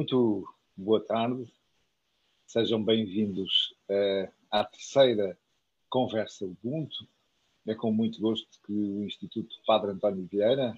Muito 0.00 0.48
boa 0.74 0.98
tarde, 1.04 1.44
sejam 2.46 2.82
bem-vindos 2.82 3.74
uh, 3.90 4.32
à 4.50 4.64
terceira 4.64 5.38
Conversa 5.90 6.46
Ubuntu. 6.46 7.06
É 7.66 7.74
com 7.74 7.92
muito 7.92 8.18
gosto 8.18 8.48
que 8.64 8.72
o 8.72 9.04
Instituto 9.04 9.54
Padre 9.66 9.90
António 9.90 10.26
Vieira, 10.26 10.74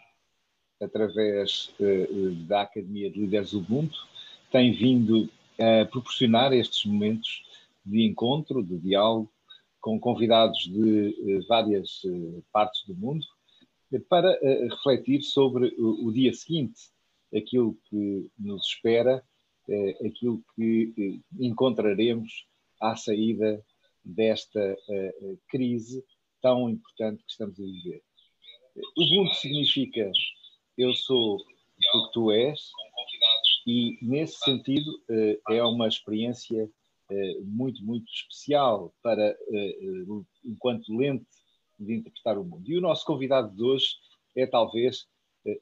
através 0.81 1.73
uh, 1.79 2.35
da 2.49 2.63
Academia 2.63 3.09
de 3.13 3.21
Líderes 3.21 3.53
Ubuntu, 3.53 3.97
tem 4.51 4.73
vindo 4.73 5.31
a 5.57 5.85
proporcionar 5.85 6.53
estes 6.53 6.85
momentos 6.85 7.45
de 7.87 8.05
encontro, 8.05 8.61
de 8.61 8.77
diálogo, 8.77 9.33
com 9.81 10.01
convidados 10.01 10.65
de 10.65 11.47
várias 11.49 12.03
partes 12.51 12.85
do 12.89 12.97
mundo, 12.97 13.25
para 14.09 14.37
refletir 14.69 15.23
sobre 15.23 15.73
o 15.79 16.11
dia 16.11 16.35
seguinte 16.35 16.91
aquilo 17.35 17.77
que 17.89 18.31
nos 18.39 18.67
espera, 18.67 19.23
eh, 19.69 19.97
aquilo 20.07 20.43
que 20.55 20.93
eh, 20.99 21.45
encontraremos 21.45 22.47
à 22.81 22.97
saída 22.97 23.65
desta 24.05 24.61
eh, 24.61 25.37
crise 25.49 26.05
tão 26.41 26.69
importante 26.69 27.23
que 27.25 27.31
estamos 27.31 27.59
a 27.61 27.63
viver. 27.63 28.03
Ubuntu 28.97 29.35
significa 29.35 30.11
eu 30.77 30.93
sou 30.95 31.37
o 31.37 32.07
que 32.07 32.13
tu 32.13 32.33
és, 32.33 32.71
e 33.67 33.99
nesse 34.03 34.39
sentido 34.39 34.91
é 35.51 35.63
uma 35.63 35.87
experiência 35.87 36.69
muito, 37.45 37.85
muito 37.85 38.11
especial 38.11 38.93
para, 39.03 39.37
enquanto 40.45 40.97
lente 40.97 41.27
de 41.79 41.95
interpretar 41.95 42.39
o 42.39 42.45
mundo. 42.45 42.69
E 42.69 42.79
o 42.79 42.81
nosso 42.81 43.05
convidado 43.05 43.55
de 43.55 43.63
hoje 43.63 43.87
é 44.35 44.47
talvez 44.47 45.07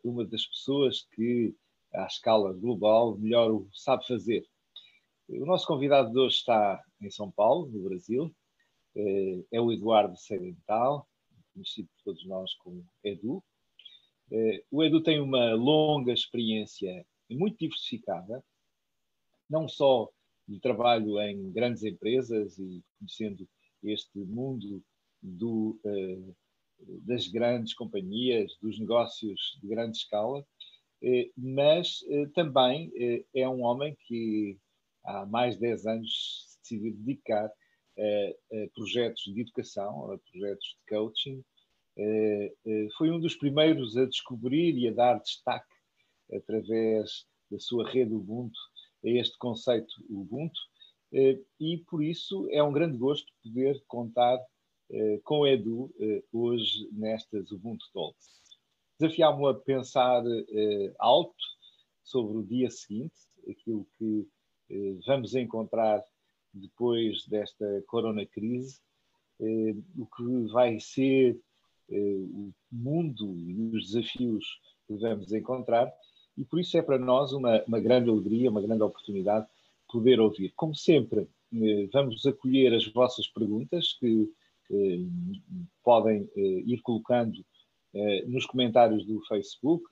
uma 0.04 0.24
das 0.24 0.46
pessoas 0.46 1.06
que 1.14 1.54
à 1.92 2.06
escala 2.06 2.52
global, 2.52 3.16
melhor 3.18 3.50
o 3.50 3.68
sabe 3.72 4.06
fazer. 4.06 4.46
O 5.28 5.44
nosso 5.46 5.66
convidado 5.66 6.10
de 6.10 6.18
hoje 6.18 6.36
está 6.36 6.82
em 7.00 7.10
São 7.10 7.30
Paulo, 7.30 7.68
no 7.70 7.84
Brasil. 7.88 8.34
Eh, 8.96 9.44
é 9.52 9.60
o 9.60 9.72
Eduardo 9.72 10.16
Sedental, 10.16 11.08
conhecido 11.54 11.88
por 11.88 12.02
todos 12.04 12.26
nós 12.26 12.54
como 12.56 12.84
Edu. 13.04 13.42
Eh, 14.30 14.64
o 14.70 14.82
Edu 14.82 15.02
tem 15.02 15.20
uma 15.20 15.54
longa 15.54 16.12
experiência 16.12 17.06
muito 17.28 17.58
diversificada, 17.58 18.42
não 19.48 19.68
só 19.68 20.08
de 20.48 20.58
trabalho 20.58 21.20
em 21.20 21.50
grandes 21.52 21.84
empresas 21.84 22.58
e 22.58 22.82
conhecendo 22.98 23.48
este 23.84 24.18
mundo 24.18 24.82
do, 25.22 25.78
eh, 25.84 26.34
das 27.04 27.26
grandes 27.28 27.74
companhias, 27.74 28.56
dos 28.60 28.78
negócios 28.78 29.58
de 29.62 29.68
grande 29.68 29.98
escala, 29.98 30.44
eh, 31.02 31.30
mas 31.36 32.04
eh, 32.08 32.26
também 32.34 32.92
eh, 32.94 33.24
é 33.34 33.48
um 33.48 33.62
homem 33.62 33.96
que 34.06 34.58
há 35.04 35.24
mais 35.24 35.54
de 35.54 35.62
10 35.62 35.86
anos 35.86 36.46
se 36.46 36.60
decidiu 36.62 36.94
dedicar 36.94 37.50
a, 37.98 38.68
projetos 38.74 39.24
de 39.24 39.40
educação, 39.40 40.12
a 40.12 40.18
projetos 40.18 40.64
de 40.64 40.96
coaching. 40.96 41.44
Foi 42.96 43.10
um 43.10 43.20
dos 43.20 43.34
primeiros 43.34 43.96
a 43.96 44.06
descobrir 44.06 44.78
e 44.78 44.88
a 44.88 44.92
dar 44.92 45.18
destaque 45.18 45.74
através 46.32 47.26
da 47.50 47.58
sua 47.58 47.90
rede 47.90 48.14
Ubuntu 48.14 48.58
a 49.04 49.08
este 49.08 49.36
conceito 49.36 49.92
Ubuntu 50.08 50.58
e 51.58 51.78
por 51.90 52.02
isso 52.02 52.48
é 52.50 52.62
um 52.62 52.72
grande 52.72 52.96
gosto 52.96 53.30
poder 53.42 53.82
contar 53.86 54.38
com 55.24 55.40
o 55.40 55.46
Edu 55.46 55.92
hoje 56.32 56.88
nestas 56.92 57.50
Ubuntu 57.52 57.84
Talks 57.92 58.40
desafiar-me 59.00 59.48
a 59.48 59.54
pensar 59.54 60.22
uh, 60.22 60.94
alto 60.98 61.34
sobre 62.04 62.36
o 62.36 62.42
dia 62.42 62.70
seguinte, 62.70 63.14
aquilo 63.48 63.86
que 63.98 64.28
vamos 65.06 65.34
encontrar 65.34 66.04
depois 66.52 67.26
desta 67.26 67.82
corona 67.86 68.24
crise, 68.26 68.80
o 69.98 70.06
que 70.06 70.52
vai 70.52 70.78
ser 70.78 71.40
o 71.88 72.52
mundo 72.70 73.36
e 73.36 73.76
os 73.76 73.86
desafios 73.90 74.60
que 74.86 74.94
vamos 74.94 75.32
encontrar, 75.32 75.92
e 76.36 76.44
por 76.44 76.60
isso 76.60 76.76
é 76.76 76.82
para 76.82 76.98
nós 76.98 77.32
uma, 77.32 77.62
uma 77.64 77.80
grande 77.80 78.10
alegria, 78.10 78.50
uma 78.50 78.62
grande 78.62 78.82
oportunidade 78.82 79.46
poder 79.88 80.20
ouvir. 80.20 80.52
Como 80.54 80.74
sempre, 80.74 81.28
vamos 81.92 82.24
acolher 82.26 82.74
as 82.74 82.86
vossas 82.86 83.26
perguntas 83.26 83.92
que 83.94 84.28
podem 85.82 86.28
ir 86.36 86.80
colocando 86.82 87.44
eh, 87.94 88.24
nos 88.26 88.46
comentários 88.46 89.04
do 89.04 89.20
Facebook, 89.26 89.84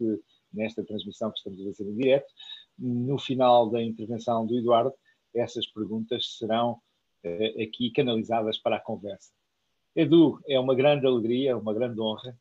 nesta 0.52 0.84
transmissão 0.84 1.30
que 1.30 1.38
estamos 1.38 1.60
a 1.60 1.64
fazer 1.64 1.90
em 1.90 1.96
direto. 1.96 2.32
No 2.78 3.18
final 3.18 3.68
da 3.68 3.82
intervenção 3.82 4.46
do 4.46 4.56
Eduardo, 4.56 4.92
essas 5.34 5.66
perguntas 5.66 6.36
serão 6.38 6.80
eh, 7.24 7.62
aqui 7.62 7.90
canalizadas 7.90 8.58
para 8.58 8.76
a 8.76 8.80
conversa. 8.80 9.32
Edu, 9.96 10.40
é 10.46 10.58
uma 10.60 10.74
grande 10.74 11.06
alegria, 11.06 11.56
uma 11.56 11.74
grande 11.74 12.00
honra 12.00 12.38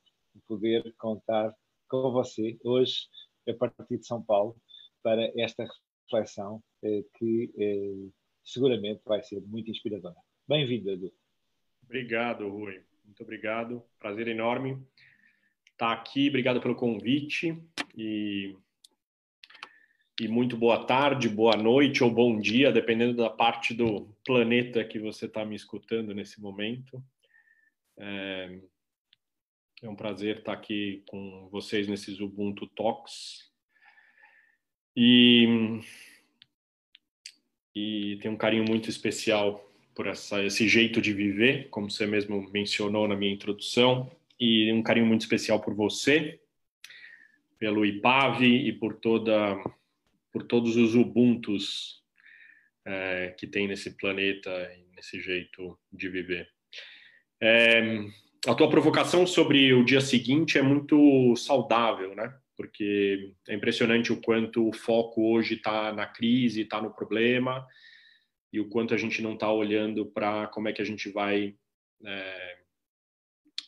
poder 0.48 0.94
contar 0.98 1.54
com 1.90 2.12
você 2.12 2.58
hoje, 2.64 3.08
a 3.50 3.54
partir 3.54 3.98
de 3.98 4.06
São 4.06 4.22
Paulo, 4.22 4.56
para 5.02 5.32
esta 5.36 5.68
reflexão 6.04 6.62
eh, 6.84 7.04
que 7.18 8.12
seguramente 8.44 9.02
vai 9.06 9.24
ser 9.24 9.42
muito 9.42 9.72
inspiradora. 9.72 10.16
Bem-vindo, 10.48 10.92
Edu. 10.92 11.12
Obrigado, 11.88 12.50
Rui. 12.50 12.82
Muito 13.06 13.24
obrigado. 13.24 13.82
Prazer 13.98 14.28
enorme 14.28 14.78
estar 15.72 15.94
aqui. 15.94 16.28
Obrigado 16.28 16.60
pelo 16.60 16.76
convite 16.76 17.58
e, 17.96 18.54
e 20.20 20.28
muito 20.28 20.58
boa 20.58 20.86
tarde, 20.86 21.30
boa 21.30 21.56
noite 21.56 22.04
ou 22.04 22.12
bom 22.12 22.38
dia, 22.38 22.74
dependendo 22.74 23.16
da 23.16 23.30
parte 23.30 23.74
do 23.74 24.14
planeta 24.26 24.84
que 24.84 25.00
você 25.00 25.28
está 25.28 25.46
me 25.46 25.56
escutando 25.56 26.14
nesse 26.14 26.42
momento. 26.42 27.02
É, 27.98 28.60
é 29.82 29.90
um 29.90 29.96
prazer 29.96 30.40
estar 30.40 30.52
aqui 30.52 31.06
com 31.08 31.48
vocês 31.50 31.88
nesses 31.88 32.20
Ubuntu 32.20 32.68
Talks. 32.68 33.50
E, 34.94 35.80
e 37.74 38.18
tenho 38.22 38.34
um 38.34 38.38
carinho 38.38 38.66
muito 38.68 38.90
especial 38.90 39.67
por 39.98 40.06
essa, 40.06 40.44
esse 40.44 40.68
jeito 40.68 41.02
de 41.02 41.12
viver, 41.12 41.70
como 41.72 41.90
você 41.90 42.06
mesmo 42.06 42.48
mencionou 42.54 43.08
na 43.08 43.16
minha 43.16 43.34
introdução 43.34 44.12
e 44.40 44.72
um 44.72 44.84
carinho 44.84 45.08
muito 45.08 45.22
especial 45.22 45.60
por 45.60 45.74
você, 45.74 46.40
pelo 47.58 47.84
IPAV 47.84 48.44
e 48.44 48.72
por 48.74 48.94
toda 48.94 49.58
por 50.32 50.44
todos 50.44 50.76
os 50.76 50.94
ubuntus 50.94 52.04
é, 52.86 53.34
que 53.40 53.48
tem 53.48 53.68
nesse 53.68 53.98
planeta 53.98 54.52
nesse 54.96 55.20
jeito 55.20 55.76
de 55.92 56.08
viver. 56.10 56.48
É, 57.42 58.06
a 58.46 58.54
tua 58.54 58.70
provocação 58.70 59.26
sobre 59.26 59.74
o 59.74 59.84
dia 59.84 60.02
seguinte 60.02 60.60
é 60.60 60.62
muito 60.62 61.36
saudável, 61.36 62.16
né? 62.16 62.32
Porque 62.56 63.34
é 63.48 63.56
impressionante 63.56 64.14
o 64.14 64.22
quanto 64.22 64.70
o 64.70 64.74
foco 64.74 65.34
hoje 65.34 65.56
está 65.56 65.92
na 65.92 66.06
crise, 66.06 66.62
está 66.62 66.80
no 66.80 66.94
problema, 66.94 67.66
e 68.52 68.60
o 68.60 68.70
quanto 68.70 68.94
a 68.94 68.98
gente 68.98 69.22
não 69.22 69.34
está 69.34 69.52
olhando 69.52 70.06
para 70.06 70.48
como 70.48 70.68
é 70.68 70.74
que 70.74 70.82
a 70.82 70.86
gente 70.86 71.10
vai 71.10 71.56
é, 72.06 72.58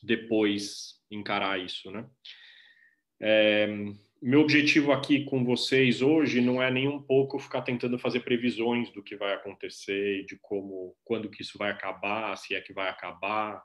depois 0.01 0.99
encarar 1.11 1.59
isso, 1.59 1.91
né? 1.91 2.07
É, 3.21 3.67
meu 4.21 4.41
objetivo 4.41 4.91
aqui 4.91 5.23
com 5.25 5.45
vocês 5.45 6.01
hoje 6.01 6.41
não 6.41 6.61
é 6.61 6.69
nem 6.69 6.87
um 6.87 7.01
pouco 7.01 7.39
ficar 7.39 7.61
tentando 7.61 7.97
fazer 7.97 8.19
previsões 8.21 8.91
do 8.91 9.01
que 9.01 9.15
vai 9.15 9.33
acontecer, 9.33 10.25
de 10.25 10.37
como, 10.41 10.95
quando 11.05 11.29
que 11.29 11.41
isso 11.41 11.57
vai 11.57 11.71
acabar, 11.71 12.37
se 12.37 12.53
é 12.53 12.61
que 12.61 12.73
vai 12.73 12.89
acabar, 12.89 13.63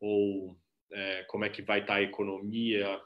ou 0.00 0.56
é, 0.92 1.24
como 1.24 1.44
é 1.44 1.48
que 1.48 1.62
vai 1.62 1.80
estar 1.80 1.96
a 1.96 2.02
economia. 2.02 3.00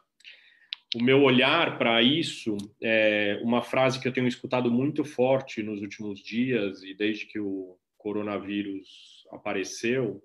O 0.94 1.02
meu 1.02 1.22
olhar 1.22 1.78
para 1.78 2.02
isso 2.02 2.54
é 2.82 3.40
uma 3.42 3.62
frase 3.62 3.98
que 3.98 4.06
eu 4.06 4.12
tenho 4.12 4.28
escutado 4.28 4.70
muito 4.70 5.04
forte 5.04 5.62
nos 5.62 5.80
últimos 5.80 6.20
dias 6.20 6.82
e 6.82 6.92
desde 6.92 7.24
que 7.24 7.38
o 7.38 7.78
coronavírus 7.96 9.26
apareceu, 9.30 10.22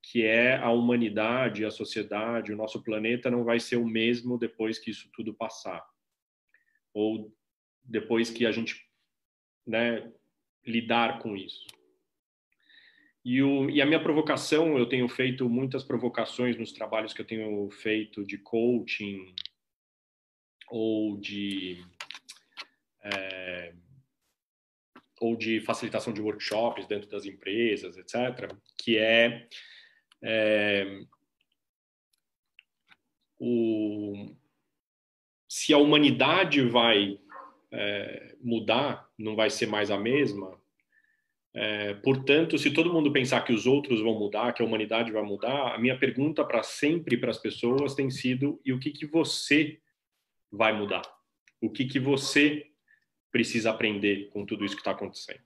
que 0.00 0.24
é 0.24 0.56
a 0.56 0.70
humanidade, 0.70 1.64
a 1.64 1.70
sociedade, 1.70 2.52
o 2.52 2.56
nosso 2.56 2.80
planeta 2.80 3.28
não 3.28 3.42
vai 3.42 3.58
ser 3.58 3.76
o 3.76 3.86
mesmo 3.86 4.38
depois 4.38 4.78
que 4.78 4.90
isso 4.92 5.10
tudo 5.12 5.34
passar. 5.34 5.84
Ou 6.92 7.34
depois 7.82 8.30
que 8.30 8.46
a 8.46 8.52
gente 8.52 8.86
né, 9.66 10.12
lidar 10.64 11.18
com 11.18 11.36
isso. 11.36 11.66
E, 13.24 13.42
o, 13.42 13.68
e, 13.68 13.82
a 13.82 13.86
minha 13.86 14.02
provocação, 14.02 14.78
eu 14.78 14.86
tenho 14.86 15.08
feito 15.08 15.48
muitas 15.48 15.82
provocações 15.82 16.56
nos 16.56 16.72
trabalhos 16.72 17.12
que 17.12 17.22
eu 17.22 17.26
tenho 17.26 17.68
feito 17.70 18.24
de 18.24 18.38
coaching 18.38 19.34
ou 20.70 21.16
de 21.16 21.84
é, 23.02 23.72
ou 25.20 25.36
de 25.36 25.60
facilitação 25.60 26.12
de 26.12 26.20
workshops 26.20 26.86
dentro 26.86 27.08
das 27.08 27.24
empresas, 27.24 27.96
etc., 27.96 28.52
que 28.76 28.98
é 28.98 29.48
é, 30.22 31.02
o, 33.38 34.34
se 35.48 35.74
a 35.74 35.78
humanidade 35.78 36.62
vai 36.62 37.18
é, 37.70 38.34
mudar 38.40 39.08
não 39.18 39.36
vai 39.36 39.50
ser 39.50 39.66
mais 39.66 39.90
a 39.90 39.98
mesma. 39.98 40.58
É, 41.52 41.94
portanto, 41.94 42.58
se 42.58 42.72
todo 42.72 42.92
mundo 42.92 43.12
pensar 43.12 43.42
que 43.42 43.52
os 43.52 43.66
outros 43.66 44.00
vão 44.00 44.18
mudar, 44.18 44.52
que 44.52 44.62
a 44.62 44.64
humanidade 44.66 45.12
vai 45.12 45.22
mudar, 45.22 45.74
a 45.74 45.78
minha 45.78 45.96
pergunta 45.96 46.44
para 46.44 46.62
sempre 46.62 47.16
para 47.16 47.30
as 47.30 47.38
pessoas 47.38 47.94
tem 47.94 48.10
sido: 48.10 48.60
e 48.64 48.72
o 48.72 48.80
que, 48.80 48.90
que 48.90 49.06
você 49.06 49.78
vai 50.56 50.72
mudar? 50.72 51.02
O 51.60 51.70
que, 51.70 51.84
que 51.84 51.98
você 51.98 52.66
precisa 53.30 53.70
aprender 53.70 54.28
com 54.30 54.44
tudo 54.44 54.64
isso 54.64 54.74
que 54.74 54.80
está 54.80 54.92
acontecendo? 54.92 55.42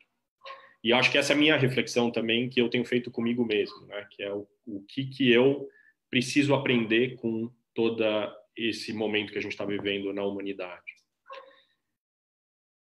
E 0.83 0.93
acho 0.93 1.11
que 1.11 1.19
essa 1.19 1.33
é 1.33 1.37
a 1.37 1.39
minha 1.39 1.57
reflexão 1.57 2.11
também 2.11 2.49
que 2.49 2.61
eu 2.61 2.69
tenho 2.69 2.85
feito 2.85 3.11
comigo 3.11 3.45
mesmo, 3.45 3.87
né? 3.87 4.07
que 4.11 4.23
é 4.23 4.33
o, 4.33 4.47
o 4.67 4.85
que, 4.87 5.07
que 5.07 5.31
eu 5.31 5.69
preciso 6.11 6.55
aprender 6.55 7.17
com 7.17 7.53
toda 7.75 8.35
esse 8.57 8.93
momento 8.93 9.33
que 9.33 9.39
a 9.39 9.43
gente 9.43 9.53
está 9.53 9.65
vivendo 9.65 10.13
na 10.13 10.25
humanidade. 10.25 10.99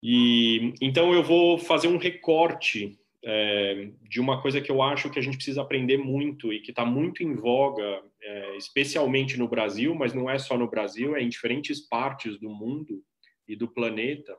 E 0.02 0.74
então 0.80 1.12
eu 1.12 1.22
vou 1.22 1.58
fazer 1.58 1.88
um 1.88 1.98
recorte 1.98 2.98
é, 3.24 3.90
de 4.02 4.20
uma 4.20 4.40
coisa 4.40 4.60
que 4.60 4.70
eu 4.70 4.82
acho 4.82 5.10
que 5.10 5.18
a 5.18 5.22
gente 5.22 5.36
precisa 5.36 5.62
aprender 5.62 5.98
muito 5.98 6.52
e 6.52 6.60
que 6.60 6.70
está 6.70 6.84
muito 6.84 7.22
em 7.22 7.34
voga, 7.34 8.02
é, 8.22 8.56
especialmente 8.56 9.36
no 9.36 9.48
Brasil, 9.48 9.94
mas 9.94 10.14
não 10.14 10.30
é 10.30 10.38
só 10.38 10.56
no 10.56 10.68
Brasil, 10.68 11.16
é 11.16 11.22
em 11.22 11.28
diferentes 11.28 11.80
partes 11.80 12.38
do 12.38 12.48
mundo 12.48 13.02
e 13.46 13.56
do 13.56 13.68
planeta, 13.68 14.36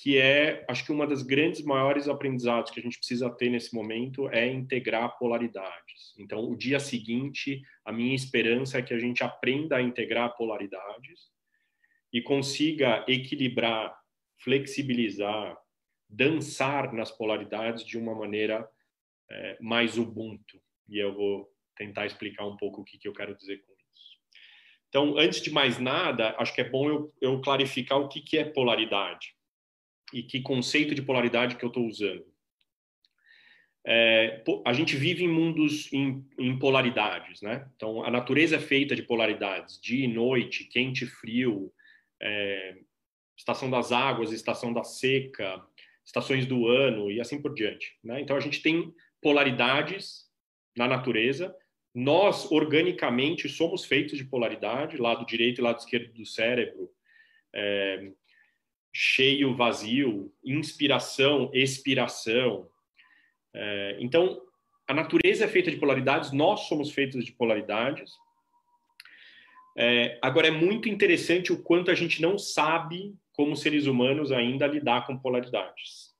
que 0.00 0.16
é, 0.16 0.64
acho 0.68 0.84
que 0.84 0.92
uma 0.92 1.06
das 1.06 1.22
grandes 1.22 1.62
maiores 1.62 2.08
aprendizados 2.08 2.70
que 2.70 2.78
a 2.78 2.82
gente 2.82 2.98
precisa 2.98 3.28
ter 3.30 3.48
nesse 3.48 3.74
momento 3.74 4.28
é 4.28 4.46
integrar 4.46 5.18
polaridades. 5.18 6.14
Então, 6.18 6.48
o 6.48 6.56
dia 6.56 6.78
seguinte, 6.78 7.62
a 7.84 7.92
minha 7.92 8.14
esperança 8.14 8.78
é 8.78 8.82
que 8.82 8.94
a 8.94 8.98
gente 8.98 9.24
aprenda 9.24 9.76
a 9.76 9.82
integrar 9.82 10.36
polaridades 10.36 11.28
e 12.12 12.22
consiga 12.22 13.04
equilibrar, 13.08 13.92
flexibilizar, 14.38 15.58
dançar 16.08 16.92
nas 16.92 17.10
polaridades 17.10 17.84
de 17.84 17.98
uma 17.98 18.14
maneira 18.14 18.68
é, 19.30 19.58
mais 19.60 19.98
ubuntu. 19.98 20.60
E 20.88 20.98
eu 20.98 21.14
vou 21.14 21.52
tentar 21.76 22.06
explicar 22.06 22.46
um 22.46 22.56
pouco 22.56 22.80
o 22.80 22.84
que, 22.84 22.98
que 22.98 23.06
eu 23.06 23.12
quero 23.12 23.36
dizer 23.36 23.58
com 23.58 23.72
isso. 23.72 24.18
Então, 24.88 25.18
antes 25.18 25.40
de 25.40 25.50
mais 25.50 25.78
nada, 25.78 26.34
acho 26.38 26.54
que 26.54 26.60
é 26.60 26.68
bom 26.68 26.88
eu, 26.88 27.14
eu 27.20 27.40
clarificar 27.40 27.98
o 27.98 28.08
que, 28.08 28.20
que 28.20 28.38
é 28.38 28.44
polaridade 28.44 29.34
e 30.12 30.22
que 30.22 30.40
conceito 30.40 30.94
de 30.94 31.02
polaridade 31.02 31.56
que 31.56 31.64
eu 31.64 31.68
estou 31.68 31.86
usando. 31.86 32.26
É, 33.86 34.42
a 34.66 34.72
gente 34.72 34.96
vive 34.96 35.24
em 35.24 35.28
mundos 35.28 35.90
em, 35.92 36.26
em, 36.38 36.58
polaridades, 36.58 37.40
né? 37.40 37.70
Então, 37.76 38.04
a 38.04 38.10
natureza 38.10 38.56
é 38.56 38.60
feita 38.60 38.94
de 38.94 39.02
polaridades, 39.02 39.80
dia 39.80 40.04
e 40.04 40.08
noite, 40.08 40.64
quente 40.64 41.04
e 41.04 41.06
frio, 41.06 41.72
é, 42.20 42.76
estação 43.36 43.70
das 43.70 43.92
águas, 43.92 44.32
estação 44.32 44.72
da 44.72 44.84
seca, 44.84 45.64
estações 46.08 46.46
do 46.46 46.66
ano 46.66 47.10
e 47.10 47.20
assim 47.20 47.40
por 47.40 47.54
diante. 47.54 47.98
Né? 48.02 48.18
Então, 48.22 48.34
a 48.34 48.40
gente 48.40 48.62
tem 48.62 48.94
polaridades 49.20 50.24
na 50.74 50.88
natureza. 50.88 51.54
Nós, 51.94 52.50
organicamente, 52.50 53.46
somos 53.46 53.84
feitos 53.84 54.16
de 54.16 54.24
polaridade, 54.24 54.96
lado 54.96 55.26
direito 55.26 55.60
e 55.60 55.62
lado 55.62 55.78
esquerdo 55.78 56.10
do 56.14 56.24
cérebro. 56.24 56.90
É, 57.54 58.10
cheio, 58.90 59.54
vazio, 59.54 60.32
inspiração, 60.42 61.50
expiração. 61.52 62.70
É, 63.54 63.98
então, 64.00 64.40
a 64.86 64.94
natureza 64.94 65.44
é 65.44 65.48
feita 65.48 65.70
de 65.70 65.76
polaridades, 65.76 66.32
nós 66.32 66.60
somos 66.60 66.90
feitos 66.90 67.22
de 67.22 67.32
polaridades. 67.32 68.12
É, 69.76 70.18
agora, 70.22 70.48
é 70.48 70.50
muito 70.50 70.88
interessante 70.88 71.52
o 71.52 71.62
quanto 71.62 71.90
a 71.90 71.94
gente 71.94 72.22
não 72.22 72.38
sabe, 72.38 73.14
como 73.38 73.54
seres 73.54 73.86
humanos, 73.86 74.32
ainda 74.32 74.66
lidar 74.66 75.06
com 75.06 75.16
polaridades. 75.16 76.12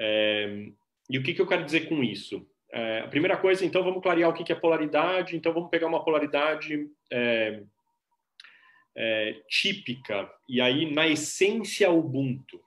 É, 0.00 0.68
e 1.10 1.18
o 1.18 1.22
que, 1.24 1.34
que 1.34 1.42
eu 1.42 1.48
quero 1.48 1.64
dizer 1.64 1.88
com 1.88 2.00
isso? 2.00 2.46
É, 2.72 3.00
a 3.00 3.08
primeira 3.08 3.36
coisa, 3.36 3.66
então, 3.66 3.82
vamos 3.82 4.00
clarear 4.00 4.30
o 4.30 4.32
que, 4.32 4.44
que 4.44 4.52
é 4.52 4.54
polaridade. 4.54 5.34
Então, 5.34 5.52
vamos 5.52 5.68
pegar 5.68 5.88
uma 5.88 6.04
polaridade 6.04 6.88
é, 7.10 7.64
é, 8.94 9.36
típica 9.48 10.30
e 10.48 10.60
aí 10.60 10.94
na 10.94 11.08
essência 11.08 11.90
Ubuntu, 11.90 12.60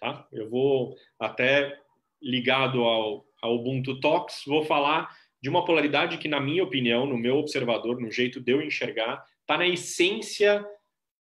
tá? 0.00 0.26
Eu 0.32 0.48
vou 0.48 0.96
até 1.20 1.78
ligado 2.22 2.82
ao, 2.82 3.26
ao 3.42 3.56
Ubuntu 3.56 4.00
Talks, 4.00 4.44
vou 4.46 4.64
falar 4.64 5.14
de 5.38 5.50
uma 5.50 5.66
polaridade 5.66 6.16
que 6.16 6.28
na 6.28 6.40
minha 6.40 6.64
opinião, 6.64 7.04
no 7.04 7.18
meu 7.18 7.36
observador, 7.36 8.00
no 8.00 8.10
jeito 8.10 8.40
de 8.40 8.52
eu 8.52 8.62
enxergar, 8.62 9.22
está 9.42 9.58
na 9.58 9.68
essência 9.68 10.64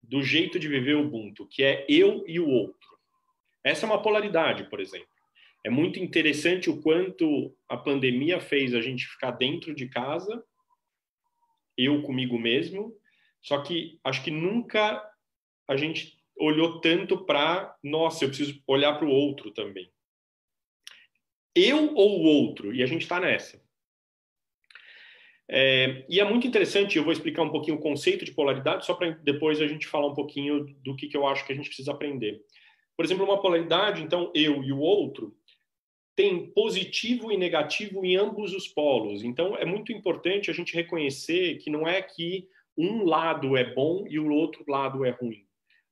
do 0.09 0.23
jeito 0.23 0.59
de 0.59 0.69
viver 0.69 0.97
o 0.97 1.07
Ubuntu, 1.07 1.47
que 1.47 1.63
é 1.63 1.87
eu 1.89 2.25
e 2.27 2.39
o 2.39 2.49
outro. 2.49 2.89
Essa 3.63 3.87
é 3.87 3.89
uma 3.89 4.03
polaridade, 4.03 4.69
por 4.69 4.81
exemplo. 4.81 5.09
É 5.65 5.71
muito 5.71 5.99
interessante 5.99 6.69
o 6.69 6.83
quanto 6.83 7.57
a 7.69 7.77
pandemia 7.77 8.39
fez 8.39 8.75
a 8.75 8.81
gente 8.81 9.07
ficar 9.07 9.31
dentro 9.31 9.75
de 9.75 9.89
casa, 9.89 10.45
eu 11.77 12.03
comigo 12.03 12.39
mesmo, 12.39 12.95
só 13.41 13.63
que 13.63 13.99
acho 14.05 14.23
que 14.23 14.31
nunca 14.31 15.03
a 15.67 15.77
gente 15.77 16.19
olhou 16.37 16.81
tanto 16.81 17.25
para, 17.25 17.75
nossa, 17.83 18.25
eu 18.25 18.29
preciso 18.29 18.63
olhar 18.67 18.99
para 18.99 19.07
o 19.07 19.11
outro 19.11 19.51
também. 19.53 19.91
Eu 21.55 21.95
ou 21.95 22.21
o 22.21 22.25
outro? 22.25 22.75
E 22.75 22.83
a 22.83 22.87
gente 22.87 23.03
está 23.03 23.19
nessa. 23.19 23.64
É, 25.49 26.05
e 26.09 26.21
é 26.21 26.25
muito 26.25 26.47
interessante, 26.47 26.97
eu 26.97 27.05
vou 27.05 27.13
explicar 27.13 27.43
um 27.43 27.51
pouquinho 27.51 27.77
o 27.77 27.81
conceito 27.81 28.25
de 28.25 28.33
polaridade, 28.33 28.87
só 28.87 28.95
para 28.95 29.11
depois 29.11 29.61
a 29.61 29.67
gente 29.67 29.87
falar 29.87 30.07
um 30.07 30.15
pouquinho 30.15 30.65
do 30.83 30.97
que, 30.97 31.07
que 31.07 31.17
eu 31.17 31.27
acho 31.27 31.47
que 31.47 31.53
a 31.53 31.57
gente 31.57 31.69
precisa 31.69 31.93
aprender. 31.93 32.41
Por 32.97 33.05
exemplo, 33.05 33.25
uma 33.25 33.41
polaridade, 33.41 34.03
então, 34.03 34.31
eu 34.35 34.63
e 34.63 34.73
o 34.73 34.79
outro, 34.79 35.37
tem 36.17 36.47
positivo 36.53 37.33
e 37.33 37.37
negativo 37.37 38.05
em 38.05 38.17
ambos 38.17 38.55
os 38.55 38.69
polos. 38.69 39.25
Então, 39.25 39.57
é 39.57 39.65
muito 39.65 39.93
importante 39.93 40.51
a 40.51 40.55
gente 40.55 40.75
reconhecer 40.75 41.59
que 41.59 41.71
não 41.71 41.87
é 41.87 42.01
que 42.01 42.49
um 42.79 43.05
lado 43.05 43.57
é 43.57 43.65
bom 43.75 44.07
e 44.09 44.19
o 44.19 44.33
outro 44.33 44.65
lado 44.69 45.05
é 45.05 45.11
ruim. 45.11 45.45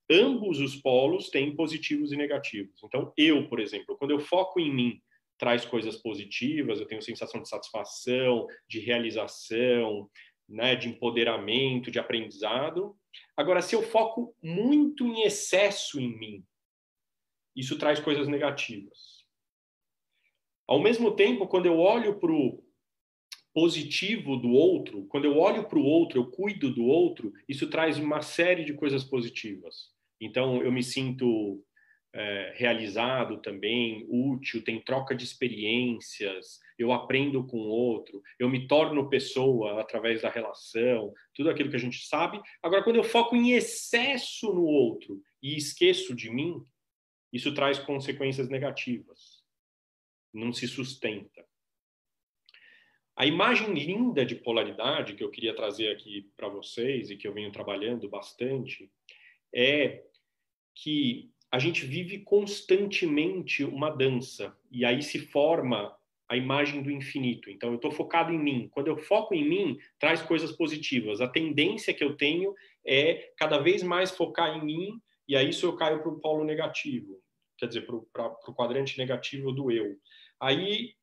Ambos 0.09 0.59
os 0.59 0.75
polos 0.75 1.29
têm 1.29 1.55
positivos 1.55 2.11
e 2.11 2.17
negativos. 2.17 2.81
Então, 2.83 3.11
eu, 3.17 3.47
por 3.47 3.59
exemplo, 3.59 3.97
quando 3.97 4.11
eu 4.11 4.19
foco 4.19 4.59
em 4.59 4.73
mim, 4.73 5.01
traz 5.43 5.65
coisas 5.65 5.97
positivas, 5.97 6.79
eu 6.79 6.85
tenho 6.85 7.01
sensação 7.01 7.41
de 7.41 7.49
satisfação, 7.49 8.47
de 8.65 8.79
realização, 8.79 10.09
né, 10.47 10.73
de 10.73 10.87
empoderamento, 10.87 11.91
de 11.91 11.99
aprendizado. 11.99 12.95
Agora, 13.35 13.61
se 13.61 13.75
eu 13.75 13.83
foco 13.83 14.33
muito 14.41 15.05
em 15.05 15.23
excesso 15.23 15.99
em 15.99 16.17
mim, 16.17 16.45
isso 17.53 17.77
traz 17.77 17.99
coisas 17.99 18.25
negativas. 18.25 19.25
Ao 20.65 20.79
mesmo 20.79 21.13
tempo, 21.13 21.45
quando 21.45 21.65
eu 21.65 21.77
olho 21.77 22.17
para 22.21 22.31
o 22.31 22.63
positivo 23.53 24.37
do 24.37 24.49
outro, 24.49 25.05
quando 25.07 25.25
eu 25.25 25.37
olho 25.37 25.67
para 25.67 25.77
o 25.77 25.83
outro, 25.83 26.19
eu 26.19 26.31
cuido 26.31 26.73
do 26.73 26.85
outro, 26.85 27.33
isso 27.49 27.69
traz 27.69 27.99
uma 27.99 28.21
série 28.21 28.63
de 28.63 28.73
coisas 28.73 29.03
positivas. 29.03 29.91
Então, 30.21 30.63
eu 30.63 30.71
me 30.71 30.81
sinto 30.81 31.61
é, 32.13 32.53
realizado 32.55 33.41
também, 33.41 34.05
útil, 34.07 34.63
tem 34.63 34.79
troca 34.79 35.15
de 35.15 35.23
experiências, 35.23 36.59
eu 36.77 36.91
aprendo 36.91 37.45
com 37.45 37.57
o 37.57 37.67
outro, 37.67 38.21
eu 38.37 38.47
me 38.47 38.67
torno 38.67 39.09
pessoa 39.09 39.81
através 39.81 40.21
da 40.21 40.29
relação, 40.29 41.11
tudo 41.33 41.49
aquilo 41.49 41.69
que 41.69 41.75
a 41.75 41.79
gente 41.79 42.05
sabe. 42.05 42.39
Agora, 42.61 42.83
quando 42.83 42.97
eu 42.97 43.03
foco 43.03 43.35
em 43.35 43.53
excesso 43.53 44.53
no 44.53 44.63
outro 44.63 45.21
e 45.41 45.57
esqueço 45.57 46.15
de 46.15 46.29
mim, 46.29 46.63
isso 47.31 47.53
traz 47.53 47.79
consequências 47.79 48.47
negativas. 48.47 49.43
Não 50.31 50.53
se 50.53 50.67
sustenta. 50.67 51.43
A 53.15 53.25
imagem 53.25 53.73
linda 53.73 54.25
de 54.25 54.35
polaridade 54.35 55.15
que 55.15 55.23
eu 55.23 55.29
queria 55.29 55.55
trazer 55.55 55.89
aqui 55.89 56.31
para 56.35 56.47
vocês 56.47 57.09
e 57.09 57.17
que 57.17 57.27
eu 57.27 57.33
venho 57.33 57.51
trabalhando 57.51 58.09
bastante 58.09 58.91
é 59.53 60.03
que 60.75 61.31
a 61.53 61.59
gente 61.59 61.85
vive 61.85 62.17
constantemente 62.17 63.63
uma 63.63 63.91
dança 63.91 64.57
e 64.71 64.83
aí 64.83 65.03
se 65.03 65.19
forma 65.19 65.95
a 66.27 66.35
imagem 66.35 66.81
do 66.81 66.89
infinito. 66.89 67.47
Então 67.47 67.69
eu 67.69 67.75
estou 67.75 67.91
focado 67.91 68.33
em 68.33 68.39
mim. 68.39 68.67
Quando 68.71 68.87
eu 68.87 68.97
foco 68.97 69.35
em 69.35 69.47
mim, 69.47 69.77
traz 69.99 70.23
coisas 70.23 70.51
positivas. 70.51 71.21
A 71.21 71.27
tendência 71.27 71.93
que 71.93 72.03
eu 72.03 72.17
tenho 72.17 72.55
é 72.83 73.31
cada 73.37 73.59
vez 73.59 73.83
mais 73.83 74.09
focar 74.09 74.57
em 74.57 74.65
mim 74.65 74.99
e 75.27 75.35
aí 75.35 75.49
isso 75.49 75.67
eu 75.67 75.75
caio 75.75 76.01
para 76.01 76.11
o 76.11 76.19
polo 76.19 76.43
negativo, 76.43 77.21
quer 77.55 77.67
dizer, 77.67 77.85
para 77.85 77.95
o 78.47 78.55
quadrante 78.55 78.97
negativo 78.97 79.51
do 79.51 79.69
eu. 79.69 79.95
Aí 80.39 80.95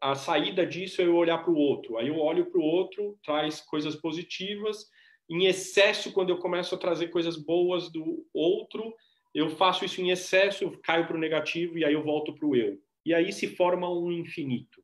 a 0.00 0.14
saída 0.14 0.64
disso 0.64 1.02
é 1.02 1.06
eu 1.06 1.16
olhar 1.16 1.38
para 1.38 1.50
o 1.50 1.56
outro. 1.56 1.98
Aí 1.98 2.06
eu 2.06 2.20
olho 2.20 2.46
para 2.46 2.60
o 2.60 2.64
outro, 2.64 3.18
traz 3.24 3.60
coisas 3.62 3.96
positivas. 3.96 4.86
Em 5.28 5.46
excesso, 5.46 6.12
quando 6.12 6.30
eu 6.30 6.38
começo 6.38 6.72
a 6.72 6.78
trazer 6.78 7.08
coisas 7.08 7.36
boas 7.36 7.90
do 7.90 8.24
outro, 8.32 8.94
eu 9.34 9.50
faço 9.50 9.84
isso 9.84 10.00
em 10.00 10.10
excesso, 10.10 10.64
eu 10.64 10.78
caio 10.80 11.06
para 11.06 11.16
o 11.16 11.20
negativo 11.20 11.78
e 11.78 11.84
aí 11.84 11.92
eu 11.92 12.02
volto 12.02 12.34
para 12.34 12.46
o 12.46 12.56
eu. 12.56 12.78
E 13.04 13.14
aí 13.14 13.32
se 13.32 13.54
forma 13.56 13.88
um 13.88 14.10
infinito. 14.10 14.82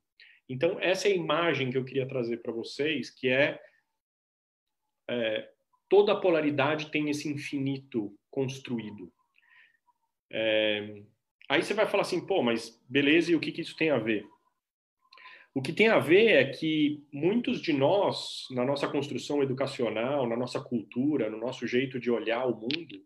Então, 0.49 0.79
essa 0.81 1.09
é 1.09 1.13
a 1.13 1.17
imagem 1.17 1.71
que 1.71 1.79
eu 1.79 1.85
queria 1.85 2.07
trazer 2.07 2.39
para 2.39 2.53
vocês, 2.53 3.11
que 3.11 3.29
é, 3.29 3.61
é, 5.09 5.51
toda 5.89 6.21
polaridade 6.21 6.91
tem 6.91 7.09
esse 7.09 7.29
infinito 7.29 8.15
construído. 8.31 9.13
É, 10.31 11.03
Aí 11.49 11.63
você 11.63 11.75
vai 11.75 11.87
falar 11.87 12.03
assim, 12.03 12.25
pô, 12.25 12.43
mas 12.43 12.81
beleza, 12.89 13.31
e 13.31 13.37
o 13.37 13.41
que, 13.41 13.53
que 13.53 13.61
isso 13.61 13.77
tem 13.77 13.91
a 13.91 13.99
ver? 13.99 14.25
O 15.55 15.63
que 15.63 15.73
tem 15.73 15.89
a 15.89 15.99
ver 15.99 16.33
é 16.33 16.45
que 16.47 17.07
muitos 17.13 17.61
de 17.61 17.73
nós, 17.73 18.47
na 18.51 18.65
nossa 18.65 18.89
construção 18.89 19.43
educacional, 19.43 20.29
na 20.29 20.37
nossa 20.37 20.61
cultura, 20.61 21.31
no 21.31 21.39
nosso 21.39 21.67
jeito 21.67 22.01
de 22.01 22.11
olhar 22.11 22.47
o 22.47 22.57
mundo, 22.57 23.05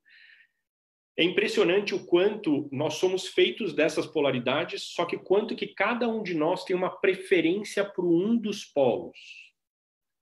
é 1.19 1.25
impressionante 1.25 1.97
o 1.97 2.07
quanto 2.07 2.69
nós 2.71 2.95
somos 2.95 3.27
feitos 3.27 3.75
dessas 3.75 4.07
polaridades, 4.07 4.83
só 4.85 5.05
que 5.05 5.19
quanto 5.19 5.57
que 5.57 5.67
cada 5.67 6.09
um 6.09 6.23
de 6.23 6.33
nós 6.33 6.65
tem 6.65 6.77
uma 6.77 6.91
preferência 7.01 7.85
por 7.85 8.07
um 8.07 8.37
dos 8.37 8.65
polos. 8.65 9.19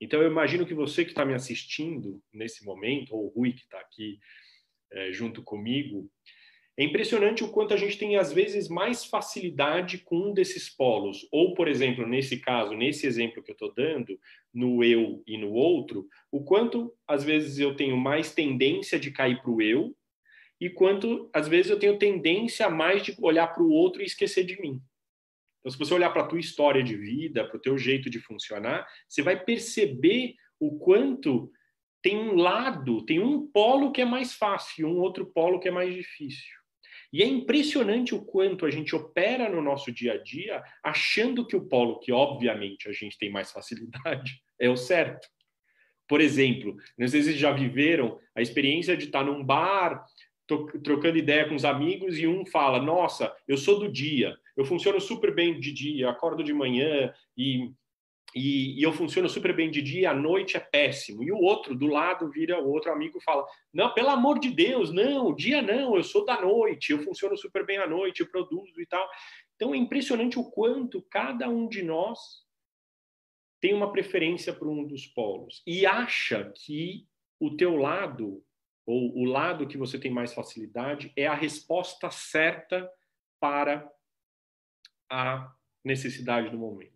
Então 0.01 0.23
eu 0.23 0.31
imagino 0.31 0.65
que 0.65 0.73
você 0.73 1.05
que 1.05 1.11
está 1.11 1.23
me 1.23 1.35
assistindo 1.35 2.19
nesse 2.33 2.65
momento, 2.65 3.15
ou 3.15 3.27
o 3.27 3.29
Rui 3.29 3.53
que 3.53 3.61
está 3.61 3.79
aqui 3.79 4.19
é, 4.91 5.13
junto 5.13 5.43
comigo, 5.43 6.11
é 6.79 6.85
impressionante 6.85 7.45
o 7.45 7.49
quanto 7.49 7.75
a 7.75 7.77
gente 7.77 7.99
tem, 7.99 8.17
às 8.17 8.33
vezes, 8.33 8.67
mais 8.69 9.05
facilidade 9.05 9.99
com 9.99 10.31
um 10.31 10.35
desses 10.35 10.69
polos. 10.69 11.27
Ou, 11.31 11.55
por 11.55 11.69
exemplo, 11.69 12.07
nesse 12.07 12.39
caso, 12.39 12.75
nesse 12.75 13.07
exemplo 13.07 13.43
que 13.43 13.51
eu 13.51 13.55
estou 13.55 13.73
dando, 13.75 14.19
no 14.53 14.85
eu 14.85 15.23
e 15.27 15.39
no 15.39 15.53
outro, 15.53 16.07
o 16.31 16.45
quanto, 16.45 16.95
às 17.07 17.25
vezes, 17.25 17.59
eu 17.59 17.75
tenho 17.75 17.97
mais 17.97 18.35
tendência 18.35 18.99
de 18.99 19.11
cair 19.11 19.41
para 19.41 19.51
o 19.51 19.63
eu, 19.63 19.97
e 20.61 20.71
quanto, 20.71 21.31
às 21.33 21.49
vezes, 21.49 21.71
eu 21.71 21.79
tenho 21.79 21.99
tendência 21.99 22.69
mais 22.71 23.03
de 23.03 23.15
olhar 23.21 23.49
para 23.49 23.63
o 23.63 23.71
outro 23.71 24.03
e 24.03 24.07
esquecer 24.07 24.45
de 24.45 24.61
mim. 24.61 24.81
Então, 25.61 25.71
se 25.71 25.79
você 25.79 25.93
olhar 25.93 26.11
para 26.11 26.23
a 26.23 26.27
tua 26.27 26.41
história 26.41 26.83
de 26.83 26.97
vida, 26.97 27.47
para 27.47 27.57
o 27.57 27.61
teu 27.61 27.77
jeito 27.77 28.09
de 28.09 28.21
funcionar, 28.21 28.87
você 29.09 29.21
vai 29.21 29.39
perceber 29.39 30.35
o 30.59 30.79
quanto 30.79 31.51
tem 32.03 32.17
um 32.17 32.37
lado, 32.37 33.05
tem 33.05 33.21
um 33.21 33.47
polo 33.51 33.91
que 33.91 34.01
é 34.01 34.05
mais 34.05 34.33
fácil 34.33 34.83
e 34.89 34.91
um 34.91 34.97
outro 34.99 35.27
polo 35.27 35.59
que 35.59 35.69
é 35.69 35.73
mais 35.73 35.93
difícil. 35.93 36.55
E 37.13 37.23
é 37.23 37.27
impressionante 37.27 38.15
o 38.15 38.25
quanto 38.25 38.65
a 38.65 38.71
gente 38.71 38.95
opera 38.95 39.49
no 39.49 39.61
nosso 39.61 39.93
dia 39.93 40.15
a 40.15 40.23
dia 40.23 40.63
achando 40.83 41.47
que 41.47 41.57
o 41.57 41.67
polo 41.67 41.99
que, 41.99 42.13
obviamente, 42.13 42.89
a 42.89 42.93
gente 42.93 43.19
tem 43.19 43.31
mais 43.31 43.51
facilidade 43.51 44.41
é 44.59 44.69
o 44.69 44.77
certo. 44.77 45.29
Por 46.09 46.21
exemplo, 46.21 46.77
se 46.97 47.09
vocês 47.09 47.37
já 47.37 47.51
viveram 47.53 48.21
a 48.35 48.41
experiência 48.41 48.97
de 48.97 49.07
estar 49.07 49.25
num 49.25 49.43
bar 49.43 50.05
trocando 50.47 51.19
ideia 51.19 51.49
com 51.49 51.55
os 51.55 51.65
amigos 51.65 52.19
e 52.19 52.27
um 52.27 52.47
fala: 52.47 52.81
Nossa, 52.81 53.35
eu 53.47 53.57
sou 53.57 53.79
do 53.79 53.91
dia, 53.91 54.37
eu 54.57 54.65
funciono 54.65 55.01
super 55.01 55.35
bem 55.35 55.59
de 55.59 55.73
dia, 55.73 56.09
acordo 56.09 56.43
de 56.43 56.53
manhã 56.53 57.13
e, 57.37 57.73
e, 58.35 58.79
e, 58.79 58.83
eu 58.83 58.93
funciono 58.93 59.29
super 59.29 59.55
bem 59.55 59.71
de 59.71 59.83
dia, 59.83 60.11
à 60.11 60.15
noite 60.15 60.57
é 60.57 60.61
péssimo. 60.61 61.23
E 61.25 61.33
o 61.33 61.39
outro 61.39 61.75
do 61.75 61.87
lado 61.87 62.31
vira 62.31 62.63
o 62.63 62.71
outro 62.71 62.93
amigo 62.93 63.19
e 63.19 63.25
fala: 63.25 63.45
Não, 63.73 63.93
pelo 63.93 64.11
amor 64.11 64.39
de 64.39 64.51
Deus, 64.51 64.93
não, 64.93 65.35
dia 65.35 65.61
não, 65.61 65.97
eu 65.97 66.05
sou 66.05 66.25
da 66.25 66.41
noite, 66.41 66.93
eu 66.93 67.03
funciono 67.03 67.37
super 67.37 67.67
bem 67.67 67.79
à 67.79 67.87
noite, 67.87 68.21
eu 68.21 68.31
produzo 68.31 68.81
e 68.81 68.87
tal. 68.87 69.07
Então 69.57 69.75
é 69.75 69.77
impressionante 69.77 70.39
o 70.39 70.45
quanto 70.45 71.03
cada 71.11 71.49
um 71.49 71.67
de 71.67 71.83
nós 71.83 72.47
tem 73.61 73.75
uma 73.75 73.91
preferência 73.91 74.53
por 74.53 74.69
um 74.69 74.87
dos 74.87 75.07
polos 75.07 75.63
e 75.67 75.87
acha 75.87 76.53
que 76.55 77.07
o 77.41 77.57
teu 77.57 77.77
lado 77.77 78.45
ou 78.87 79.19
o 79.19 79.25
lado 79.25 79.67
que 79.67 79.77
você 79.77 79.99
tem 79.99 80.11
mais 80.11 80.33
facilidade, 80.33 81.13
é 81.17 81.27
a 81.27 81.35
resposta 81.35 82.11
certa 82.11 82.89
para 83.41 83.91
a 85.11 85.53
necessidade 85.85 86.49
do 86.51 86.59
momento. 86.59 86.93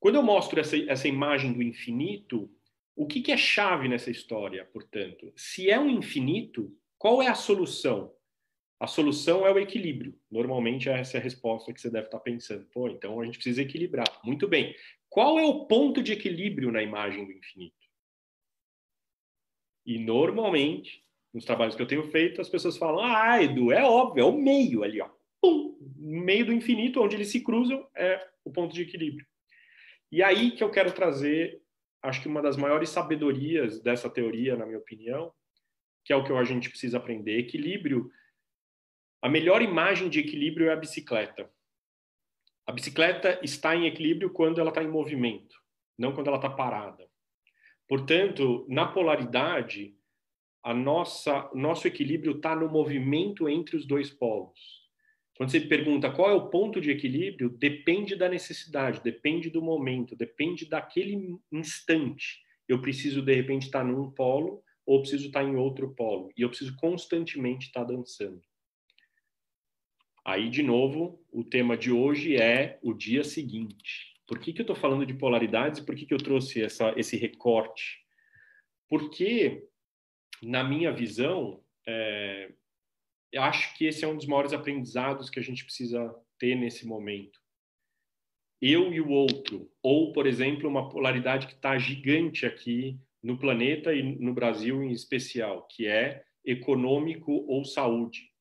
Quando 0.00 0.16
eu 0.16 0.22
mostro 0.22 0.58
essa, 0.60 0.76
essa 0.90 1.06
imagem 1.06 1.52
do 1.52 1.62
infinito, 1.62 2.50
o 2.96 3.06
que, 3.06 3.22
que 3.22 3.30
é 3.30 3.36
chave 3.36 3.88
nessa 3.88 4.10
história, 4.10 4.64
portanto? 4.64 5.32
Se 5.36 5.70
é 5.70 5.78
um 5.78 5.88
infinito, 5.88 6.76
qual 6.98 7.22
é 7.22 7.28
a 7.28 7.34
solução? 7.34 8.12
A 8.80 8.88
solução 8.88 9.46
é 9.46 9.52
o 9.52 9.60
equilíbrio. 9.60 10.18
Normalmente 10.28 10.88
essa 10.88 11.16
é 11.16 11.20
a 11.20 11.22
resposta 11.22 11.72
que 11.72 11.80
você 11.80 11.88
deve 11.88 12.06
estar 12.06 12.18
pensando. 12.18 12.66
Pô, 12.72 12.88
então 12.88 13.20
a 13.20 13.24
gente 13.24 13.36
precisa 13.36 13.62
equilibrar. 13.62 14.20
Muito 14.24 14.48
bem. 14.48 14.74
Qual 15.08 15.38
é 15.38 15.44
o 15.44 15.66
ponto 15.66 16.02
de 16.02 16.12
equilíbrio 16.12 16.72
na 16.72 16.82
imagem 16.82 17.24
do 17.24 17.32
infinito? 17.32 17.81
E 19.84 19.98
normalmente, 19.98 21.04
nos 21.32 21.44
trabalhos 21.44 21.74
que 21.74 21.82
eu 21.82 21.86
tenho 21.86 22.10
feito, 22.10 22.40
as 22.40 22.48
pessoas 22.48 22.76
falam: 22.76 23.04
ah, 23.04 23.42
Edu, 23.42 23.72
é 23.72 23.82
óbvio, 23.84 24.22
é 24.22 24.24
o 24.24 24.32
meio 24.32 24.82
ali, 24.82 25.00
ó. 25.00 25.08
Pum! 25.40 25.76
Meio 25.96 26.46
do 26.46 26.52
infinito, 26.52 27.02
onde 27.02 27.16
eles 27.16 27.28
se 27.28 27.42
cruzam, 27.42 27.86
é 27.94 28.28
o 28.44 28.50
ponto 28.50 28.74
de 28.74 28.82
equilíbrio. 28.82 29.26
E 30.10 30.22
aí 30.22 30.50
que 30.50 30.62
eu 30.62 30.70
quero 30.70 30.92
trazer, 30.92 31.62
acho 32.02 32.20
que 32.20 32.28
uma 32.28 32.42
das 32.42 32.56
maiores 32.56 32.90
sabedorias 32.90 33.80
dessa 33.80 34.10
teoria, 34.10 34.56
na 34.56 34.66
minha 34.66 34.78
opinião, 34.78 35.32
que 36.04 36.12
é 36.12 36.16
o 36.16 36.24
que 36.24 36.32
a 36.32 36.44
gente 36.44 36.68
precisa 36.68 36.98
aprender. 36.98 37.38
Equilíbrio, 37.38 38.10
a 39.22 39.28
melhor 39.28 39.62
imagem 39.62 40.08
de 40.08 40.20
equilíbrio 40.20 40.68
é 40.68 40.72
a 40.72 40.76
bicicleta. 40.76 41.50
A 42.66 42.72
bicicleta 42.72 43.40
está 43.42 43.74
em 43.74 43.86
equilíbrio 43.86 44.30
quando 44.30 44.60
ela 44.60 44.70
está 44.70 44.82
em 44.82 44.88
movimento, 44.88 45.56
não 45.98 46.12
quando 46.12 46.28
ela 46.28 46.36
está 46.36 46.50
parada. 46.50 47.08
Portanto, 47.92 48.64
na 48.70 48.86
polaridade, 48.86 49.94
a 50.64 50.72
nossa 50.72 51.50
nosso 51.52 51.86
equilíbrio 51.86 52.36
está 52.36 52.56
no 52.56 52.66
movimento 52.66 53.50
entre 53.50 53.76
os 53.76 53.86
dois 53.86 54.08
polos. 54.08 54.88
Quando 55.36 55.50
você 55.50 55.60
pergunta 55.60 56.10
qual 56.10 56.30
é 56.30 56.32
o 56.32 56.48
ponto 56.48 56.80
de 56.80 56.90
equilíbrio, 56.90 57.50
depende 57.50 58.16
da 58.16 58.30
necessidade, 58.30 59.02
depende 59.02 59.50
do 59.50 59.60
momento, 59.60 60.16
depende 60.16 60.64
daquele 60.64 61.38
instante. 61.52 62.40
Eu 62.66 62.80
preciso 62.80 63.20
de 63.20 63.34
repente 63.34 63.66
estar 63.66 63.84
num 63.84 64.10
polo 64.10 64.62
ou 64.86 65.02
preciso 65.02 65.26
estar 65.26 65.44
em 65.44 65.56
outro 65.56 65.94
polo 65.94 66.32
e 66.34 66.40
eu 66.40 66.48
preciso 66.48 66.74
constantemente 66.76 67.66
estar 67.66 67.84
dançando. 67.84 68.40
Aí 70.24 70.48
de 70.48 70.62
novo, 70.62 71.22
o 71.30 71.44
tema 71.44 71.76
de 71.76 71.92
hoje 71.92 72.36
é 72.36 72.78
o 72.82 72.94
dia 72.94 73.22
seguinte. 73.22 74.11
Por 74.32 74.38
que, 74.38 74.50
que 74.50 74.62
eu 74.62 74.64
estou 74.64 74.74
falando 74.74 75.04
de 75.04 75.12
polaridades 75.12 75.80
por 75.80 75.94
que, 75.94 76.06
que 76.06 76.14
eu 76.14 76.18
trouxe 76.18 76.62
essa, 76.62 76.98
esse 76.98 77.18
recorte? 77.18 78.02
Porque, 78.88 79.68
na 80.42 80.64
minha 80.64 80.90
visão, 80.90 81.62
é, 81.86 82.50
eu 83.30 83.42
acho 83.42 83.76
que 83.76 83.84
esse 83.84 84.06
é 84.06 84.08
um 84.08 84.16
dos 84.16 84.24
maiores 84.24 84.54
aprendizados 84.54 85.28
que 85.28 85.38
a 85.38 85.42
gente 85.42 85.62
precisa 85.62 86.10
ter 86.38 86.54
nesse 86.54 86.86
momento. 86.86 87.38
Eu 88.58 88.90
e 88.90 89.02
o 89.02 89.10
outro, 89.10 89.70
ou, 89.82 90.14
por 90.14 90.26
exemplo, 90.26 90.66
uma 90.66 90.88
polaridade 90.88 91.46
que 91.46 91.52
está 91.52 91.76
gigante 91.76 92.46
aqui 92.46 92.98
no 93.22 93.38
planeta 93.38 93.92
e 93.92 94.02
no 94.02 94.32
Brasil 94.32 94.82
em 94.82 94.92
especial, 94.92 95.66
que 95.66 95.86
é 95.86 96.24
econômico 96.42 97.44
ou 97.46 97.66
saúde. 97.66 98.32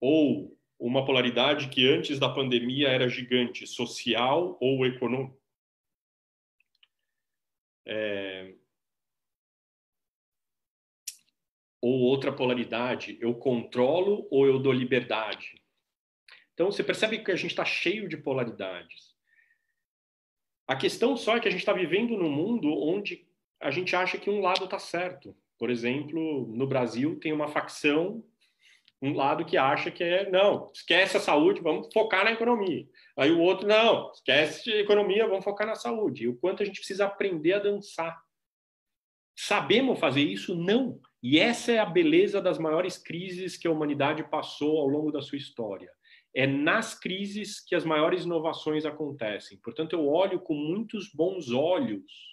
Ou 0.00 0.57
uma 0.78 1.04
polaridade 1.04 1.68
que 1.68 1.88
antes 1.88 2.18
da 2.18 2.28
pandemia 2.28 2.88
era 2.88 3.08
gigante, 3.08 3.66
social 3.66 4.56
ou 4.60 4.86
econômico. 4.86 5.40
É... 7.86 8.54
Ou 11.80 12.00
outra 12.00 12.32
polaridade, 12.32 13.18
eu 13.20 13.34
controlo 13.34 14.28
ou 14.30 14.46
eu 14.46 14.58
dou 14.58 14.72
liberdade. 14.72 15.60
Então 16.54 16.70
você 16.70 16.82
percebe 16.82 17.22
que 17.22 17.30
a 17.30 17.36
gente 17.36 17.50
está 17.50 17.64
cheio 17.64 18.08
de 18.08 18.16
polaridades. 18.16 19.16
A 20.66 20.76
questão 20.76 21.16
só 21.16 21.36
é 21.36 21.40
que 21.40 21.48
a 21.48 21.50
gente 21.50 21.60
está 21.60 21.72
vivendo 21.72 22.16
num 22.16 22.30
mundo 22.30 22.68
onde 22.68 23.26
a 23.60 23.70
gente 23.70 23.96
acha 23.96 24.18
que 24.18 24.28
um 24.28 24.40
lado 24.40 24.64
está 24.64 24.78
certo. 24.78 25.36
Por 25.58 25.70
exemplo, 25.70 26.46
no 26.48 26.66
Brasil 26.66 27.18
tem 27.18 27.32
uma 27.32 27.48
facção 27.48 28.24
um 29.00 29.14
lado 29.14 29.44
que 29.44 29.56
acha 29.56 29.90
que 29.90 30.02
é, 30.02 30.28
não, 30.30 30.70
esquece 30.74 31.16
a 31.16 31.20
saúde, 31.20 31.60
vamos 31.60 31.88
focar 31.92 32.24
na 32.24 32.32
economia. 32.32 32.86
Aí 33.16 33.30
o 33.30 33.40
outro, 33.40 33.66
não, 33.66 34.10
esquece 34.12 34.72
a 34.72 34.80
economia, 34.80 35.26
vamos 35.26 35.44
focar 35.44 35.66
na 35.66 35.74
saúde. 35.74 36.24
E 36.24 36.28
o 36.28 36.36
quanto 36.36 36.62
a 36.62 36.66
gente 36.66 36.78
precisa 36.78 37.06
aprender 37.06 37.54
a 37.54 37.58
dançar. 37.60 38.20
Sabemos 39.36 40.00
fazer 40.00 40.22
isso? 40.22 40.56
Não. 40.56 41.00
E 41.22 41.38
essa 41.38 41.70
é 41.72 41.78
a 41.78 41.86
beleza 41.86 42.40
das 42.40 42.58
maiores 42.58 42.98
crises 42.98 43.56
que 43.56 43.68
a 43.68 43.70
humanidade 43.70 44.28
passou 44.28 44.78
ao 44.78 44.88
longo 44.88 45.12
da 45.12 45.22
sua 45.22 45.38
história. 45.38 45.90
É 46.34 46.46
nas 46.46 46.98
crises 46.98 47.60
que 47.60 47.74
as 47.74 47.84
maiores 47.84 48.24
inovações 48.24 48.84
acontecem. 48.84 49.58
Portanto, 49.58 49.92
eu 49.92 50.06
olho 50.06 50.40
com 50.40 50.54
muitos 50.54 51.12
bons 51.12 51.50
olhos 51.52 52.28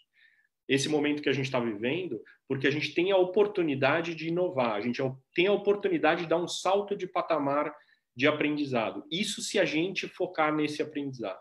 esse 0.68 0.90
momento 0.90 1.22
que 1.22 1.30
a 1.30 1.34
gente 1.34 1.46
está 1.46 1.60
vivendo, 1.60 2.20
porque 2.48 2.68
a 2.68 2.72
gente 2.72 2.94
tem 2.94 3.12
a 3.12 3.18
oportunidade 3.18 4.14
de 4.14 4.28
inovar, 4.28 4.74
a 4.74 4.82
gente 4.82 5.02
tem 5.34 5.48
a 5.48 5.54
oportunidade 5.54 6.24
de 6.24 6.30
dar 6.30 6.38
um 6.38 6.48
salto 6.48 6.96
de 6.96 7.08
patamar 7.08 7.74
de 8.16 8.28
aprendizado. 8.28 9.04
Isso 9.12 9.42
se 9.42 9.60
a 9.60 9.66
gente 9.66 10.08
focar 10.08 10.54
nesse 10.54 10.82
aprendizado. 10.82 11.40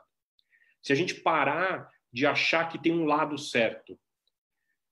Se 0.83 0.93
a 0.93 0.97
gente 0.97 1.15
parar 1.15 1.89
de 2.13 2.27
achar 2.27 2.69
que 2.69 2.83
tem 2.83 2.93
um 2.93 3.05
lado 3.05 3.39
certo 3.39 3.99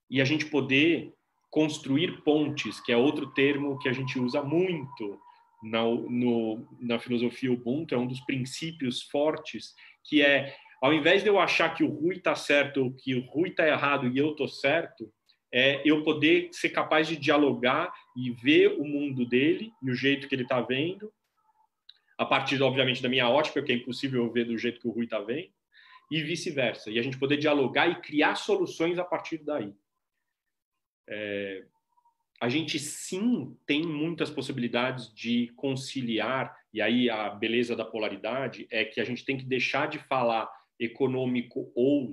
e 0.09 0.21
a 0.21 0.25
gente 0.25 0.45
poder 0.45 1.13
construir 1.49 2.23
pontes, 2.23 2.79
que 2.79 2.91
é 2.91 2.97
outro 2.97 3.31
termo 3.33 3.77
que 3.79 3.89
a 3.89 3.93
gente 3.93 4.17
usa 4.19 4.41
muito 4.41 5.19
na, 5.61 5.83
no, 5.83 6.67
na 6.79 6.99
filosofia 6.99 7.51
Ubuntu, 7.51 7.95
é 7.95 7.97
um 7.97 8.07
dos 8.07 8.21
princípios 8.21 9.03
fortes, 9.03 9.73
que 10.03 10.21
é 10.21 10.55
ao 10.81 10.93
invés 10.93 11.23
de 11.23 11.29
eu 11.29 11.39
achar 11.39 11.73
que 11.73 11.83
o 11.83 11.89
Rui 11.89 12.17
está 12.17 12.35
certo 12.35 12.83
ou 12.83 12.93
que 12.93 13.15
o 13.15 13.25
Rui 13.27 13.49
está 13.49 13.65
errado 13.65 14.07
e 14.07 14.17
eu 14.17 14.31
estou 14.31 14.49
certo, 14.49 15.09
é 15.53 15.81
eu 15.85 16.03
poder 16.03 16.49
ser 16.51 16.69
capaz 16.69 17.07
de 17.07 17.15
dialogar 17.15 17.93
e 18.17 18.31
ver 18.31 18.69
o 18.79 18.83
mundo 18.83 19.23
dele 19.23 19.71
e 19.83 19.91
o 19.91 19.95
jeito 19.95 20.27
que 20.27 20.33
ele 20.33 20.41
está 20.41 20.59
vendo 20.59 21.13
a 22.17 22.25
partir, 22.25 22.61
obviamente, 22.61 23.01
da 23.01 23.09
minha 23.09 23.29
ótica, 23.29 23.61
que 23.61 23.71
é 23.71 23.75
impossível 23.75 24.31
ver 24.31 24.45
do 24.45 24.57
jeito 24.57 24.79
que 24.79 24.87
o 24.87 24.91
Rui 24.91 25.05
está 25.05 25.19
vendo, 25.19 25.49
e 26.09 26.21
vice-versa. 26.21 26.89
E 26.89 26.97
a 26.97 27.01
gente 27.01 27.17
poder 27.17 27.37
dialogar 27.37 27.87
e 27.87 28.01
criar 28.01 28.35
soluções 28.35 28.97
a 28.97 29.03
partir 29.03 29.39
daí. 29.39 29.73
É, 31.07 31.65
a 32.39 32.49
gente 32.49 32.79
sim 32.79 33.57
tem 33.65 33.83
muitas 33.83 34.29
possibilidades 34.29 35.13
de 35.13 35.51
conciliar, 35.55 36.55
e 36.73 36.81
aí 36.81 37.09
a 37.09 37.29
beleza 37.29 37.75
da 37.75 37.85
polaridade 37.85 38.67
é 38.71 38.85
que 38.85 38.99
a 38.99 39.03
gente 39.03 39.25
tem 39.25 39.37
que 39.37 39.45
deixar 39.45 39.87
de 39.87 39.99
falar 39.99 40.49
econômico 40.79 41.71
ou 41.75 42.11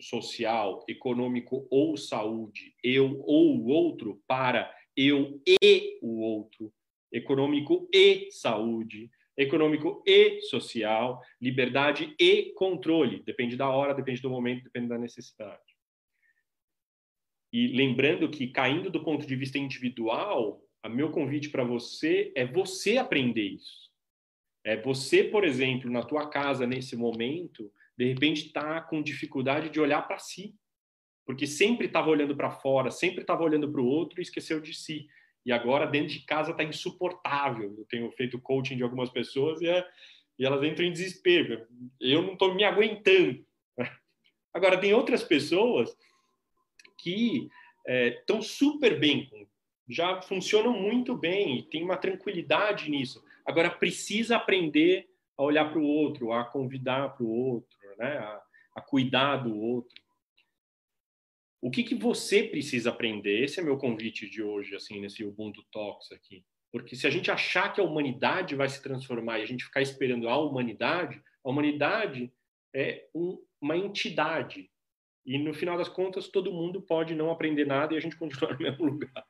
social, 0.00 0.84
econômico 0.88 1.66
ou 1.70 1.96
saúde, 1.96 2.74
eu 2.82 3.20
ou 3.24 3.56
o 3.56 3.66
outro, 3.66 4.22
para 4.26 4.72
eu 4.96 5.40
e 5.46 5.98
o 6.02 6.20
outro, 6.20 6.72
econômico 7.12 7.88
e 7.92 8.28
saúde, 8.30 9.10
econômico 9.36 10.02
e 10.06 10.40
social, 10.42 11.20
liberdade 11.40 12.14
e 12.18 12.52
controle. 12.54 13.22
Depende 13.22 13.56
da 13.56 13.68
hora, 13.68 13.94
depende 13.94 14.20
do 14.20 14.30
momento, 14.30 14.64
depende 14.64 14.88
da 14.88 14.98
necessidade. 14.98 15.60
E 17.52 17.68
lembrando 17.68 18.30
que, 18.30 18.48
caindo 18.48 18.90
do 18.90 19.04
ponto 19.04 19.26
de 19.26 19.36
vista 19.36 19.58
individual, 19.58 20.62
o 20.84 20.88
meu 20.88 21.10
convite 21.10 21.50
para 21.50 21.64
você 21.64 22.32
é 22.34 22.46
você 22.46 22.96
aprender 22.96 23.46
isso. 23.46 23.90
É 24.64 24.76
você, 24.76 25.24
por 25.24 25.44
exemplo, 25.44 25.90
na 25.90 26.02
tua 26.02 26.28
casa, 26.28 26.66
nesse 26.66 26.96
momento, 26.96 27.70
de 27.96 28.04
repente 28.06 28.46
está 28.46 28.80
com 28.80 29.02
dificuldade 29.02 29.70
de 29.70 29.80
olhar 29.80 30.02
para 30.02 30.18
si. 30.18 30.54
Porque 31.24 31.46
sempre 31.46 31.86
estava 31.86 32.10
olhando 32.10 32.36
para 32.36 32.50
fora, 32.50 32.90
sempre 32.90 33.20
estava 33.20 33.44
olhando 33.44 33.70
para 33.70 33.80
o 33.80 33.86
outro 33.86 34.20
e 34.20 34.22
esqueceu 34.22 34.60
de 34.60 34.74
si. 34.74 35.06
E 35.44 35.52
agora, 35.52 35.86
dentro 35.86 36.12
de 36.12 36.24
casa, 36.24 36.50
está 36.50 36.64
insuportável. 36.64 37.74
Eu 37.78 37.84
tenho 37.84 38.10
feito 38.12 38.40
coaching 38.40 38.76
de 38.76 38.82
algumas 38.82 39.10
pessoas 39.10 39.60
e, 39.60 39.68
é, 39.68 39.86
e 40.38 40.44
elas 40.44 40.62
entram 40.64 40.84
em 40.84 40.92
desespero. 40.92 41.66
Eu 42.00 42.22
não 42.22 42.32
estou 42.32 42.54
me 42.54 42.64
aguentando. 42.64 43.44
Agora, 44.52 44.80
tem 44.80 44.92
outras 44.92 45.22
pessoas 45.22 45.96
que 46.98 47.48
estão 47.86 48.38
é, 48.38 48.42
super 48.42 48.98
bem, 48.98 49.28
já 49.88 50.22
funcionam 50.22 50.72
muito 50.72 51.16
bem 51.16 51.58
e 51.58 51.62
tem 51.64 51.82
uma 51.82 51.96
tranquilidade 51.96 52.90
nisso. 52.90 53.22
Agora 53.44 53.70
precisa 53.70 54.36
aprender 54.36 55.08
a 55.36 55.42
olhar 55.42 55.70
para 55.70 55.80
o 55.80 55.84
outro, 55.84 56.32
a 56.32 56.44
convidar 56.44 57.16
para 57.16 57.24
o 57.24 57.30
outro, 57.30 57.76
né? 58.02 58.18
a, 58.18 58.42
a 58.76 58.80
cuidar 58.80 59.36
do 59.36 59.56
outro. 59.56 60.00
O 61.60 61.70
que, 61.70 61.84
que 61.84 61.94
você 61.94 62.42
precisa 62.42 62.90
aprender? 62.90 63.44
Esse 63.44 63.60
é 63.60 63.62
meu 63.62 63.78
convite 63.78 64.28
de 64.28 64.42
hoje, 64.42 64.74
assim, 64.74 65.00
nesse 65.00 65.24
Ubuntu 65.24 65.62
Talks 65.70 66.10
aqui. 66.10 66.44
Porque 66.72 66.96
se 66.96 67.06
a 67.06 67.10
gente 67.10 67.30
achar 67.30 67.72
que 67.72 67.80
a 67.80 67.84
humanidade 67.84 68.56
vai 68.56 68.68
se 68.68 68.82
transformar 68.82 69.38
e 69.38 69.42
a 69.42 69.46
gente 69.46 69.64
ficar 69.64 69.80
esperando 69.80 70.28
a 70.28 70.36
humanidade, 70.36 71.22
a 71.44 71.50
humanidade 71.50 72.32
é 72.74 73.06
um, 73.14 73.38
uma 73.60 73.76
entidade 73.76 74.68
e 75.24 75.38
no 75.38 75.54
final 75.54 75.78
das 75.78 75.88
contas, 75.88 76.28
todo 76.28 76.52
mundo 76.52 76.82
pode 76.82 77.14
não 77.14 77.30
aprender 77.30 77.64
nada 77.64 77.94
e 77.94 77.96
a 77.96 78.00
gente 78.00 78.16
continuar 78.16 78.54
no 78.58 78.62
mesmo 78.62 78.84
lugar. 78.84 79.24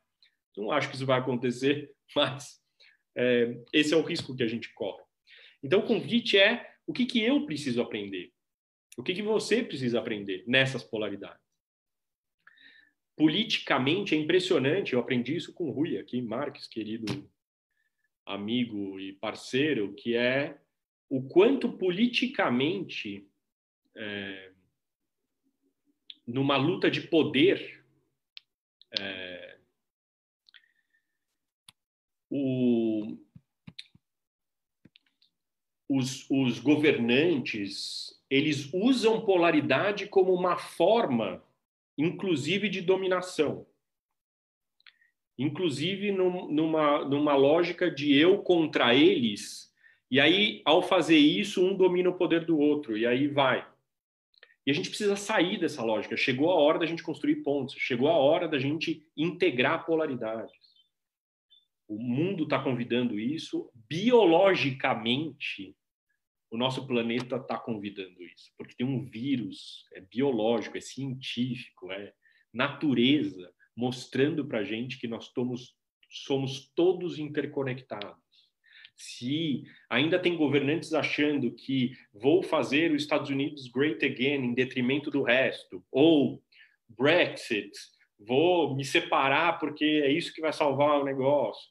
Não 0.56 0.70
acho 0.70 0.88
que 0.88 0.96
isso 0.96 1.06
vai 1.06 1.18
acontecer, 1.18 1.92
mas 2.16 2.60
é, 3.16 3.56
esse 3.72 3.92
é 3.92 3.96
o 3.96 4.02
risco 4.02 4.34
que 4.34 4.42
a 4.42 4.48
gente 4.48 4.72
corre. 4.74 5.02
Então, 5.62 5.80
o 5.80 5.86
convite 5.86 6.38
é 6.38 6.70
o 6.86 6.92
que, 6.92 7.06
que 7.06 7.22
eu 7.22 7.46
preciso 7.46 7.80
aprender? 7.80 8.31
O 8.96 9.02
que, 9.02 9.14
que 9.14 9.22
você 9.22 9.62
precisa 9.62 9.98
aprender 9.98 10.44
nessas 10.46 10.82
polaridades? 10.82 11.40
Politicamente 13.16 14.14
é 14.14 14.18
impressionante, 14.18 14.92
eu 14.92 15.00
aprendi 15.00 15.36
isso 15.36 15.52
com 15.52 15.68
o 15.68 15.70
Rui 15.70 15.98
aqui, 15.98 16.20
Marques, 16.20 16.66
querido 16.66 17.30
amigo 18.24 19.00
e 19.00 19.12
parceiro, 19.14 19.94
que 19.94 20.14
é 20.16 20.58
o 21.08 21.22
quanto 21.22 21.76
politicamente 21.76 23.28
é, 23.94 24.52
numa 26.26 26.56
luta 26.56 26.90
de 26.90 27.02
poder, 27.02 27.84
é, 28.98 29.58
o, 32.30 33.18
os, 35.88 36.28
os 36.30 36.58
governantes 36.60 38.21
eles 38.32 38.72
usam 38.72 39.20
polaridade 39.20 40.06
como 40.06 40.32
uma 40.32 40.56
forma, 40.56 41.44
inclusive, 41.98 42.70
de 42.70 42.80
dominação. 42.80 43.66
Inclusive 45.38 46.10
num, 46.10 46.50
numa, 46.50 47.04
numa 47.04 47.36
lógica 47.36 47.90
de 47.90 48.16
eu 48.16 48.38
contra 48.38 48.94
eles, 48.94 49.70
e 50.10 50.18
aí, 50.18 50.62
ao 50.64 50.80
fazer 50.82 51.18
isso, 51.18 51.62
um 51.62 51.76
domina 51.76 52.08
o 52.08 52.16
poder 52.16 52.46
do 52.46 52.58
outro, 52.58 52.96
e 52.96 53.06
aí 53.06 53.28
vai. 53.28 53.70
E 54.66 54.70
a 54.70 54.74
gente 54.74 54.88
precisa 54.88 55.14
sair 55.14 55.60
dessa 55.60 55.84
lógica. 55.84 56.16
Chegou 56.16 56.50
a 56.50 56.54
hora 56.54 56.78
da 56.78 56.86
gente 56.86 57.02
construir 57.02 57.42
pontos, 57.42 57.74
chegou 57.78 58.08
a 58.08 58.16
hora 58.16 58.48
da 58.48 58.58
gente 58.58 59.06
integrar 59.14 59.84
polaridades. 59.84 60.56
O 61.86 61.98
mundo 61.98 62.44
está 62.44 62.58
convidando 62.62 63.20
isso, 63.20 63.70
biologicamente, 63.90 65.76
o 66.52 66.58
nosso 66.58 66.86
planeta 66.86 67.36
está 67.36 67.58
convidando 67.58 68.22
isso, 68.22 68.52
porque 68.58 68.74
tem 68.74 68.86
um 68.86 69.02
vírus, 69.02 69.88
é 69.94 70.02
biológico, 70.02 70.76
é 70.76 70.82
científico, 70.82 71.90
é 71.90 72.12
natureza, 72.52 73.50
mostrando 73.74 74.44
para 74.46 74.58
a 74.58 74.62
gente 74.62 74.98
que 74.98 75.08
nós 75.08 75.30
somos, 75.34 75.74
somos 76.10 76.70
todos 76.76 77.18
interconectados. 77.18 78.20
Se 78.94 79.64
ainda 79.88 80.18
tem 80.18 80.36
governantes 80.36 80.92
achando 80.92 81.50
que 81.54 81.92
vou 82.12 82.42
fazer 82.42 82.92
os 82.92 83.00
Estados 83.00 83.30
Unidos 83.30 83.66
great 83.68 84.04
again 84.04 84.44
em 84.44 84.52
detrimento 84.52 85.10
do 85.10 85.22
resto, 85.22 85.82
ou 85.90 86.42
Brexit, 86.86 87.72
vou 88.18 88.76
me 88.76 88.84
separar 88.84 89.58
porque 89.58 90.02
é 90.04 90.12
isso 90.12 90.34
que 90.34 90.42
vai 90.42 90.52
salvar 90.52 91.00
o 91.00 91.04
negócio, 91.04 91.70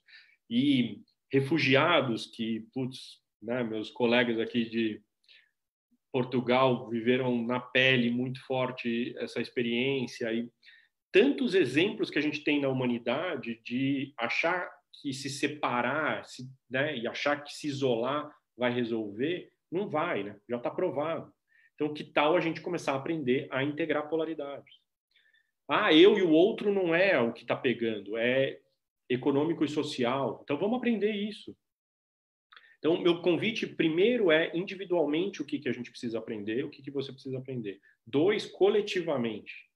e 0.50 1.00
refugiados 1.32 2.26
que, 2.26 2.62
putz, 2.74 3.21
né, 3.41 3.63
meus 3.63 3.89
colegas 3.89 4.39
aqui 4.39 4.65
de 4.65 5.01
Portugal 6.12 6.89
viveram 6.89 7.41
na 7.45 7.60
pele 7.60 8.10
muito 8.10 8.45
forte 8.45 9.15
essa 9.17 9.41
experiência 9.41 10.32
e 10.34 10.49
tantos 11.12 11.54
exemplos 11.54 12.10
que 12.10 12.19
a 12.19 12.21
gente 12.21 12.43
tem 12.43 12.62
na 12.62 12.69
humanidade 12.69 13.62
de 13.63 14.13
achar 14.17 14.69
que 15.01 15.13
se 15.13 15.30
separar 15.30 16.25
se, 16.25 16.43
né, 16.69 16.97
e 16.97 17.08
achar 17.08 17.43
que 17.43 17.54
se 17.54 17.67
isolar 17.67 18.30
vai 18.58 18.73
resolver, 18.73 19.51
não 19.71 19.89
vai, 19.89 20.23
né? 20.23 20.39
já 20.49 20.58
está 20.58 20.69
provado. 20.69 21.34
Então, 21.75 21.93
que 21.93 22.04
tal 22.04 22.36
a 22.36 22.39
gente 22.39 22.62
começar 22.62 22.93
a 22.93 22.97
aprender 22.97 23.47
a 23.49 23.63
integrar 23.63 24.08
polaridades? 24.08 24.75
Ah, 25.67 25.93
eu 25.93 26.17
e 26.17 26.21
o 26.21 26.30
outro 26.30 26.71
não 26.71 26.93
é 26.93 27.19
o 27.19 27.34
que 27.34 27.41
está 27.41 27.56
pegando, 27.56 28.17
é 28.17 28.60
econômico 29.10 29.63
e 29.63 29.69
social. 29.69 30.41
Então, 30.43 30.58
vamos 30.58 30.77
aprender 30.77 31.12
isso. 31.12 31.56
Então, 32.82 33.00
meu 33.00 33.22
convite 33.22 33.67
primeiro 33.67 34.32
é 34.32 34.58
individualmente 34.58 35.39
o 35.39 35.46
que, 35.46 35.60
que 35.60 35.70
a 35.70 35.72
gente 35.72 35.91
precisa 35.91 36.17
aprender, 36.17 36.65
o 36.65 36.70
que, 36.72 36.82
que 36.82 36.89
você 36.89 37.13
precisa 37.13 37.38
aprender. 37.38 37.80
Dois, 38.04 38.48
coletivamente. 38.48 39.70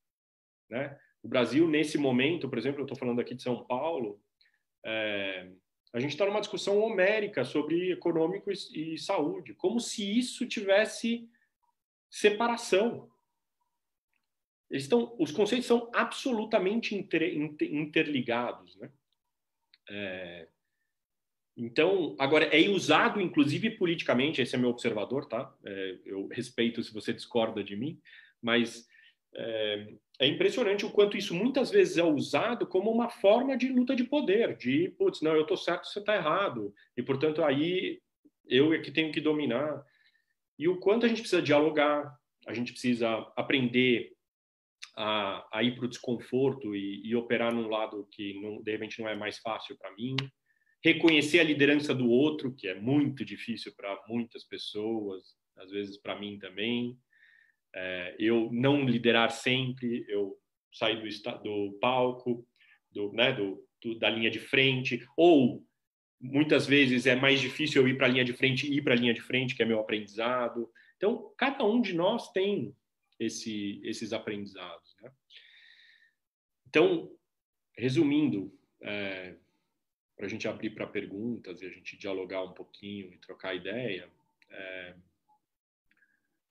Né? 0.68 1.00
O 1.22 1.28
Brasil, 1.28 1.70
nesse 1.70 2.00
momento, 2.00 2.50
por 2.50 2.58
exemplo, 2.58 2.80
eu 2.80 2.86
estou 2.86 2.98
falando 2.98 3.22
aqui 3.22 3.36
de 3.36 3.44
São 3.44 3.64
Paulo, 3.64 4.20
é, 4.84 5.52
a 5.94 6.00
gente 6.00 6.14
está 6.14 6.26
numa 6.26 6.40
discussão 6.40 6.80
homérica 6.80 7.46
sobre 7.46 7.92
econômico 7.92 8.52
e, 8.52 8.96
e 8.96 8.98
saúde, 8.98 9.54
como 9.54 9.80
se 9.80 10.18
isso 10.18 10.48
tivesse 10.48 11.30
separação. 12.10 13.08
Eles 14.68 14.90
os 15.20 15.32
conceitos 15.32 15.68
são 15.68 15.92
absolutamente 15.94 16.96
inter, 16.96 17.38
inter, 17.38 17.72
interligados, 17.72 18.76
né? 18.78 18.92
É, 19.88 20.48
então, 21.58 22.16
agora 22.20 22.46
é 22.46 22.68
usado, 22.70 23.22
inclusive 23.22 23.70
politicamente. 23.72 24.42
Esse 24.42 24.56
é 24.56 24.58
meu 24.58 24.70
observador, 24.70 25.26
tá? 25.26 25.54
É, 25.66 25.98
eu 26.06 26.28
respeito 26.28 26.84
se 26.84 26.94
você 26.94 27.14
discorda 27.14 27.64
de 27.64 27.76
mim, 27.78 28.00
mas 28.42 28.86
é, 29.34 29.88
é, 30.20 30.28
impressionante 30.28 30.86
o 30.86 30.92
quanto 30.92 31.16
isso 31.16 31.34
muitas 31.34 31.72
vezes 31.72 31.98
é 31.98 32.04
usado 32.04 32.68
como 32.68 32.92
uma 32.92 33.10
forma 33.10 33.58
de 33.58 33.70
luta 33.70 33.96
de 33.96 34.04
poder, 34.04 34.58
de, 34.58 34.90
putz, 34.98 35.22
não, 35.22 35.34
eu 35.34 35.44
estou 35.44 35.58
certo, 35.58 35.88
você 35.88 36.00
está 36.00 36.16
errado, 36.16 36.74
e 36.96 37.04
portanto 37.04 37.44
aí 37.44 38.02
eu 38.48 38.74
é 38.74 38.80
que 38.80 38.92
tenho 38.92 39.12
que 39.12 39.22
dominar. 39.22 39.84
E 40.60 40.68
o 40.68 40.80
quanto 40.80 41.06
a 41.06 41.10
gente 41.10 41.22
precisa 41.22 41.42
dialogar, 41.42 42.18
a 42.48 42.54
gente 42.54 42.72
precisa 42.72 43.10
aprender 43.36 44.14
a, 44.96 45.46
a 45.52 45.64
ir 45.64 45.76
para 45.76 45.86
o 45.86 45.90
desconforto 45.90 46.76
e, 46.76 47.02
e, 47.06 47.16
operar 47.16 47.54
num 47.54 47.68
lado 47.68 48.08
que 48.12 48.40
não, 48.42 48.62
de 48.62 48.72
repente 48.72 49.02
não 49.02 49.10
é 49.10 49.16
mais 49.16 49.40
fácil 49.40 49.78
para 49.78 49.94
mim, 49.96 50.16
reconhecer 50.86 51.40
a 51.40 51.44
liderança 51.44 51.96
do 51.96 52.08
outro, 52.08 52.54
que 52.54 52.68
é 52.68 52.80
muito 52.80 53.26
difícil 53.26 53.74
para 53.76 54.00
muitas 54.08 54.44
pessoas, 54.44 55.36
às 55.56 55.72
vezes 55.72 55.98
para 55.98 56.20
mim 56.20 56.38
também 56.38 56.96
é, 57.74 58.16
eu 58.20 58.52
não 58.52 58.86
liderar 58.86 59.32
sempre, 59.32 60.06
eu 60.08 60.38
sair 60.72 61.02
do, 61.02 61.40
do 61.42 61.80
palco, 61.80 62.48
do, 62.92 63.12
né, 63.14 63.34
do, 63.34 63.68
do, 63.82 63.98
da 63.98 64.12
linha 64.12 64.30
de 64.30 64.38
frente, 64.38 65.04
ou 65.18 65.66
muitas 66.22 66.68
vezes 66.68 67.08
é 67.08 67.16
mais 67.16 67.42
difícil 67.42 67.82
eu 67.82 67.88
ir 67.88 67.98
para 67.98 68.06
a 68.06 68.10
linha 68.10 68.24
de 68.24 68.34
frente 68.34 68.68
e 68.68 68.78
ir 68.78 68.84
para 68.84 68.94
a 68.94 68.98
linha 68.98 69.14
de 69.14 69.22
frente, 69.22 69.56
que 69.56 69.64
é 69.64 69.66
meu 69.66 69.80
aprendizado. 69.80 70.72
Então, 70.98 71.34
cada 71.36 71.66
um 71.66 71.82
de 71.82 71.96
nós 71.96 72.32
tem 72.32 72.76
esse, 73.20 73.82
esses 73.84 74.14
aprendizados. 74.14 74.96
Né? 75.02 75.12
Então, 76.68 77.12
resumindo, 77.76 78.54
é, 78.84 79.36
para 80.16 80.26
a 80.26 80.30
gente 80.30 80.48
abrir 80.48 80.72
para 80.72 80.88
perguntas 80.88 81.62
e 81.62 81.66
a 81.66 81.70
gente 81.70 81.98
dialogar 81.98 82.44
um 82.44 82.54
pouquinho 82.54 83.14
e 83.14 83.18
trocar 83.18 83.56
ideia, 83.56 84.10
é, 84.50 84.96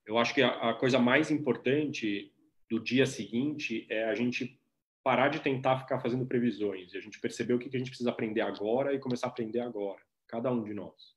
eu 0.07 0.18
acho 0.18 0.35
que 0.35 0.42
a, 0.42 0.70
a 0.70 0.74
coisa 0.74 0.98
mais 0.98 1.31
importante 1.31 2.33
do 2.68 2.79
dia 2.79 3.07
seguinte 3.07 3.87
é 3.88 4.05
a 4.05 4.14
gente 4.14 4.61
parar 5.03 5.29
de 5.29 5.40
tentar 5.40 5.79
ficar 5.79 6.00
fazendo 6.00 6.27
previsões 6.27 6.92
e 6.92 6.96
a 6.96 7.00
gente 7.00 7.20
perceber 7.20 7.55
o 7.55 7.59
que, 7.59 7.68
que 7.68 7.77
a 7.77 7.79
gente 7.79 7.90
precisa 7.90 8.11
aprender 8.11 8.40
agora 8.40 8.94
e 8.94 8.98
começar 8.98 9.27
a 9.27 9.31
aprender 9.31 9.61
agora, 9.61 10.00
cada 10.27 10.50
um 10.50 10.64
de 10.64 10.72
nós. 10.72 11.14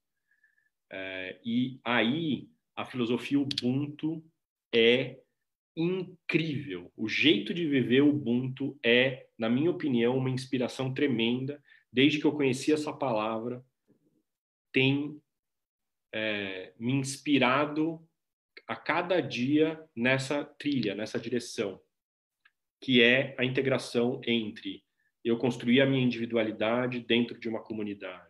É, 0.90 1.40
e 1.44 1.80
aí 1.84 2.50
a 2.76 2.86
filosofia 2.86 3.40
Ubuntu 3.40 4.24
é 4.74 5.20
incrível. 5.76 6.92
O 6.98 7.08
jeito 7.08 7.54
de 7.54 7.68
viver 7.68 8.02
Ubuntu 8.02 8.78
é, 8.84 9.28
na 9.38 9.50
minha 9.50 9.72
opinião, 9.72 10.18
uma 10.18 10.30
inspiração 10.30 10.94
tremenda. 10.94 11.62
Desde 11.98 12.20
que 12.20 12.26
eu 12.26 12.32
conheci 12.32 12.72
essa 12.72 12.94
palavra, 12.94 13.66
tem 14.72 15.20
é, 16.14 16.72
me 16.78 16.94
inspirado 16.94 18.08
a 18.68 18.76
cada 18.76 19.20
dia 19.20 19.84
nessa 19.96 20.46
trilha, 20.46 20.94
nessa 20.94 21.20
direção, 21.20 21.82
que 22.80 23.02
é 23.02 23.36
a 23.36 23.44
integração 23.44 24.22
entre 24.28 24.86
eu 25.26 25.40
construir 25.40 25.82
a 25.82 25.88
minha 25.88 26.04
individualidade 26.04 27.00
dentro 27.00 27.40
de 27.40 27.50
uma 27.50 27.64
comunidade, 27.64 28.30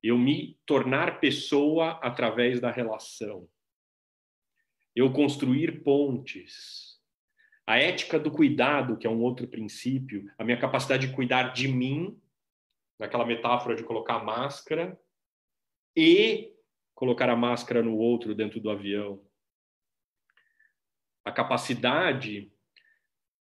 eu 0.00 0.16
me 0.16 0.56
tornar 0.64 1.18
pessoa 1.18 1.98
através 2.00 2.60
da 2.60 2.70
relação, 2.70 3.48
eu 4.94 5.12
construir 5.12 5.82
pontes, 5.82 7.00
a 7.66 7.76
ética 7.76 8.20
do 8.20 8.30
cuidado, 8.30 8.96
que 8.96 9.04
é 9.04 9.10
um 9.10 9.20
outro 9.20 9.48
princípio, 9.48 10.30
a 10.38 10.44
minha 10.44 10.60
capacidade 10.60 11.08
de 11.08 11.12
cuidar 11.12 11.52
de 11.52 11.66
mim, 11.66 12.16
naquela 12.98 13.26
metáfora 13.26 13.74
de 13.74 13.84
colocar 13.84 14.24
máscara, 14.24 14.98
e 15.96 16.52
colocar 16.94 17.30
a 17.30 17.36
máscara 17.36 17.82
no 17.82 17.96
outro 17.96 18.34
dentro 18.34 18.60
do 18.60 18.70
avião. 18.70 19.22
A 21.24 21.32
capacidade 21.32 22.52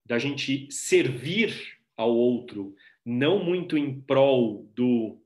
da 0.04 0.18
gente 0.18 0.70
servir 0.70 1.78
ao 1.96 2.14
outro, 2.14 2.74
não 3.04 3.42
muito 3.42 3.76
em 3.76 4.00
prol 4.00 4.64
do 4.74 5.20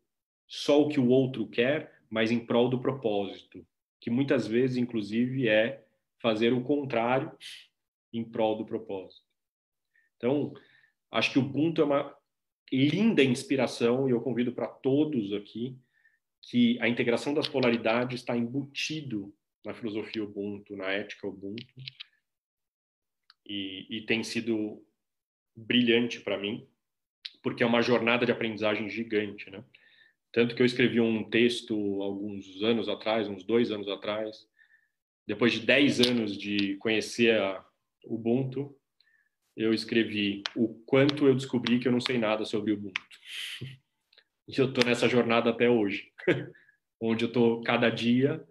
só 0.47 0.83
o 0.83 0.89
que 0.89 0.99
o 0.99 1.09
outro 1.09 1.47
quer, 1.47 2.01
mas 2.09 2.31
em 2.31 2.45
prol 2.45 2.69
do 2.69 2.81
propósito, 2.81 3.65
que 4.01 4.11
muitas 4.11 4.47
vezes, 4.47 4.77
inclusive, 4.77 5.49
é 5.49 5.85
fazer 6.19 6.53
o 6.53 6.63
contrário 6.63 7.31
em 8.13 8.25
prol 8.25 8.57
do 8.57 8.65
propósito. 8.65 9.25
Então, 10.17 10.53
acho 11.11 11.33
que 11.33 11.39
o 11.39 11.43
Ubuntu 11.43 11.83
é 11.83 11.85
uma 11.85 12.17
linda 12.71 13.23
inspiração 13.23 14.09
e 14.09 14.13
eu 14.13 14.21
convido 14.21 14.53
para 14.53 14.69
todos 14.69 15.33
aqui 15.33 15.77
que 16.43 16.81
a 16.81 16.89
integração 16.89 17.35
das 17.35 17.49
polaridades 17.49 18.21
está 18.21 18.37
embutido 18.37 19.35
na 19.65 19.75
filosofia 19.75 20.25
Ubuntu, 20.25 20.77
na 20.77 20.91
ética 20.91 21.27
Ubuntu, 21.27 21.67
e, 23.45 23.87
e 23.91 24.07
tem 24.07 24.23
sido 24.23 24.83
brilhante 25.55 26.21
para 26.21 26.39
mim, 26.39 26.67
porque 27.43 27.63
é 27.63 27.67
uma 27.67 27.83
jornada 27.83 28.25
de 28.25 28.33
aprendizagem 28.33 28.89
gigante, 28.89 29.51
né? 29.51 29.65
Tanto 30.33 30.55
que 30.55 30.63
eu 30.63 30.67
escrevi 30.67 31.01
um 31.01 31.29
texto 31.29 31.75
alguns 32.03 32.63
anos 32.63 32.89
atrás, 32.89 33.29
uns 33.29 33.43
dois 33.43 33.73
anos 33.73 33.89
atrás, 33.89 34.49
depois 35.27 35.53
de 35.53 35.61
dez 35.61 36.01
anos 36.01 36.37
de 36.37 36.77
conhecer 36.77 37.41
a 37.41 37.65
Ubuntu, 38.05 38.75
eu 39.57 39.73
escrevi 39.75 40.43
o 40.57 40.69
quanto 40.85 41.27
eu 41.27 41.35
descobri 41.35 41.79
que 41.79 41.89
eu 41.89 41.93
não 41.93 42.01
sei 42.01 42.19
nada 42.19 42.45
sobre 42.45 42.73
Ubuntu. 42.73 43.01
E 44.49 44.59
eu 44.59 44.69
estou 44.69 44.85
nessa 44.85 45.09
jornada 45.09 45.51
até 45.51 45.69
hoje, 45.69 46.13
onde 47.01 47.25
eu 47.25 47.29
estou 47.29 47.63
cada 47.63 47.89
dia 47.91 48.45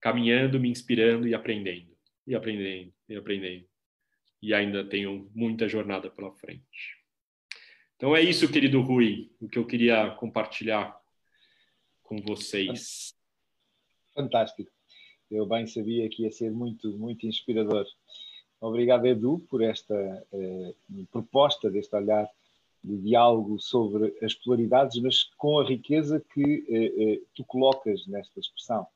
caminhando, 0.00 0.58
me 0.58 0.68
inspirando 0.68 1.26
e 1.26 1.34
aprendendo, 1.34 1.96
e 2.26 2.34
aprendendo, 2.34 2.92
e 3.08 3.16
aprendendo. 3.16 3.66
E 4.42 4.54
ainda 4.54 4.84
tenho 4.84 5.30
muita 5.34 5.68
jornada 5.68 6.10
pela 6.10 6.32
frente. 6.32 6.96
Então 7.96 8.14
é 8.14 8.20
isso, 8.20 8.50
querido 8.50 8.80
Rui, 8.82 9.30
o 9.40 9.48
que 9.48 9.58
eu 9.58 9.66
queria 9.66 10.10
compartilhar 10.12 10.96
com 12.02 12.20
vocês. 12.20 13.14
Fantástico. 14.14 14.70
Eu 15.30 15.46
bem 15.46 15.66
sabia 15.66 16.08
que 16.08 16.22
ia 16.22 16.30
ser 16.30 16.50
muito, 16.50 16.96
muito 16.96 17.26
inspirador. 17.26 17.84
Obrigado, 18.60 19.06
Edu, 19.06 19.40
por 19.50 19.62
esta 19.62 19.94
eh, 20.32 20.74
proposta, 21.12 21.70
deste 21.70 21.94
olhar 21.94 22.28
de 22.82 22.96
diálogo 22.98 23.58
sobre 23.58 24.16
as 24.22 24.34
polaridades, 24.34 25.00
mas 25.02 25.24
com 25.36 25.58
a 25.58 25.64
riqueza 25.64 26.24
que 26.32 26.64
eh, 26.68 27.02
eh, 27.02 27.20
tu 27.34 27.44
colocas 27.44 28.06
nesta 28.06 28.40
expressão, 28.40 28.86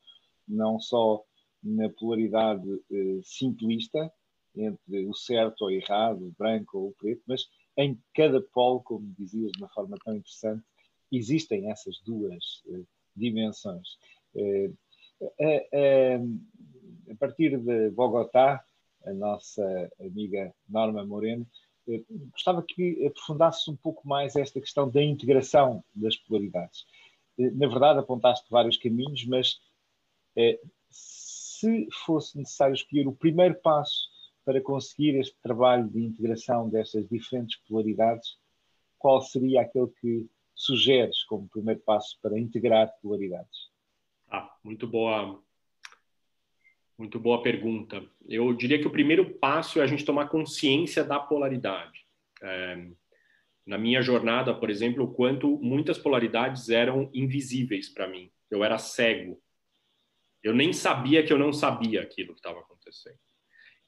não 0.47 0.79
só 0.79 1.23
na 1.63 1.89
polaridade 1.89 2.67
simplista, 3.23 4.11
entre 4.55 5.05
o 5.05 5.13
certo 5.13 5.61
ou 5.61 5.71
errado, 5.71 6.25
o 6.25 6.35
branco 6.37 6.79
ou 6.79 6.87
o 6.87 6.93
preto, 6.93 7.21
mas 7.27 7.47
em 7.77 7.97
cada 8.15 8.41
polo, 8.41 8.81
como 8.81 9.13
dizias 9.17 9.51
de 9.51 9.59
uma 9.59 9.69
forma 9.69 9.95
tão 10.03 10.15
interessante, 10.15 10.63
existem 11.11 11.69
essas 11.69 11.99
duas 12.03 12.63
dimensões. 13.15 13.99
A 17.11 17.15
partir 17.19 17.59
de 17.59 17.91
Bogotá, 17.91 18.65
a 19.05 19.13
nossa 19.13 19.91
amiga 19.99 20.53
Norma 20.67 21.05
Moreno 21.05 21.45
eh, 21.87 22.03
gostava 22.31 22.63
que 22.63 23.05
aprofundasse 23.05 23.69
um 23.69 23.75
pouco 23.75 24.07
mais 24.07 24.35
esta 24.35 24.59
questão 24.59 24.89
da 24.89 25.01
integração 25.01 25.83
das 25.93 26.15
polaridades. 26.15 26.85
Eh, 27.37 27.51
na 27.51 27.67
verdade, 27.67 27.99
apontaste 27.99 28.49
vários 28.49 28.77
caminhos, 28.77 29.25
mas 29.25 29.59
eh, 30.35 30.59
se 30.89 31.87
fosse 32.05 32.37
necessário 32.37 32.73
escolher 32.73 33.07
o 33.07 33.15
primeiro 33.15 33.55
passo 33.55 34.09
para 34.43 34.61
conseguir 34.61 35.15
este 35.19 35.37
trabalho 35.41 35.87
de 35.87 36.03
integração 36.03 36.69
destas 36.69 37.07
diferentes 37.07 37.57
polaridades, 37.67 38.37
qual 38.97 39.21
seria 39.21 39.61
aquele 39.61 39.87
que 39.99 40.29
sugeres 40.55 41.23
como 41.23 41.49
primeiro 41.49 41.79
passo 41.81 42.17
para 42.21 42.39
integrar 42.39 42.91
polaridades? 43.01 43.69
Ah, 44.29 44.55
muito 44.63 44.87
boa 44.87 45.41
muito 46.97 47.19
boa 47.19 47.41
pergunta. 47.41 48.03
Eu 48.27 48.53
diria 48.53 48.79
que 48.79 48.87
o 48.87 48.91
primeiro 48.91 49.33
passo 49.35 49.79
é 49.79 49.83
a 49.83 49.87
gente 49.87 50.05
tomar 50.05 50.29
consciência 50.29 51.03
da 51.03 51.19
polaridade. 51.19 52.05
É, 52.41 52.87
na 53.65 53.77
minha 53.77 54.01
jornada, 54.01 54.53
por 54.53 54.69
exemplo, 54.69 55.03
o 55.03 55.13
quanto 55.13 55.57
muitas 55.61 55.97
polaridades 55.97 56.69
eram 56.69 57.09
invisíveis 57.13 57.89
para 57.89 58.07
mim. 58.07 58.31
Eu 58.49 58.63
era 58.63 58.77
cego. 58.77 59.41
Eu 60.43 60.53
nem 60.53 60.73
sabia 60.73 61.23
que 61.23 61.31
eu 61.31 61.37
não 61.37 61.53
sabia 61.53 62.01
aquilo 62.01 62.33
que 62.33 62.39
estava 62.39 62.59
acontecendo. 62.59 63.19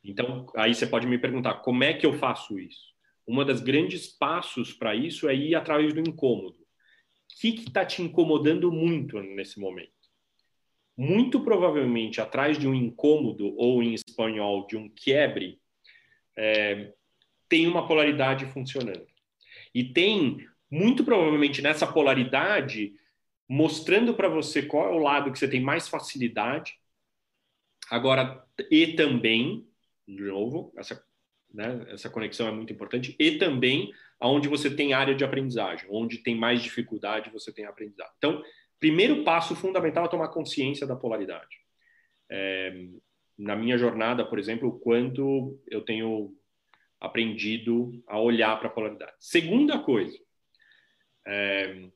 Então, 0.03 0.45
aí 0.55 0.73
você 0.73 0.85
pode 0.85 1.07
me 1.07 1.17
perguntar, 1.17 1.55
como 1.55 1.83
é 1.83 1.93
que 1.93 2.05
eu 2.05 2.13
faço 2.13 2.59
isso? 2.59 2.93
Uma 3.25 3.45
das 3.45 3.61
grandes 3.61 4.07
passos 4.07 4.73
para 4.73 4.93
isso 4.95 5.29
é 5.29 5.35
ir 5.35 5.55
atrás 5.55 5.93
do 5.93 5.99
incômodo. 5.99 6.57
O 6.57 7.39
que 7.39 7.47
está 7.49 7.85
te 7.85 8.01
incomodando 8.01 8.71
muito 8.71 9.19
nesse 9.19 9.59
momento? 9.59 9.91
Muito 10.97 11.41
provavelmente 11.43 12.21
atrás 12.21 12.57
de 12.57 12.67
um 12.67 12.73
incômodo 12.73 13.55
ou 13.57 13.81
em 13.81 13.93
espanhol 13.93 14.67
de 14.67 14.77
um 14.77 14.89
quiebre 14.89 15.59
é, 16.37 16.93
tem 17.49 17.67
uma 17.67 17.87
polaridade 17.87 18.45
funcionando. 18.47 19.05
E 19.73 19.83
tem 19.83 20.45
muito 20.69 21.03
provavelmente 21.03 21.61
nessa 21.61 21.85
polaridade 21.85 22.93
mostrando 23.47 24.13
para 24.13 24.29
você 24.29 24.63
qual 24.63 24.87
é 24.87 24.91
o 24.91 24.99
lado 24.99 25.31
que 25.31 25.37
você 25.37 25.47
tem 25.47 25.61
mais 25.61 25.87
facilidade. 25.87 26.73
Agora 27.89 28.43
e 28.71 28.93
também 28.93 29.67
de 30.07 30.23
novo 30.23 30.73
essa 30.77 31.03
né, 31.53 31.85
essa 31.89 32.09
conexão 32.09 32.47
é 32.47 32.51
muito 32.51 32.73
importante 32.73 33.15
e 33.19 33.37
também 33.37 33.93
aonde 34.19 34.47
você 34.47 34.75
tem 34.75 34.93
área 34.93 35.13
de 35.13 35.23
aprendizagem 35.23 35.87
onde 35.91 36.17
tem 36.17 36.35
mais 36.35 36.63
dificuldade 36.63 37.29
você 37.29 37.51
tem 37.51 37.65
aprendizado. 37.65 38.11
Então 38.17 38.43
primeiro 38.83 39.23
passo 39.23 39.55
fundamental 39.55 40.03
é 40.03 40.09
tomar 40.09 40.27
consciência 40.27 40.85
da 40.85 40.93
polaridade. 40.93 41.57
É, 42.29 42.89
na 43.37 43.55
minha 43.55 43.77
jornada, 43.77 44.25
por 44.25 44.37
exemplo, 44.37 44.67
o 44.67 44.77
quanto 44.77 45.57
eu 45.71 45.79
tenho 45.79 46.35
aprendido 46.99 48.03
a 48.05 48.19
olhar 48.19 48.59
para 48.59 48.67
a 48.67 48.71
polaridade. 48.71 49.13
Segunda 49.17 49.79
coisa, 49.79 50.19
é, 51.25 51.87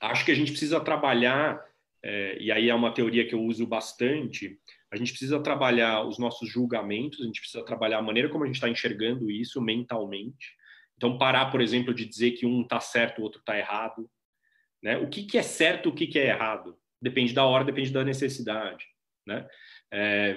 acho 0.00 0.24
que 0.24 0.32
a 0.32 0.34
gente 0.34 0.50
precisa 0.50 0.80
trabalhar, 0.80 1.64
é, 2.02 2.36
e 2.40 2.50
aí 2.50 2.68
é 2.68 2.74
uma 2.74 2.92
teoria 2.92 3.24
que 3.24 3.36
eu 3.36 3.40
uso 3.40 3.64
bastante, 3.64 4.58
a 4.90 4.96
gente 4.96 5.12
precisa 5.12 5.38
trabalhar 5.38 6.02
os 6.02 6.18
nossos 6.18 6.50
julgamentos, 6.50 7.20
a 7.20 7.26
gente 7.26 7.40
precisa 7.40 7.64
trabalhar 7.64 7.98
a 7.98 8.02
maneira 8.02 8.28
como 8.28 8.42
a 8.42 8.46
gente 8.48 8.56
está 8.56 8.68
enxergando 8.68 9.30
isso 9.30 9.62
mentalmente. 9.62 10.56
Então, 10.96 11.16
parar, 11.16 11.52
por 11.52 11.60
exemplo, 11.60 11.94
de 11.94 12.04
dizer 12.04 12.32
que 12.32 12.44
um 12.44 12.62
está 12.62 12.80
certo, 12.80 13.20
o 13.20 13.22
outro 13.22 13.38
está 13.38 13.56
errado, 13.56 14.10
Né? 14.82 14.96
O 14.98 15.08
que, 15.08 15.24
que 15.24 15.38
é 15.38 15.42
certo, 15.42 15.88
o 15.88 15.94
que, 15.94 16.06
que 16.06 16.18
é 16.18 16.28
errado? 16.28 16.78
Depende 17.00 17.32
da 17.32 17.44
hora, 17.44 17.64
depende 17.64 17.90
da 17.90 18.04
necessidade. 18.04 18.84
Né? 19.26 19.46
É, 19.92 20.36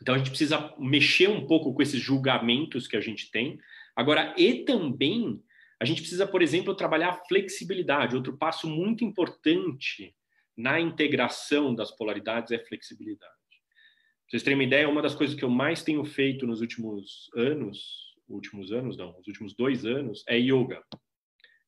então 0.00 0.14
a 0.14 0.18
gente 0.18 0.30
precisa 0.30 0.74
mexer 0.78 1.28
um 1.28 1.46
pouco 1.46 1.72
com 1.72 1.82
esses 1.82 2.00
julgamentos 2.00 2.88
que 2.88 2.96
a 2.96 3.00
gente 3.00 3.30
tem. 3.30 3.58
Agora, 3.94 4.34
e 4.36 4.64
também 4.64 5.42
a 5.80 5.84
gente 5.84 6.00
precisa, 6.00 6.26
por 6.26 6.42
exemplo, 6.42 6.74
trabalhar 6.74 7.10
a 7.10 7.24
flexibilidade. 7.26 8.16
Outro 8.16 8.36
passo 8.36 8.68
muito 8.68 9.04
importante 9.04 10.14
na 10.56 10.80
integração 10.80 11.74
das 11.74 11.90
polaridades 11.90 12.52
é 12.52 12.58
flexibilidade. 12.58 13.32
Pra 13.32 14.30
vocês 14.30 14.42
terem 14.42 14.56
uma 14.56 14.64
ideia, 14.64 14.88
uma 14.88 15.02
das 15.02 15.14
coisas 15.14 15.36
que 15.36 15.44
eu 15.44 15.50
mais 15.50 15.82
tenho 15.82 16.04
feito 16.04 16.46
nos 16.46 16.60
últimos 16.60 17.30
anos, 17.36 18.14
últimos 18.28 18.72
anos 18.72 18.96
não, 18.96 19.18
os 19.18 19.26
últimos 19.26 19.54
dois 19.54 19.84
anos, 19.84 20.24
é 20.28 20.38
yoga. 20.38 20.82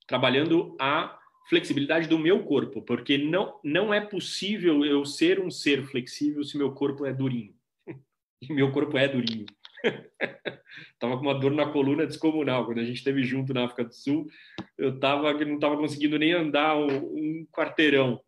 Trabalhando 0.07 0.77
a 0.81 1.19
flexibilidade 1.49 2.09
do 2.09 2.19
meu 2.19 2.45
corpo, 2.45 2.83
porque 2.83 3.19
não, 3.19 3.59
não 3.63 3.93
é 3.93 4.01
possível 4.01 4.85
eu 4.85 5.05
ser 5.05 5.41
um 5.41 5.51
ser 5.51 5.85
flexível 5.85 6.43
se 6.45 6.57
meu 6.57 6.73
corpo 6.73 7.05
é 7.07 7.13
durinho. 7.13 7.55
E 8.43 8.53
meu 8.53 8.71
corpo 8.73 8.99
é 8.99 9.09
durinho. 9.09 9.47
tava 10.99 11.17
com 11.17 11.23
uma 11.23 11.39
dor 11.39 11.53
na 11.53 11.71
coluna 11.71 12.07
descomunal. 12.07 12.67
Quando 12.67 12.81
a 12.81 12.85
gente 12.85 12.99
esteve 12.99 13.23
junto 13.23 13.55
na 13.55 13.65
África 13.65 13.85
do 13.85 13.95
Sul, 13.95 14.27
eu 14.77 14.99
tava 14.99 15.33
não 15.33 15.55
estava 15.55 15.77
conseguindo 15.77 16.19
nem 16.19 16.33
andar 16.33 16.77
um, 16.77 16.89
um, 16.89 17.47
quarteirão. 17.51 18.21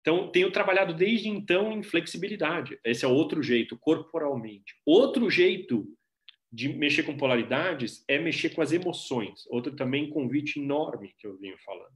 Então, 0.00 0.30
tenho 0.30 0.50
trabalhado 0.50 0.94
desde 0.94 1.28
então 1.28 1.72
em 1.72 1.82
flexibilidade. 1.82 2.78
Esse 2.84 3.04
é 3.04 3.08
outro 3.08 3.42
jeito, 3.42 3.78
corporalmente. 3.78 4.74
Outro 4.84 5.30
jeito 5.30 5.86
de 6.50 6.68
mexer 6.68 7.02
com 7.02 7.16
polaridades 7.16 8.02
é 8.08 8.18
mexer 8.18 8.50
com 8.50 8.62
as 8.62 8.72
emoções. 8.72 9.46
Outro 9.48 9.76
também 9.76 10.10
convite 10.10 10.58
enorme 10.58 11.14
que 11.18 11.26
eu 11.26 11.38
venho 11.38 11.56
falando. 11.64 11.92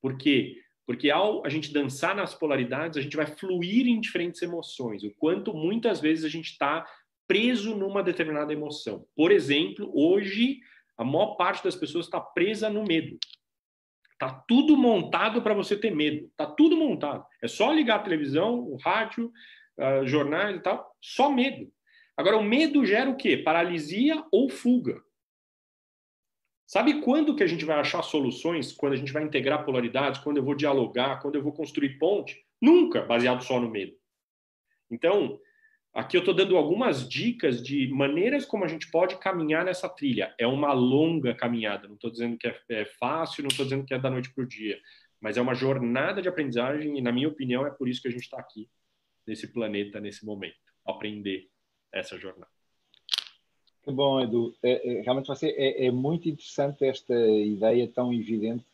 Por 0.00 0.16
quê? 0.16 0.60
Porque 0.86 1.10
ao 1.10 1.44
a 1.44 1.48
gente 1.48 1.72
dançar 1.72 2.14
nas 2.14 2.34
polaridades, 2.34 2.96
a 2.96 3.00
gente 3.00 3.16
vai 3.16 3.26
fluir 3.26 3.86
em 3.86 4.00
diferentes 4.00 4.40
emoções. 4.42 5.02
O 5.02 5.12
quanto 5.16 5.52
muitas 5.52 6.00
vezes 6.00 6.24
a 6.24 6.28
gente 6.28 6.50
está 6.50 6.86
preso 7.26 7.76
numa 7.76 8.02
determinada 8.02 8.52
emoção. 8.52 9.04
Por 9.16 9.32
exemplo, 9.32 9.90
hoje 9.94 10.60
a 10.96 11.04
maior 11.04 11.34
parte 11.34 11.64
das 11.64 11.74
pessoas 11.74 12.06
está 12.06 12.20
presa 12.20 12.70
no 12.70 12.84
medo. 12.84 13.18
Tá 14.18 14.30
tudo 14.48 14.76
montado 14.76 15.42
para 15.42 15.54
você 15.54 15.76
ter 15.76 15.94
medo. 15.94 16.30
Tá 16.36 16.46
tudo 16.46 16.76
montado. 16.76 17.24
É 17.42 17.48
só 17.48 17.72
ligar 17.72 17.96
a 17.96 18.02
televisão, 18.02 18.60
o 18.60 18.76
rádio, 18.76 19.30
uh, 19.78 20.06
jornais 20.06 20.56
e 20.56 20.60
tal. 20.60 20.90
Só 21.00 21.30
medo. 21.30 21.70
Agora, 22.16 22.38
o 22.38 22.42
medo 22.42 22.86
gera 22.86 23.10
o 23.10 23.16
quê? 23.16 23.36
Paralisia 23.36 24.24
ou 24.32 24.48
fuga. 24.48 25.02
Sabe 26.66 27.00
quando 27.00 27.36
que 27.36 27.42
a 27.42 27.46
gente 27.46 27.64
vai 27.64 27.78
achar 27.78 28.02
soluções? 28.02 28.72
Quando 28.72 28.94
a 28.94 28.96
gente 28.96 29.12
vai 29.12 29.22
integrar 29.22 29.64
polaridades? 29.64 30.20
Quando 30.20 30.38
eu 30.38 30.44
vou 30.44 30.54
dialogar? 30.54 31.20
Quando 31.20 31.36
eu 31.36 31.42
vou 31.42 31.52
construir 31.52 31.98
ponte? 31.98 32.44
Nunca 32.60 33.02
baseado 33.02 33.42
só 33.42 33.60
no 33.60 33.70
medo. 33.70 33.92
Então, 34.90 35.38
Aqui 35.96 36.14
eu 36.14 36.18
estou 36.18 36.34
dando 36.34 36.58
algumas 36.58 37.08
dicas 37.08 37.62
de 37.62 37.88
maneiras 37.88 38.44
como 38.44 38.66
a 38.66 38.68
gente 38.68 38.90
pode 38.90 39.16
caminhar 39.16 39.64
nessa 39.64 39.88
trilha. 39.88 40.34
É 40.38 40.46
uma 40.46 40.74
longa 40.74 41.34
caminhada, 41.34 41.88
não 41.88 41.94
estou 41.94 42.10
dizendo 42.10 42.36
que 42.36 42.46
é, 42.46 42.60
é 42.68 42.84
fácil, 42.84 43.42
não 43.42 43.48
estou 43.48 43.64
dizendo 43.64 43.86
que 43.86 43.94
é 43.94 43.98
da 43.98 44.10
noite 44.10 44.30
para 44.30 44.44
o 44.44 44.46
dia, 44.46 44.78
mas 45.18 45.38
é 45.38 45.40
uma 45.40 45.54
jornada 45.54 46.20
de 46.20 46.28
aprendizagem 46.28 46.98
e, 46.98 47.00
na 47.00 47.10
minha 47.10 47.28
opinião, 47.28 47.66
é 47.66 47.70
por 47.70 47.88
isso 47.88 48.02
que 48.02 48.08
a 48.08 48.10
gente 48.10 48.24
está 48.24 48.38
aqui, 48.38 48.68
nesse 49.26 49.50
planeta, 49.50 49.98
nesse 49.98 50.26
momento, 50.26 50.58
aprender 50.84 51.48
essa 51.90 52.18
jornada. 52.18 52.55
Que 53.86 53.92
bom, 53.92 54.20
Edu. 54.20 54.52
É, 54.64 54.98
é, 54.98 55.02
realmente 55.02 55.28
você, 55.28 55.46
é, 55.50 55.86
é, 55.86 55.90
muito 55.92 56.28
interessante 56.28 56.84
esta 56.84 57.14
ideia 57.16 57.86
tão 57.86 58.12
evidente 58.12 58.66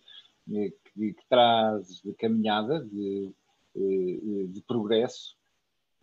né, 0.46 0.70
que, 0.70 1.12
que 1.12 1.29
traz 1.29 2.01
de 2.01 2.14
caminhada, 2.14 2.83
de, 2.83 3.31
de, 3.77 4.46
de 4.46 4.62
progresso, 4.62 5.37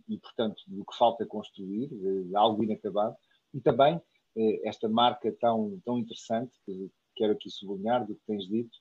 e, 0.08 0.15
portanto, 0.15 0.62
do 0.67 0.86
que 0.86 0.95
falta 0.95 1.26
construir, 1.26 1.88
de 1.88 2.36
algo 2.36 2.63
inacabado, 2.63 3.15
e 3.52 3.60
também 3.60 4.00
eh, 4.38 4.62
esta 4.63 4.88
marca 4.88 5.32
tão, 5.41 5.82
tão 5.84 5.98
interessante, 5.98 6.52
que 6.63 6.91
quero 7.15 7.34
aqui 7.34 7.50
sublinhar 7.50 8.06
do 8.06 8.13
que 8.13 8.22
tens 8.28 8.48
dito, 8.48 8.78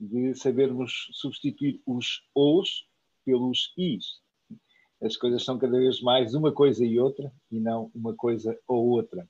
de 0.00 0.34
sabermos 0.36 1.10
substituir 1.12 1.82
os 1.84 2.22
os 2.34 2.88
pelos 3.26 3.74
is. 3.76 4.22
As 5.02 5.18
coisas 5.18 5.44
são 5.44 5.58
cada 5.58 5.78
vez 5.78 6.00
mais 6.00 6.34
uma 6.34 6.50
coisa 6.50 6.82
e 6.82 6.98
outra, 6.98 7.30
e 7.52 7.60
não 7.60 7.90
uma 7.94 8.14
coisa 8.14 8.58
ou 8.66 8.88
outra. 8.88 9.28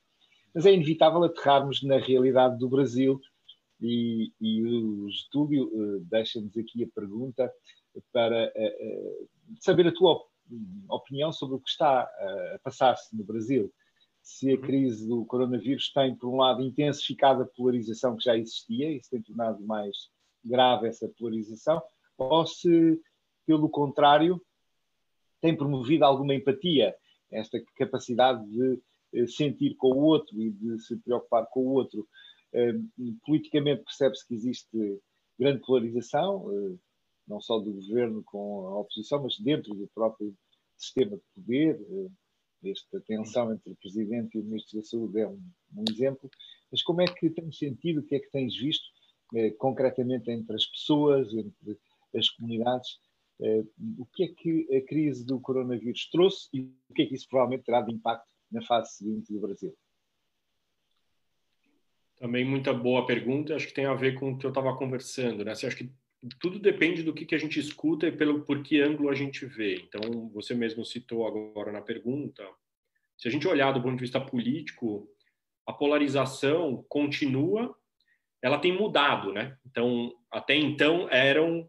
Mas 0.57 0.65
é 0.65 0.73
inevitável 0.73 1.23
aterrarmos 1.23 1.83
na 1.83 1.99
realidade 1.99 2.59
do 2.59 2.67
Brasil, 2.67 3.21
e, 3.79 4.33
e 4.41 4.63
o 4.63 5.07
estúdio 5.07 5.67
uh, 5.67 6.01
deixa-nos 6.07 6.57
aqui 6.57 6.83
a 6.83 6.89
pergunta 6.99 7.53
para 8.11 8.51
uh, 8.57 9.29
saber 9.61 9.87
a 9.87 9.93
tua 9.93 10.19
opinião 10.89 11.31
sobre 11.31 11.57
o 11.57 11.61
que 11.61 11.69
está 11.69 12.01
a 12.01 12.59
passar-se 12.63 13.15
no 13.15 13.23
Brasil. 13.23 13.71
Se 14.23 14.51
a 14.51 14.55
uhum. 14.55 14.63
crise 14.63 15.07
do 15.07 15.27
coronavírus 15.27 15.93
tem, 15.93 16.17
por 16.17 16.33
um 16.33 16.39
lado, 16.39 16.63
intensificado 16.63 17.43
a 17.43 17.47
polarização 17.47 18.17
que 18.17 18.25
já 18.25 18.35
existia 18.35 18.91
e 18.91 19.03
se 19.03 19.11
tem 19.11 19.21
tornado 19.21 19.63
mais 19.63 20.09
grave 20.43 20.89
essa 20.89 21.07
polarização, 21.19 21.83
ou 22.17 22.47
se, 22.47 22.99
pelo 23.47 23.69
contrário, 23.69 24.41
tem 25.39 25.55
promovido 25.55 26.07
alguma 26.07 26.35
empatia, 26.35 26.97
esta 27.31 27.63
capacidade 27.77 28.43
de 28.49 28.73
eh, 28.73 28.79
sentir 29.27 29.75
com 29.77 29.89
o 29.89 30.05
outro 30.05 30.41
e 30.41 30.51
de 30.51 30.81
se 30.81 30.97
preocupar 30.97 31.47
com 31.47 31.61
o 31.61 31.73
outro. 31.73 32.07
Eh, 32.53 32.75
politicamente 33.25 33.85
percebe-se 33.85 34.27
que 34.27 34.35
existe 34.35 35.01
grande 35.39 35.61
polarização, 35.61 36.51
eh, 36.51 36.77
não 37.27 37.41
só 37.41 37.59
do 37.59 37.73
governo 37.73 38.23
com 38.25 38.67
a 38.67 38.81
oposição, 38.81 39.23
mas 39.23 39.39
dentro 39.39 39.75
do 39.75 39.89
próprio 39.95 40.35
sistema 40.77 41.17
de 41.17 41.23
poder. 41.35 41.81
Eh, 41.81 42.11
esta 42.65 43.01
tensão 43.01 43.53
entre 43.53 43.73
o 43.73 43.77
Presidente 43.77 44.37
e 44.37 44.41
o 44.41 44.45
Ministro 44.45 44.81
da 44.81 44.85
Saúde 44.85 45.21
é 45.21 45.29
um, 45.29 45.41
um 45.77 45.85
exemplo. 45.91 46.29
Mas 46.71 46.83
como 46.83 47.01
é 47.01 47.07
que 47.07 47.31
tens 47.31 47.59
sentido, 47.59 48.01
o 48.01 48.03
que 48.03 48.17
é 48.17 48.19
que 48.19 48.31
tens 48.31 48.57
visto 48.57 48.85
eh, 49.35 49.51
concretamente 49.53 50.31
entre 50.31 50.55
as 50.55 50.67
pessoas, 50.67 51.33
entre 51.33 51.79
as 52.15 52.29
comunidades? 52.31 52.99
Eh, 53.41 53.65
o 53.99 54.07
que 54.07 54.25
é 54.25 54.29
que 54.29 54.77
a 54.77 54.87
crise 54.87 55.25
do 55.25 55.41
coronavírus 55.41 56.09
trouxe 56.11 56.49
e 56.53 56.63
o 56.91 56.95
que 56.95 57.03
é 57.03 57.07
que 57.07 57.15
isso 57.15 57.29
provavelmente 57.29 57.65
terá 57.65 57.83
de 57.83 57.93
impacto 57.93 58.27
na 58.51 58.63
fase 58.63 58.97
seguinte 58.97 59.33
do 59.33 59.41
Brasil? 59.41 59.77
Também 62.17 62.45
muita 62.45 62.73
boa 62.73 63.07
pergunta, 63.07 63.55
acho 63.55 63.67
que 63.67 63.75
tem 63.75 63.87
a 63.87 63.95
ver 63.95 64.15
com 64.15 64.33
o 64.33 64.39
que 64.39 64.47
eu 64.47 64.51
estava 64.51 64.77
conversando, 64.77 65.45
né? 65.45 65.53
Acha 65.53 65.69
que 65.71 65.93
tudo 66.41 66.59
depende 66.59 67.03
do 67.03 67.13
que, 67.13 67.27
que 67.27 67.35
a 67.35 67.39
gente 67.39 67.61
escuta 67.61 68.07
e 68.07 68.13
pelo 68.13 68.45
por 68.45 68.63
que 68.63 68.81
ângulo 68.81 69.11
a 69.11 69.15
gente 69.15 69.45
vê. 69.45 69.77
Então, 69.77 70.29
você 70.31 70.55
mesmo 70.55 70.85
citou 70.85 71.27
agora 71.27 71.71
na 71.71 71.83
pergunta, 71.83 72.43
se 73.19 73.29
a 73.29 73.31
gente 73.31 73.47
olhar 73.47 73.73
do 73.73 73.83
ponto 73.83 73.97
de 73.97 74.03
vista 74.03 74.21
político, 74.21 75.09
a 75.67 75.73
polarização 75.73 76.85
continua, 76.89 77.77
ela 78.43 78.59
tem 78.59 78.77
mudado, 78.77 79.33
né? 79.33 79.59
Então, 79.67 80.15
até 80.31 80.55
então 80.55 81.09
eram 81.11 81.69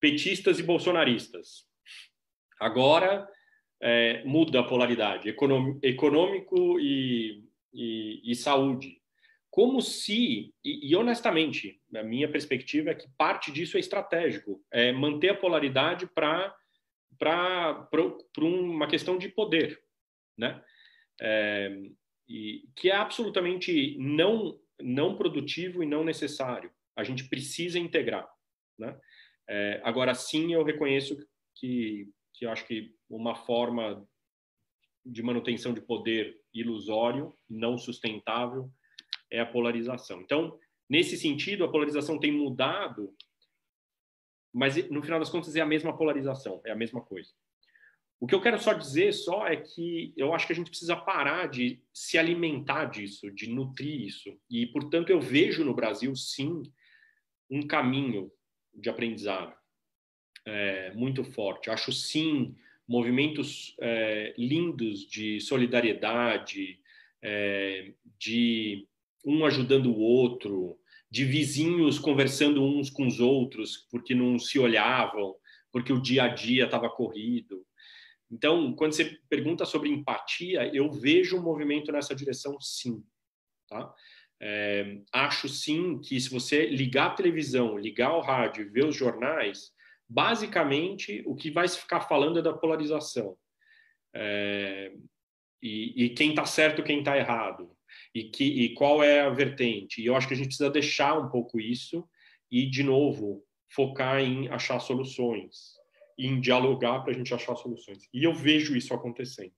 petistas 0.00 0.58
e 0.58 0.62
bolsonaristas. 0.62 1.66
Agora 2.60 3.28
é, 3.82 4.22
muda 4.24 4.60
a 4.60 4.64
polaridade, 4.64 5.28
econômico 5.82 6.80
e, 6.80 7.44
e, 7.74 8.22
e 8.24 8.34
saúde 8.34 9.02
como 9.52 9.82
se, 9.82 10.54
e, 10.64 10.90
e, 10.90 10.96
honestamente, 10.96 11.78
a 11.94 12.02
minha 12.02 12.26
perspectiva 12.26 12.88
é 12.88 12.94
que 12.94 13.06
parte 13.18 13.52
disso 13.52 13.76
é 13.76 13.80
estratégico, 13.80 14.64
é 14.70 14.92
manter 14.92 15.28
a 15.28 15.36
polaridade 15.36 16.06
para 16.06 16.56
uma 18.38 18.88
questão 18.88 19.18
de 19.18 19.28
poder, 19.28 19.78
né? 20.38 20.64
É, 21.20 21.70
e, 22.26 22.66
que 22.74 22.90
é 22.90 22.96
absolutamente 22.96 23.94
não, 23.98 24.58
não 24.80 25.18
produtivo 25.18 25.82
e 25.82 25.86
não 25.86 26.02
necessário. 26.02 26.72
A 26.96 27.04
gente 27.04 27.28
precisa 27.28 27.78
integrar, 27.78 28.26
né? 28.78 28.98
É, 29.46 29.82
agora, 29.84 30.14
sim, 30.14 30.54
eu 30.54 30.64
reconheço 30.64 31.14
que, 31.56 32.08
que 32.34 32.46
eu 32.46 32.50
acho 32.50 32.66
que 32.66 32.94
uma 33.08 33.34
forma 33.34 34.06
de 35.04 35.22
manutenção 35.22 35.72
de 35.72 35.80
poder 35.80 36.40
ilusório, 36.54 37.36
não 37.48 37.76
sustentável, 37.76 38.70
é 39.30 39.40
a 39.40 39.46
polarização. 39.46 40.20
Então, 40.20 40.58
nesse 40.88 41.16
sentido, 41.16 41.64
a 41.64 41.70
polarização 41.70 42.18
tem 42.18 42.32
mudado, 42.32 43.14
mas 44.52 44.76
no 44.90 45.02
final 45.02 45.18
das 45.18 45.30
contas 45.30 45.56
é 45.56 45.60
a 45.60 45.66
mesma 45.66 45.96
polarização, 45.96 46.60
é 46.64 46.70
a 46.70 46.76
mesma 46.76 47.00
coisa. 47.00 47.30
O 48.20 48.26
que 48.26 48.34
eu 48.34 48.40
quero 48.40 48.58
só 48.60 48.72
dizer 48.72 49.12
só 49.12 49.48
é 49.48 49.56
que 49.56 50.14
eu 50.16 50.32
acho 50.32 50.46
que 50.46 50.52
a 50.52 50.56
gente 50.56 50.70
precisa 50.70 50.94
parar 50.94 51.48
de 51.48 51.82
se 51.92 52.16
alimentar 52.16 52.84
disso, 52.84 53.30
de 53.32 53.48
nutrir 53.48 54.00
isso. 54.00 54.38
E, 54.48 54.64
portanto, 54.66 55.10
eu 55.10 55.20
vejo 55.20 55.64
no 55.64 55.74
Brasil, 55.74 56.14
sim, 56.14 56.62
um 57.50 57.66
caminho 57.66 58.30
de 58.72 58.88
aprendizado 58.88 59.52
é, 60.44 60.92
muito 60.94 61.24
forte. 61.24 61.70
Acho, 61.70 61.92
sim, 61.92 62.54
movimentos 62.86 63.74
é, 63.80 64.34
lindos 64.36 65.06
de 65.06 65.40
solidariedade, 65.40 66.78
é, 67.22 67.92
de 68.18 68.86
um 69.24 69.44
ajudando 69.44 69.86
o 69.86 69.98
outro, 69.98 70.78
de 71.10 71.24
vizinhos 71.24 71.98
conversando 71.98 72.64
uns 72.64 72.90
com 72.90 73.06
os 73.06 73.20
outros 73.20 73.86
porque 73.90 74.14
não 74.14 74.38
se 74.38 74.58
olhavam, 74.58 75.36
porque 75.70 75.92
o 75.92 76.00
dia 76.00 76.24
a 76.24 76.28
dia 76.28 76.64
estava 76.64 76.88
corrido. 76.90 77.64
Então, 78.30 78.74
quando 78.74 78.92
você 78.92 79.18
pergunta 79.28 79.66
sobre 79.66 79.90
empatia, 79.90 80.74
eu 80.74 80.90
vejo 80.90 81.36
um 81.36 81.42
movimento 81.42 81.92
nessa 81.92 82.14
direção, 82.14 82.58
sim. 82.60 83.04
Tá? 83.68 83.94
É, 84.40 84.98
acho 85.12 85.48
sim 85.48 85.98
que 86.00 86.18
se 86.18 86.30
você 86.30 86.66
ligar 86.66 87.08
a 87.08 87.14
televisão, 87.14 87.78
ligar 87.78 88.16
o 88.16 88.20
rádio, 88.20 88.72
ver 88.72 88.86
os 88.86 88.96
jornais, 88.96 89.70
basicamente 90.12 91.22
o 91.26 91.34
que 91.34 91.50
vai 91.50 91.66
se 91.66 91.78
ficar 91.78 92.02
falando 92.02 92.38
é 92.38 92.42
da 92.42 92.52
polarização. 92.52 93.36
É, 94.14 94.92
e, 95.62 96.04
e, 96.04 96.10
quem 96.10 96.30
está 96.30 96.44
certo, 96.44 96.82
quem 96.82 96.98
está 96.98 97.16
errado 97.16 97.74
e, 98.14 98.24
que, 98.24 98.44
e 98.44 98.74
qual 98.74 99.02
é 99.02 99.20
a 99.20 99.30
vertente. 99.30 100.02
E 100.02 100.06
eu 100.06 100.14
acho 100.14 100.28
que 100.28 100.34
a 100.34 100.36
gente 100.36 100.48
precisa 100.48 100.70
deixar 100.70 101.18
um 101.18 101.30
pouco 101.30 101.58
isso 101.58 102.06
e, 102.50 102.68
de 102.68 102.82
novo, 102.82 103.42
focar 103.70 104.20
em 104.20 104.48
achar 104.48 104.78
soluções, 104.80 105.78
em 106.18 106.40
dialogar 106.40 107.00
para 107.00 107.12
a 107.12 107.16
gente 107.16 107.32
achar 107.32 107.56
soluções. 107.56 108.06
E 108.12 108.22
eu 108.22 108.34
vejo 108.34 108.76
isso 108.76 108.92
acontecendo. 108.92 109.54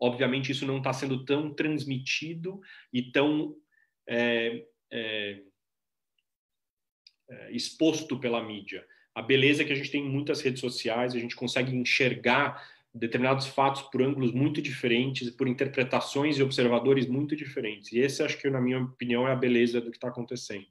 Obviamente, 0.00 0.52
isso 0.52 0.64
não 0.64 0.78
está 0.78 0.92
sendo 0.92 1.24
tão 1.24 1.52
transmitido 1.52 2.60
e 2.92 3.10
tão 3.10 3.56
é, 4.08 4.64
é, 4.92 5.42
é, 7.28 7.52
exposto 7.52 8.18
pela 8.18 8.42
mídia. 8.42 8.86
A 9.14 9.22
beleza 9.22 9.62
é 9.62 9.64
que 9.64 9.72
a 9.72 9.76
gente 9.76 9.90
tem 9.90 10.02
muitas 10.02 10.40
redes 10.40 10.60
sociais, 10.60 11.14
a 11.14 11.18
gente 11.18 11.36
consegue 11.36 11.74
enxergar 11.74 12.64
determinados 12.92 13.46
fatos 13.46 13.82
por 13.82 14.02
ângulos 14.02 14.32
muito 14.32 14.60
diferentes, 14.60 15.30
por 15.30 15.46
interpretações 15.46 16.38
e 16.38 16.42
observadores 16.42 17.06
muito 17.06 17.36
diferentes. 17.36 17.92
E 17.92 18.00
esse, 18.00 18.22
acho 18.22 18.38
que, 18.38 18.50
na 18.50 18.60
minha 18.60 18.80
opinião, 18.80 19.28
é 19.28 19.32
a 19.32 19.36
beleza 19.36 19.80
do 19.80 19.90
que 19.90 19.96
está 19.96 20.08
acontecendo. 20.08 20.66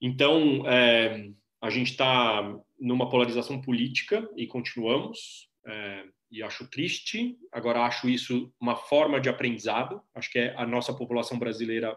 Então, 0.00 0.66
é, 0.66 1.30
a 1.60 1.70
gente 1.70 1.90
está 1.90 2.58
numa 2.78 3.08
polarização 3.08 3.60
política 3.60 4.28
e 4.36 4.46
continuamos, 4.46 5.50
é, 5.66 6.04
e 6.30 6.42
acho 6.42 6.68
triste. 6.70 7.36
Agora, 7.52 7.82
acho 7.82 8.08
isso 8.08 8.52
uma 8.60 8.76
forma 8.76 9.20
de 9.20 9.28
aprendizado. 9.28 10.02
Acho 10.14 10.30
que 10.30 10.38
é, 10.38 10.54
a 10.56 10.66
nossa 10.66 10.94
população 10.94 11.38
brasileira 11.38 11.96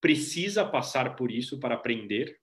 precisa 0.00 0.64
passar 0.64 1.16
por 1.16 1.32
isso 1.32 1.58
para 1.58 1.74
aprender. 1.74 2.38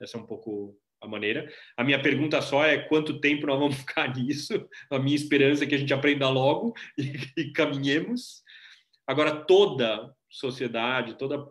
Essa 0.00 0.16
é 0.16 0.20
um 0.20 0.26
pouco 0.26 0.78
a 1.00 1.06
maneira. 1.06 1.50
A 1.76 1.84
minha 1.84 2.00
pergunta 2.00 2.40
só 2.42 2.64
é 2.64 2.78
quanto 2.78 3.20
tempo 3.20 3.46
nós 3.46 3.58
vamos 3.58 3.76
ficar 3.78 4.14
nisso. 4.14 4.68
A 4.90 4.98
minha 4.98 5.16
esperança 5.16 5.64
é 5.64 5.66
que 5.66 5.74
a 5.74 5.78
gente 5.78 5.94
aprenda 5.94 6.28
logo 6.28 6.74
e, 6.96 7.12
e 7.36 7.52
caminhemos. 7.52 8.42
Agora, 9.06 9.44
toda 9.44 10.12
sociedade, 10.28 11.16
toda 11.16 11.46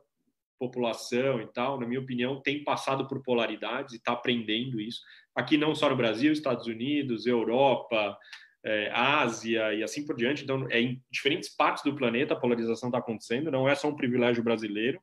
população 0.60 1.42
e 1.42 1.48
tal, 1.48 1.80
na 1.80 1.88
minha 1.88 2.00
opinião, 2.00 2.42
tem 2.42 2.64
passado 2.64 3.08
por 3.08 3.22
polaridades 3.22 3.94
e 3.94 3.98
está 3.98 4.14
aprendendo 4.14 4.82
isso. 4.82 5.02
Aqui 5.36 5.58
não 5.58 5.76
só 5.76 5.90
no 5.90 5.96
Brasil, 5.96 6.32
Estados 6.32 6.66
Unidos, 6.66 7.26
Europa, 7.26 8.18
é, 8.66 8.92
Ásia 8.92 9.74
e 9.74 9.84
assim 9.84 10.06
por 10.06 10.16
diante. 10.16 10.44
Então, 10.44 10.68
é 10.70 10.82
em 10.82 11.02
diferentes 11.12 11.50
partes 11.50 11.84
do 11.84 11.96
planeta 11.96 12.34
a 12.34 12.40
polarização 12.40 12.90
está 12.90 13.00
acontecendo. 13.00 13.52
Não 13.52 13.70
é 13.70 13.76
só 13.76 13.88
um 13.88 13.96
privilégio 13.96 14.44
brasileiro. 14.44 15.00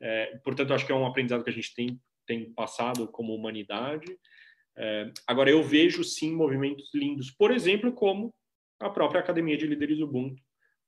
É, 0.00 0.36
portanto, 0.44 0.74
acho 0.74 0.84
que 0.84 0.92
é 0.92 0.94
um 0.94 1.06
aprendizado 1.06 1.44
que 1.44 1.50
a 1.50 1.54
gente 1.54 1.74
tem 1.74 2.00
tem 2.26 2.52
passado 2.52 3.08
como 3.08 3.34
humanidade. 3.34 4.16
É, 4.76 5.12
agora, 5.26 5.50
eu 5.50 5.62
vejo 5.62 6.02
sim 6.02 6.34
movimentos 6.34 6.90
lindos, 6.94 7.30
por 7.30 7.50
exemplo, 7.50 7.92
como 7.92 8.34
a 8.80 8.90
própria 8.90 9.20
Academia 9.20 9.56
de 9.56 9.66
Líderes 9.66 10.00
Ubuntu, 10.00 10.42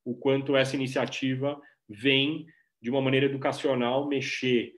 o 0.04 0.16
quanto 0.16 0.56
essa 0.56 0.76
iniciativa 0.76 1.60
vem 1.88 2.46
de 2.80 2.90
uma 2.90 3.00
maneira 3.00 3.26
educacional 3.26 4.08
mexer 4.08 4.74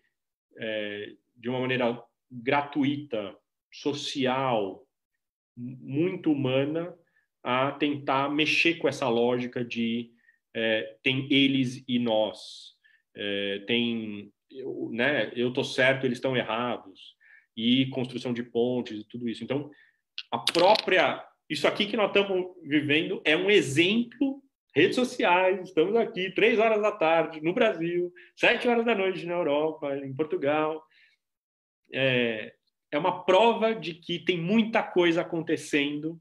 é, 0.58 1.12
de 1.34 1.48
uma 1.48 1.60
maneira 1.60 2.02
gratuita, 2.30 3.36
social, 3.72 4.86
muito 5.56 6.32
humana, 6.32 6.94
a 7.42 7.72
tentar 7.72 8.28
mexer 8.28 8.76
com 8.76 8.88
essa 8.88 9.08
lógica 9.08 9.64
de 9.64 10.10
é, 10.54 10.96
tem 11.02 11.28
eles 11.30 11.84
e 11.86 11.98
nós, 11.98 12.74
é, 13.14 13.64
tem 13.66 14.32
eu, 14.50 14.90
né, 14.92 15.32
eu 15.34 15.52
tô 15.52 15.64
certo, 15.64 16.04
eles 16.04 16.18
estão 16.18 16.36
errados, 16.36 17.16
e 17.56 17.86
construção 17.86 18.32
de 18.32 18.42
pontes 18.42 19.00
e 19.00 19.04
tudo 19.04 19.28
isso. 19.28 19.42
Então, 19.42 19.70
a 20.30 20.38
própria 20.38 21.26
isso 21.48 21.68
aqui 21.68 21.86
que 21.86 21.96
nós 21.96 22.08
estamos 22.08 22.56
vivendo 22.62 23.22
é 23.24 23.36
um 23.36 23.50
exemplo. 23.50 24.42
Redes 24.74 24.96
sociais, 24.96 25.68
estamos 25.68 25.96
aqui 25.96 26.30
três 26.32 26.58
horas 26.58 26.82
da 26.82 26.92
tarde 26.92 27.40
no 27.40 27.54
Brasil, 27.54 28.12
sete 28.36 28.68
horas 28.68 28.84
da 28.84 28.94
noite 28.94 29.24
na 29.24 29.32
Europa, 29.32 29.96
em 29.96 30.14
Portugal. 30.14 30.84
É, 31.90 32.52
é 32.90 32.98
uma 32.98 33.24
prova 33.24 33.74
de 33.74 33.94
que 33.94 34.18
tem 34.18 34.38
muita 34.38 34.82
coisa 34.82 35.22
acontecendo 35.22 36.20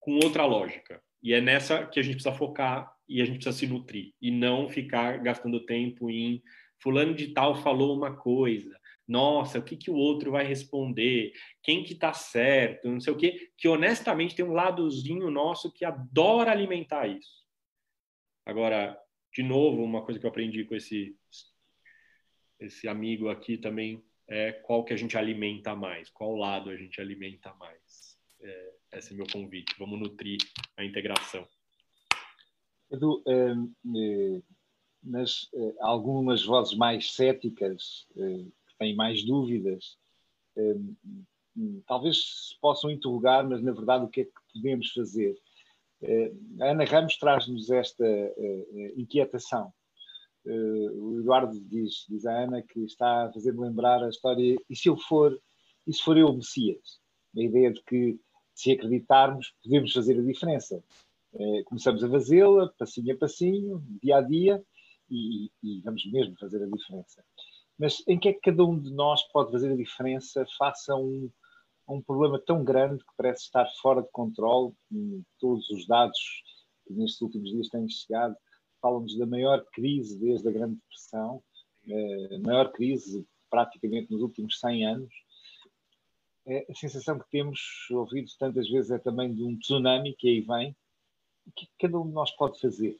com 0.00 0.14
outra 0.16 0.44
lógica. 0.44 1.00
E 1.22 1.32
é 1.32 1.40
nessa 1.40 1.86
que 1.86 2.00
a 2.00 2.02
gente 2.02 2.14
precisa 2.14 2.34
focar 2.34 2.90
e 3.08 3.20
a 3.20 3.24
gente 3.24 3.36
precisa 3.36 3.56
se 3.56 3.66
nutrir 3.66 4.12
e 4.20 4.30
não 4.30 4.68
ficar 4.68 5.18
gastando 5.18 5.64
tempo 5.64 6.10
em 6.10 6.42
fulano 6.82 7.14
de 7.14 7.28
tal 7.32 7.54
falou 7.54 7.96
uma 7.96 8.16
coisa, 8.16 8.78
nossa, 9.06 9.58
o 9.58 9.62
que, 9.62 9.76
que 9.76 9.90
o 9.90 9.96
outro 9.96 10.30
vai 10.30 10.44
responder, 10.44 11.32
quem 11.62 11.82
que 11.82 11.94
tá 11.94 12.12
certo, 12.12 12.88
não 12.88 13.00
sei 13.00 13.12
o 13.12 13.16
quê, 13.16 13.50
que 13.58 13.66
honestamente 13.66 14.36
tem 14.36 14.44
um 14.44 14.52
ladozinho 14.52 15.30
nosso 15.30 15.72
que 15.72 15.84
adora 15.84 16.52
alimentar 16.52 17.08
isso. 17.08 17.40
Agora, 18.46 18.96
de 19.32 19.42
novo, 19.42 19.82
uma 19.82 20.04
coisa 20.04 20.18
que 20.18 20.26
eu 20.26 20.30
aprendi 20.30 20.64
com 20.64 20.74
esse, 20.74 21.16
esse 22.58 22.86
amigo 22.86 23.28
aqui 23.28 23.58
também 23.58 24.02
é 24.28 24.52
qual 24.52 24.84
que 24.84 24.92
a 24.92 24.96
gente 24.96 25.18
alimenta 25.18 25.74
mais, 25.74 26.08
qual 26.08 26.36
lado 26.36 26.70
a 26.70 26.76
gente 26.76 27.00
alimenta 27.00 27.52
mais. 27.54 28.16
É, 28.40 28.72
esse 28.92 29.12
é 29.12 29.16
meu 29.16 29.26
convite. 29.26 29.74
Vamos 29.76 29.98
nutrir 29.98 30.38
a 30.76 30.84
integração. 30.84 31.46
Edu, 32.90 33.22
é, 33.26 33.54
mas 35.02 35.48
uh, 35.54 35.74
algumas 35.80 36.44
vozes 36.44 36.76
mais 36.76 37.12
céticas, 37.12 38.06
uh, 38.16 38.44
que 38.44 38.78
têm 38.78 38.94
mais 38.94 39.24
dúvidas, 39.24 39.96
uh, 40.56 41.82
talvez 41.86 42.48
se 42.48 42.60
possam 42.60 42.90
interrogar, 42.90 43.48
mas 43.48 43.62
na 43.62 43.72
verdade 43.72 44.04
o 44.04 44.08
que 44.08 44.22
é 44.22 44.24
que 44.24 44.32
podemos 44.54 44.90
fazer? 44.92 45.36
a 46.62 46.70
Ana 46.70 46.84
Ramos 46.84 47.18
traz-nos 47.18 47.68
esta 47.68 48.06
inquietação. 48.96 49.70
o 50.46 51.18
Eduardo 51.20 51.60
diz, 51.60 52.06
diz 52.08 52.24
à 52.24 52.44
Ana 52.44 52.62
que 52.62 52.80
está 52.84 53.26
a 53.26 53.32
fazer-me 53.32 53.60
lembrar 53.60 54.02
a 54.02 54.08
história 54.08 54.56
e 54.70 54.74
se 54.74 54.88
eu 54.88 54.96
for, 54.96 55.38
e 55.86 55.92
se 55.92 56.02
for 56.02 56.16
eu 56.16 56.28
o 56.28 56.36
Messias? 56.36 57.02
A 57.36 57.42
ideia 57.42 57.70
de 57.70 57.82
que 57.82 58.18
se 58.54 58.72
acreditarmos 58.72 59.52
podemos 59.62 59.92
fazer 59.92 60.18
a 60.18 60.22
diferença. 60.22 60.82
começamos 61.66 62.02
a 62.02 62.08
fazê-la, 62.08 62.72
passinho 62.78 63.14
a 63.14 63.18
passinho, 63.18 63.84
dia 64.02 64.16
a 64.16 64.22
dia, 64.22 64.64
e, 65.10 65.50
e, 65.62 65.80
vamos 65.80 66.04
mesmo 66.10 66.36
fazer 66.38 66.62
a 66.62 66.66
diferença. 66.66 67.24
Mas 67.78 68.02
em 68.06 68.18
que 68.18 68.28
é 68.28 68.32
que 68.32 68.40
cada 68.40 68.64
um 68.64 68.78
de 68.78 68.92
nós 68.92 69.22
pode 69.32 69.50
fazer 69.50 69.72
a 69.72 69.76
diferença 69.76 70.46
face 70.58 70.90
a 70.90 70.96
um, 70.96 71.30
a 71.86 71.92
um 71.92 72.02
problema 72.02 72.38
tão 72.38 72.62
grande 72.62 73.02
que 73.02 73.12
parece 73.16 73.44
estar 73.44 73.66
fora 73.80 74.02
de 74.02 74.10
controle? 74.12 74.74
Todos 75.38 75.68
os 75.70 75.86
dados 75.86 76.18
que 76.86 76.92
nestes 76.92 77.20
últimos 77.20 77.50
dias 77.50 77.68
têm 77.68 77.88
chegado 77.88 78.36
falam-nos 78.80 79.16
da 79.16 79.26
maior 79.26 79.64
crise 79.72 80.18
desde 80.18 80.48
a 80.48 80.52
Grande 80.52 80.76
Depressão, 80.76 81.42
a 82.34 82.38
maior 82.40 82.72
crise 82.72 83.26
praticamente 83.50 84.10
nos 84.10 84.22
últimos 84.22 84.58
100 84.58 84.86
anos. 84.86 85.14
É, 86.46 86.66
a 86.68 86.74
sensação 86.74 87.18
que 87.18 87.30
temos 87.30 87.60
ouvido 87.90 88.30
tantas 88.38 88.68
vezes 88.68 88.90
é 88.90 88.98
também 88.98 89.34
de 89.34 89.44
um 89.44 89.58
tsunami 89.58 90.14
que 90.16 90.28
aí 90.28 90.40
vem. 90.40 90.76
O 91.46 91.52
que 91.52 91.68
cada 91.78 91.98
um 91.98 92.06
de 92.06 92.12
nós 92.12 92.30
pode 92.32 92.60
fazer? 92.60 92.98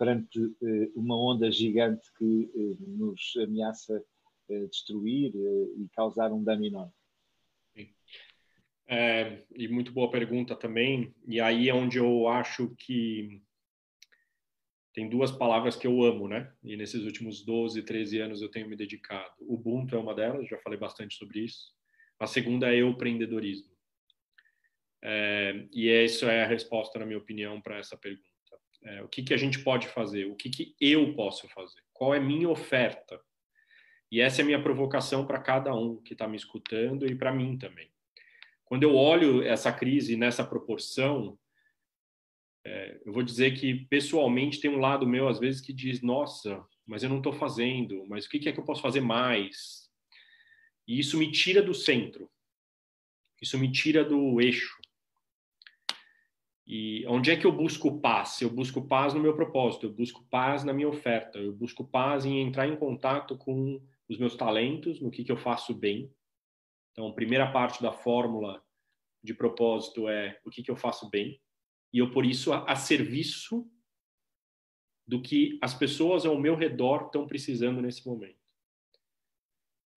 Perante 0.00 0.40
eh, 0.62 0.90
uma 0.96 1.14
onda 1.14 1.52
gigante 1.52 2.10
que 2.16 2.50
eh, 2.56 2.76
nos 2.86 3.34
ameaça 3.36 4.02
eh, 4.48 4.66
destruir 4.66 5.30
e 5.36 5.86
causar 5.94 6.32
um 6.32 6.42
dano 6.42 6.64
enorme? 6.64 6.94
É, 8.88 9.44
e 9.54 9.68
muito 9.68 9.92
boa 9.92 10.10
pergunta 10.10 10.56
também. 10.56 11.14
E 11.28 11.38
aí 11.38 11.68
é 11.68 11.74
onde 11.74 11.98
eu 11.98 12.28
acho 12.28 12.74
que 12.76 13.42
tem 14.94 15.06
duas 15.06 15.30
palavras 15.30 15.76
que 15.76 15.86
eu 15.86 16.02
amo, 16.02 16.26
né? 16.26 16.50
E 16.64 16.78
nesses 16.78 17.04
últimos 17.04 17.44
12, 17.44 17.82
13 17.82 18.20
anos 18.20 18.40
eu 18.40 18.50
tenho 18.50 18.70
me 18.70 18.76
dedicado. 18.76 19.34
Ubuntu 19.40 19.94
é 19.94 19.98
uma 19.98 20.14
delas, 20.14 20.48
já 20.48 20.56
falei 20.60 20.78
bastante 20.78 21.14
sobre 21.14 21.40
isso. 21.40 21.74
A 22.18 22.26
segunda 22.26 22.74
é 22.74 22.80
empreendedorismo. 22.80 23.70
É, 25.02 25.66
e 25.74 25.88
isso 25.88 26.24
é 26.24 26.42
a 26.42 26.48
resposta, 26.48 26.98
na 26.98 27.04
minha 27.04 27.18
opinião, 27.18 27.60
para 27.60 27.76
essa 27.76 27.98
pergunta. 27.98 28.29
É, 28.82 29.02
o 29.02 29.08
que, 29.08 29.22
que 29.22 29.34
a 29.34 29.36
gente 29.36 29.62
pode 29.62 29.88
fazer? 29.88 30.26
O 30.26 30.34
que, 30.34 30.48
que 30.48 30.74
eu 30.80 31.14
posso 31.14 31.48
fazer? 31.48 31.82
Qual 31.92 32.14
é 32.14 32.20
minha 32.20 32.48
oferta? 32.48 33.20
E 34.10 34.20
essa 34.20 34.40
é 34.40 34.42
a 34.42 34.46
minha 34.46 34.62
provocação 34.62 35.26
para 35.26 35.40
cada 35.40 35.74
um 35.74 36.00
que 36.02 36.14
está 36.14 36.26
me 36.26 36.36
escutando 36.36 37.06
e 37.06 37.14
para 37.14 37.32
mim 37.32 37.56
também. 37.56 37.90
Quando 38.64 38.82
eu 38.82 38.94
olho 38.94 39.42
essa 39.42 39.72
crise 39.72 40.16
nessa 40.16 40.44
proporção, 40.44 41.38
é, 42.64 43.00
eu 43.04 43.12
vou 43.12 43.22
dizer 43.22 43.58
que 43.58 43.86
pessoalmente 43.86 44.60
tem 44.60 44.70
um 44.70 44.80
lado 44.80 45.06
meu 45.06 45.28
às 45.28 45.38
vezes 45.38 45.60
que 45.60 45.72
diz: 45.72 46.02
nossa, 46.02 46.64
mas 46.86 47.02
eu 47.02 47.08
não 47.08 47.18
estou 47.18 47.32
fazendo, 47.32 48.04
mas 48.08 48.26
o 48.26 48.30
que 48.30 48.48
é 48.48 48.52
que 48.52 48.58
eu 48.58 48.64
posso 48.64 48.82
fazer 48.82 49.00
mais? 49.00 49.88
E 50.86 50.98
isso 50.98 51.18
me 51.18 51.30
tira 51.30 51.62
do 51.62 51.74
centro, 51.74 52.30
isso 53.40 53.58
me 53.58 53.70
tira 53.70 54.04
do 54.04 54.40
eixo. 54.40 54.79
E 56.72 57.04
onde 57.08 57.32
é 57.32 57.36
que 57.36 57.44
eu 57.44 57.50
busco 57.50 58.00
paz? 58.00 58.40
Eu 58.40 58.48
busco 58.48 58.80
paz 58.86 59.12
no 59.12 59.18
meu 59.18 59.34
propósito, 59.34 59.86
eu 59.86 59.92
busco 59.92 60.24
paz 60.30 60.62
na 60.62 60.72
minha 60.72 60.88
oferta, 60.88 61.36
eu 61.36 61.52
busco 61.52 61.84
paz 61.84 62.24
em 62.24 62.40
entrar 62.40 62.68
em 62.68 62.76
contato 62.76 63.36
com 63.36 63.82
os 64.08 64.16
meus 64.16 64.36
talentos, 64.36 65.00
no 65.00 65.10
que, 65.10 65.24
que 65.24 65.32
eu 65.32 65.36
faço 65.36 65.74
bem. 65.74 66.14
Então, 66.92 67.08
a 67.08 67.12
primeira 67.12 67.50
parte 67.50 67.82
da 67.82 67.90
fórmula 67.90 68.64
de 69.20 69.34
propósito 69.34 70.08
é 70.08 70.38
o 70.44 70.50
que, 70.50 70.62
que 70.62 70.70
eu 70.70 70.76
faço 70.76 71.10
bem, 71.10 71.42
e 71.92 71.98
eu, 71.98 72.12
por 72.12 72.24
isso, 72.24 72.52
a, 72.52 72.62
a 72.70 72.76
serviço 72.76 73.68
do 75.04 75.20
que 75.20 75.58
as 75.60 75.74
pessoas 75.74 76.24
ao 76.24 76.38
meu 76.38 76.54
redor 76.54 77.06
estão 77.06 77.26
precisando 77.26 77.82
nesse 77.82 78.06
momento. 78.06 78.38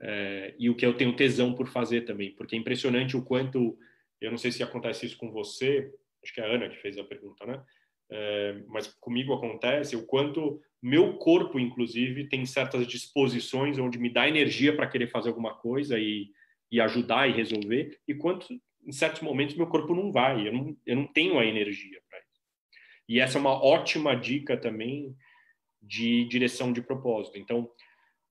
É, 0.02 0.56
e 0.58 0.72
o 0.72 0.76
que 0.76 0.88
eu 0.88 0.98
tenho 0.98 1.16
tesão 1.16 1.54
por 1.54 1.68
fazer 1.68 2.02
também, 2.02 2.34
porque 2.34 2.56
é 2.56 2.60
impressionante 2.60 3.16
o 3.16 3.24
quanto, 3.24 3.78
eu 4.20 4.32
não 4.32 4.40
sei 4.40 4.52
se 4.52 4.64
acontece 4.64 5.06
isso 5.06 5.18
com 5.18 5.32
você, 5.32 5.94
acho 6.24 6.34
que 6.34 6.42
é 6.42 6.46
a 6.46 6.48
Ana 6.48 6.70
que 6.70 6.78
fez 6.78 6.98
a 6.98 7.04
pergunta, 7.04 7.46
né? 7.46 7.64
É, 8.12 8.62
mas 8.68 8.88
comigo 9.00 9.34
acontece 9.34 9.96
o 9.96 10.06
quanto 10.06 10.62
meu 10.82 11.18
corpo, 11.18 11.60
inclusive, 11.60 12.28
tem 12.28 12.46
certas 12.46 12.86
disposições 12.86 13.80
onde 13.80 13.98
me 13.98 14.10
dá 14.10 14.28
energia 14.28 14.76
para 14.76 14.88
querer 14.88 15.08
fazer 15.08 15.30
alguma 15.30 15.56
coisa 15.56 15.98
e, 15.98 16.30
e 16.72 16.82
ajudar 16.82 17.30
e 17.30 17.34
resolver, 17.34 17.98
e 18.08 18.14
quanto 18.14 18.48
em 18.86 18.92
certos 18.92 19.22
momentos 19.22 19.56
meu 19.56 19.68
corpo 19.68 19.96
não 19.96 20.12
vai, 20.12 20.48
eu 20.48 20.54
não, 20.54 20.78
eu 20.86 20.96
não 20.96 21.08
tenho 21.08 21.40
a 21.40 21.46
energia 21.46 22.02
para 22.10 22.20
isso. 22.20 22.42
E 23.08 23.20
essa 23.20 23.38
é 23.38 23.42
uma 23.42 23.64
ótima 23.64 24.16
dica 24.16 24.58
também 24.58 25.16
de 25.82 26.26
direção 26.26 26.74
de 26.74 26.82
propósito. 26.82 27.38
Então, 27.38 27.70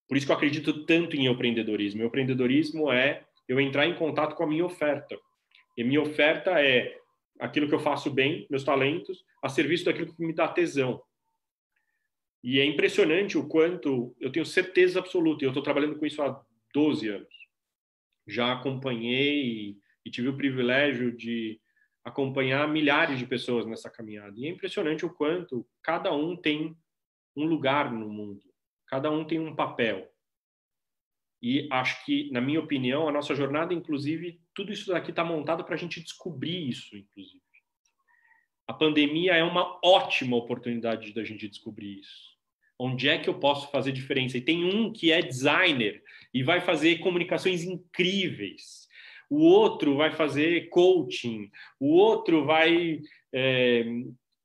por 0.07 0.17
isso 0.17 0.27
que 0.27 0.33
eu 0.33 0.37
acredito 0.37 0.85
tanto 0.85 1.17
em 1.17 1.27
empreendedorismo. 1.27 2.03
O 2.03 2.07
empreendedorismo 2.07 2.93
é 2.93 3.25
eu 3.49 3.61
entrar 3.61 3.87
em 3.87 3.95
contato 3.95 4.35
com 4.35 4.45
a 4.45 4.47
minha 4.47 4.65
oferta. 4.65 5.19
E 5.77 5.83
minha 5.83 6.03
oferta 6.03 6.61
é 6.61 6.99
aquilo 7.39 7.69
que 7.69 7.75
eu 7.75 7.81
faço 7.81 8.11
bem, 8.11 8.47
meus 8.51 8.65
talentos, 8.65 9.25
a 9.43 9.49
serviço 9.49 9.85
daquilo 9.85 10.15
que 10.15 10.25
me 10.25 10.33
dá 10.33 10.49
tesão. 10.49 11.03
E 12.43 12.59
é 12.59 12.65
impressionante 12.65 13.39
o 13.39 13.47
quanto 13.47 14.15
eu 14.21 14.31
tenho 14.31 14.45
certeza 14.45 14.99
absoluta, 14.99 15.45
e 15.45 15.47
eu 15.47 15.51
estou 15.51 15.63
trabalhando 15.63 15.99
com 15.99 16.07
isso 16.07 16.21
há 16.23 16.45
12 16.75 17.09
anos. 17.09 17.35
Já 18.27 18.53
acompanhei 18.53 19.77
e 20.05 20.11
tive 20.11 20.29
o 20.29 20.37
privilégio 20.37 21.17
de 21.17 21.61
acompanhar 22.05 22.67
milhares 22.69 23.19
de 23.19 23.27
pessoas 23.27 23.65
nessa 23.65 23.89
caminhada. 23.89 24.35
E 24.37 24.47
é 24.47 24.49
impressionante 24.49 25.07
o 25.07 25.13
quanto 25.13 25.67
cada 25.83 26.13
um 26.13 26.37
tem 26.37 26.77
um 27.37 27.45
lugar 27.45 27.93
no 27.93 28.09
mundo, 28.09 28.43
cada 28.87 29.11
um 29.11 29.25
tem 29.25 29.39
um 29.39 29.55
papel. 29.55 30.11
E 31.41 31.69
acho 31.71 32.05
que, 32.05 32.31
na 32.31 32.41
minha 32.41 32.61
opinião, 32.61 33.09
a 33.09 33.13
nossa 33.13 33.35
jornada, 33.35 33.73
inclusive, 33.73 34.41
tudo 34.55 34.73
isso 34.73 34.91
daqui 34.91 35.11
está 35.11 35.25
montado 35.25 35.65
para 35.65 35.75
a 35.75 35.79
gente 35.79 36.01
descobrir 36.01 36.69
isso, 36.69 36.97
inclusive. 36.97 37.41
A 38.67 38.73
pandemia 38.73 39.35
é 39.35 39.43
uma 39.43 39.79
ótima 39.85 40.37
oportunidade 40.37 41.13
da 41.13 41.25
gente 41.25 41.49
descobrir 41.49 42.01
isso. 42.01 42.33
Onde 42.79 43.09
é 43.09 43.19
que 43.19 43.29
eu 43.29 43.39
posso 43.39 43.71
fazer 43.71 43.93
diferença? 43.93 44.39
E 44.39 44.41
tem 44.41 44.65
um 44.65 44.93
que 44.93 45.13
é 45.13 45.21
designer 45.21 46.03
e 46.33 46.43
vai 46.43 46.61
fazer 46.61 46.99
comunicações 46.99 47.65
incríveis 47.65 48.83
o 49.33 49.39
outro 49.39 49.97
vai 49.97 50.13
fazer 50.13 50.69
coaching, 50.69 51.51
o 51.81 51.95
outro 51.95 52.45
vai 52.45 53.01
é, 53.33 53.83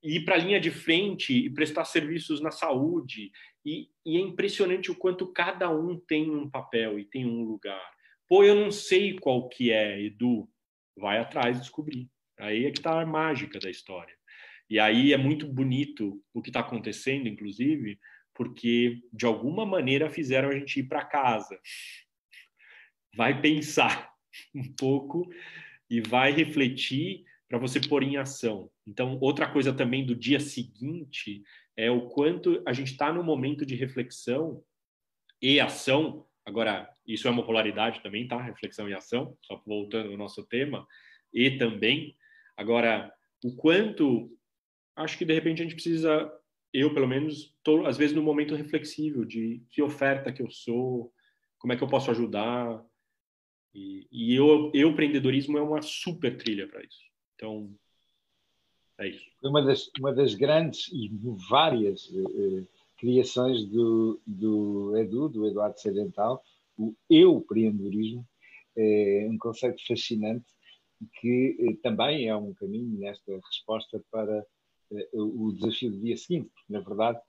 ir 0.02 0.24
para 0.24 0.36
a 0.36 0.38
linha 0.38 0.58
de 0.58 0.70
frente 0.70 1.36
e 1.36 1.50
prestar 1.50 1.84
serviços 1.84 2.40
na 2.40 2.50
saúde. 2.50 3.30
E, 3.66 3.90
e, 4.06 4.16
é 4.16 4.20
impressionante 4.20 4.90
o 4.90 4.94
quanto 4.94 5.30
cada 5.30 5.68
um 5.68 5.98
tem 5.98 6.30
um 6.30 6.48
papel 6.48 6.98
e 6.98 7.04
tem 7.04 7.26
um 7.26 7.44
lugar. 7.44 7.86
Pô, 8.28 8.44
eu 8.44 8.54
não 8.54 8.70
sei 8.70 9.18
qual 9.18 9.48
que 9.48 9.70
é, 9.72 10.00
Edu. 10.02 10.48
Vai 10.96 11.18
atrás 11.18 11.60
descobrir. 11.60 12.10
Aí 12.38 12.66
é 12.66 12.70
que 12.70 12.78
está 12.78 13.00
a 13.00 13.06
mágica 13.06 13.58
da 13.58 13.70
história. 13.70 14.14
E 14.68 14.78
aí 14.78 15.12
é 15.12 15.16
muito 15.16 15.46
bonito 15.46 16.22
o 16.34 16.42
que 16.42 16.50
está 16.50 16.60
acontecendo, 16.60 17.26
inclusive, 17.26 17.98
porque 18.34 19.00
de 19.12 19.24
alguma 19.24 19.64
maneira 19.64 20.10
fizeram 20.10 20.50
a 20.50 20.52
gente 20.52 20.80
ir 20.80 20.84
para 20.84 21.04
casa. 21.04 21.58
Vai 23.16 23.40
pensar 23.40 24.12
um 24.54 24.72
pouco 24.74 25.28
e 25.88 26.00
vai 26.00 26.32
refletir 26.32 27.24
para 27.48 27.58
você 27.58 27.80
pôr 27.80 28.02
em 28.02 28.18
ação. 28.18 28.70
Então, 28.86 29.18
outra 29.22 29.50
coisa 29.50 29.72
também 29.72 30.04
do 30.04 30.14
dia 30.14 30.38
seguinte 30.38 31.42
é 31.74 31.90
o 31.90 32.08
quanto 32.08 32.62
a 32.66 32.72
gente 32.74 32.92
está 32.92 33.10
no 33.10 33.24
momento 33.24 33.64
de 33.64 33.74
reflexão 33.74 34.62
e 35.40 35.58
ação. 35.58 36.27
Agora, 36.48 36.88
isso 37.06 37.28
é 37.28 37.30
uma 37.30 37.44
polaridade 37.44 38.02
também, 38.02 38.26
tá? 38.26 38.40
Reflexão 38.40 38.88
e 38.88 38.94
ação, 38.94 39.36
só 39.42 39.62
voltando 39.66 40.10
ao 40.10 40.16
nosso 40.16 40.42
tema. 40.46 40.86
E 41.30 41.58
também, 41.58 42.16
agora, 42.56 43.12
o 43.44 43.54
quanto 43.54 44.34
acho 44.96 45.18
que 45.18 45.26
de 45.26 45.34
repente 45.34 45.60
a 45.60 45.64
gente 45.64 45.74
precisa, 45.74 46.32
eu 46.72 46.94
pelo 46.94 47.06
menos, 47.06 47.54
tô, 47.62 47.84
às 47.84 47.98
vezes 47.98 48.16
no 48.16 48.22
momento 48.22 48.54
reflexivo 48.54 49.26
de 49.26 49.62
que 49.68 49.82
oferta 49.82 50.32
que 50.32 50.40
eu 50.40 50.50
sou, 50.50 51.12
como 51.58 51.74
é 51.74 51.76
que 51.76 51.84
eu 51.84 51.88
posso 51.88 52.10
ajudar, 52.10 52.82
e, 53.74 54.08
e 54.10 54.34
eu, 54.34 54.72
eu, 54.72 54.88
empreendedorismo 54.88 55.58
é 55.58 55.60
uma 55.62 55.82
super 55.82 56.34
trilha 56.38 56.66
para 56.66 56.82
isso. 56.82 57.04
Então, 57.34 57.70
é 58.96 59.08
isso. 59.08 59.26
Uma 59.44 59.62
das, 59.62 59.90
uma 60.00 60.14
das 60.14 60.34
grandes 60.34 60.88
e 60.94 61.10
várias 61.50 62.10
eh, 62.10 62.64
criações 62.98 63.64
do, 63.66 64.20
do 64.26 64.96
Edu, 64.96 65.28
do 65.28 65.46
Eduardo 65.46 65.80
Sedental, 65.80 66.42
o 66.76 66.94
eu 67.08 67.38
empreendedorismo, 67.38 68.26
é 68.76 69.26
um 69.30 69.38
conceito 69.38 69.84
fascinante 69.86 70.46
que 71.20 71.56
eh, 71.60 71.76
também 71.82 72.28
é 72.28 72.36
um 72.36 72.52
caminho 72.54 72.98
nesta 72.98 73.32
resposta 73.36 74.02
para 74.10 74.46
eh, 74.92 75.08
o 75.14 75.52
desafio 75.52 75.90
do 75.90 76.00
dia 76.00 76.16
seguinte, 76.16 76.50
porque, 76.54 76.72
na 76.72 76.80
verdade, 76.80 77.20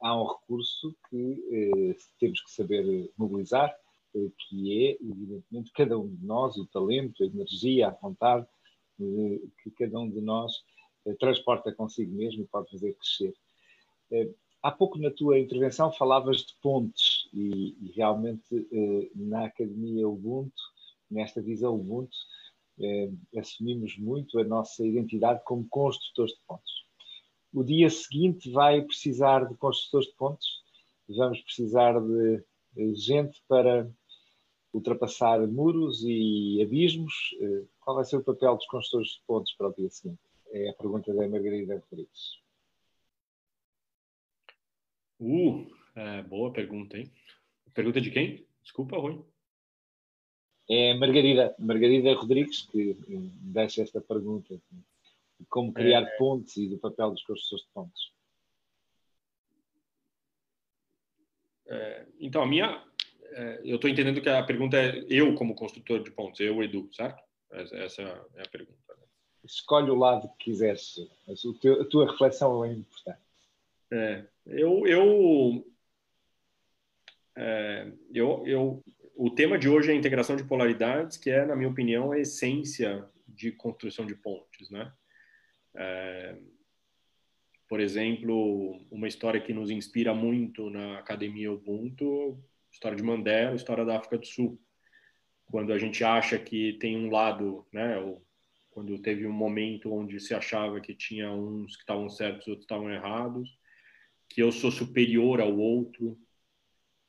há 0.00 0.22
um 0.22 0.24
recurso 0.24 0.94
que 1.10 1.96
temos 2.20 2.40
que 2.42 2.52
saber 2.52 3.10
mobilizar, 3.18 3.74
que 4.12 4.86
é, 4.86 4.92
evidentemente, 5.00 5.72
cada 5.74 5.98
um 5.98 6.14
de 6.14 6.24
nós, 6.24 6.56
o 6.56 6.66
talento, 6.66 7.24
a 7.24 7.26
energia, 7.26 7.88
a 7.88 7.90
vontade 7.90 8.46
eh, 9.00 9.40
que 9.62 9.70
cada 9.70 9.98
um 9.98 10.08
de 10.08 10.20
nós 10.20 10.52
eh, 11.06 11.14
transporta 11.14 11.72
consigo 11.72 12.14
mesmo 12.14 12.42
e 12.42 12.46
pode 12.46 12.70
fazer 12.70 12.94
crescer. 12.94 13.34
Eh, 14.62 14.68
há 14.68 14.70
pouco 14.70 14.98
na 14.98 15.10
tua 15.10 15.38
intervenção 15.38 15.92
falavas 15.92 16.38
de 16.38 16.54
pontes 16.62 17.28
e, 17.32 17.76
e 17.80 17.92
realmente 17.96 18.68
na 19.14 19.46
Academia 19.46 20.08
Ubuntu, 20.08 20.54
nesta 21.10 21.42
visão 21.42 21.74
Ubuntu, 21.74 22.16
assumimos 23.36 23.96
muito 23.98 24.38
a 24.38 24.44
nossa 24.44 24.84
identidade 24.84 25.42
como 25.44 25.68
construtores 25.68 26.32
de 26.32 26.40
pontes. 26.46 26.72
O 27.52 27.62
dia 27.62 27.90
seguinte 27.90 28.50
vai 28.50 28.82
precisar 28.82 29.46
de 29.46 29.54
construtores 29.56 30.08
de 30.08 30.14
pontes, 30.14 30.46
vamos 31.08 31.40
precisar 31.42 31.94
de 32.00 32.42
gente 32.94 33.42
para 33.46 33.88
ultrapassar 34.72 35.46
muros 35.46 36.02
e 36.02 36.62
abismos. 36.62 37.12
Eh, 37.40 37.64
qual 37.80 37.96
vai 37.96 38.04
ser 38.04 38.16
o 38.16 38.24
papel 38.24 38.56
dos 38.56 38.66
construtores 38.66 39.12
de 39.12 39.22
pontos 39.26 39.52
para 39.54 39.68
o 39.68 39.74
dia 39.74 39.90
seguinte? 39.90 40.20
É 40.50 40.70
a 40.70 40.74
pergunta 40.74 41.12
da 41.12 41.28
Margarida 41.28 41.82
Rodrigues. 41.90 42.41
Uh, 45.22 45.70
é, 45.94 46.22
boa 46.22 46.52
pergunta, 46.52 46.98
hein? 46.98 47.08
Pergunta 47.72 48.00
de 48.00 48.10
quem? 48.10 48.44
Desculpa, 48.60 48.98
Rui. 48.98 49.24
É 50.68 50.94
Margarida, 50.94 51.54
Margarida 51.60 52.12
Rodrigues 52.14 52.62
que 52.62 52.96
deixa 53.40 53.82
esta 53.82 54.00
pergunta. 54.00 54.60
Como 55.48 55.72
criar 55.72 56.02
é... 56.02 56.16
pontes 56.16 56.56
e 56.56 56.68
do 56.68 56.76
papel 56.76 57.12
dos 57.12 57.22
construtores 57.22 57.64
de 57.64 57.72
pontes. 57.72 58.12
É, 61.66 62.06
então, 62.18 62.42
a 62.42 62.46
minha, 62.46 62.84
é, 63.30 63.60
eu 63.64 63.76
estou 63.76 63.88
entendendo 63.88 64.20
que 64.20 64.28
a 64.28 64.42
pergunta 64.42 64.76
é 64.76 65.04
eu 65.08 65.36
como 65.36 65.54
construtor 65.54 66.02
de 66.02 66.10
pontos, 66.10 66.40
eu, 66.40 66.60
Edu, 66.64 66.92
certo? 66.92 67.22
Essa 67.50 68.02
é 68.34 68.42
a 68.42 68.48
pergunta. 68.48 68.76
Né? 68.88 69.06
Escolhe 69.44 69.90
o 69.90 69.94
lado 69.94 70.28
que 70.36 70.46
quiseres. 70.46 70.96
A 71.28 71.84
tua 71.84 72.10
reflexão 72.10 72.64
é 72.64 72.72
importante. 72.72 73.31
É, 73.92 74.26
eu, 74.46 74.86
eu, 74.86 75.74
é, 77.36 77.92
eu, 78.14 78.42
eu, 78.46 78.84
o 79.14 79.30
tema 79.30 79.58
de 79.58 79.68
hoje 79.68 79.90
é 79.90 79.92
a 79.92 79.96
integração 79.96 80.34
de 80.34 80.44
polaridades, 80.44 81.18
que 81.18 81.30
é, 81.30 81.44
na 81.44 81.54
minha 81.54 81.68
opinião, 81.68 82.10
a 82.10 82.18
essência 82.18 83.06
de 83.28 83.52
construção 83.52 84.06
de 84.06 84.14
pontes, 84.14 84.70
né? 84.70 84.90
É, 85.74 86.38
por 87.68 87.80
exemplo, 87.80 88.82
uma 88.90 89.08
história 89.08 89.40
que 89.40 89.52
nos 89.52 89.70
inspira 89.70 90.14
muito 90.14 90.70
na 90.70 90.98
Academia 90.98 91.52
Ubuntu 91.52 92.42
história 92.72 92.96
de 92.96 93.02
Mandela, 93.02 93.54
história 93.54 93.84
da 93.84 93.98
África 93.98 94.18
do 94.18 94.26
Sul. 94.26 94.58
Quando 95.46 95.72
a 95.72 95.78
gente 95.78 96.02
acha 96.02 96.38
que 96.38 96.72
tem 96.80 96.96
um 96.96 97.10
lado, 97.10 97.66
né, 97.72 97.98
ou 97.98 98.24
quando 98.70 98.98
teve 98.98 99.26
um 99.26 99.32
momento 99.32 99.92
onde 99.92 100.18
se 100.18 100.34
achava 100.34 100.80
que 100.80 100.94
tinha 100.94 101.30
uns 101.30 101.76
que 101.76 101.82
estavam 101.82 102.08
certos 102.08 102.48
outros 102.48 102.64
estavam 102.64 102.90
errados, 102.90 103.58
que 104.32 104.42
eu 104.42 104.50
sou 104.50 104.70
superior 104.70 105.40
ao 105.40 105.56
outro. 105.56 106.18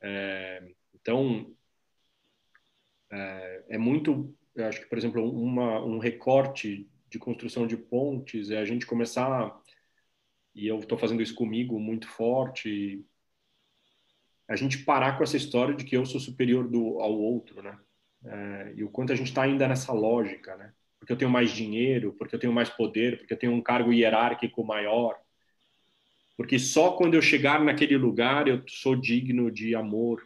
É, 0.02 0.74
então, 0.94 1.56
é, 3.12 3.66
é, 3.70 3.78
muito, 3.78 4.36
eu 4.56 4.66
acho 4.66 4.82
que, 4.82 4.88
por 4.88 4.98
exemplo, 4.98 5.30
uma, 5.32 5.84
um 5.84 6.00
recorte 6.00 6.90
de 7.10 7.18
construção 7.18 7.66
de 7.66 7.78
pontes 7.78 8.50
é 8.50 8.58
a 8.58 8.66
gente 8.66 8.86
começar, 8.86 9.58
e 10.54 10.68
eu 10.68 10.80
estou 10.80 10.98
fazendo 10.98 11.22
isso 11.22 11.36
comigo 11.36 11.80
muito 11.80 12.08
forte, 12.08 13.06
a 14.48 14.56
gente 14.56 14.84
parar 14.84 15.18
com 15.18 15.24
essa 15.24 15.38
história 15.38 15.74
de 15.74 15.86
que 15.86 15.96
eu 15.96 16.06
sou 16.06 16.20
superior 16.20 16.68
do, 16.68 17.00
ao 17.00 17.14
outro, 17.14 17.62
né? 17.62 17.80
É, 18.26 18.74
e 18.76 18.84
o 18.84 18.90
quanto 18.90 19.14
a 19.14 19.16
gente 19.16 19.28
está 19.28 19.44
ainda 19.44 19.68
nessa 19.68 19.94
lógica, 19.94 20.56
né? 20.58 20.74
Porque 21.00 21.14
eu 21.14 21.18
tenho 21.18 21.32
mais 21.32 21.52
dinheiro, 21.52 22.14
porque 22.14 22.36
eu 22.36 22.40
tenho 22.40 22.54
mais 22.54 22.70
poder, 22.70 23.18
porque 23.18 23.34
eu 23.34 23.40
tenho 23.40 23.54
um 23.54 23.62
cargo 23.62 23.94
hierárquico 23.94 24.64
maior. 24.64 25.23
Porque 26.36 26.58
só 26.58 26.92
quando 26.92 27.14
eu 27.14 27.22
chegar 27.22 27.64
naquele 27.64 27.98
lugar 27.98 28.48
eu 28.48 28.64
sou 28.68 28.96
digno 28.96 29.52
de 29.52 29.76
amor. 29.76 30.26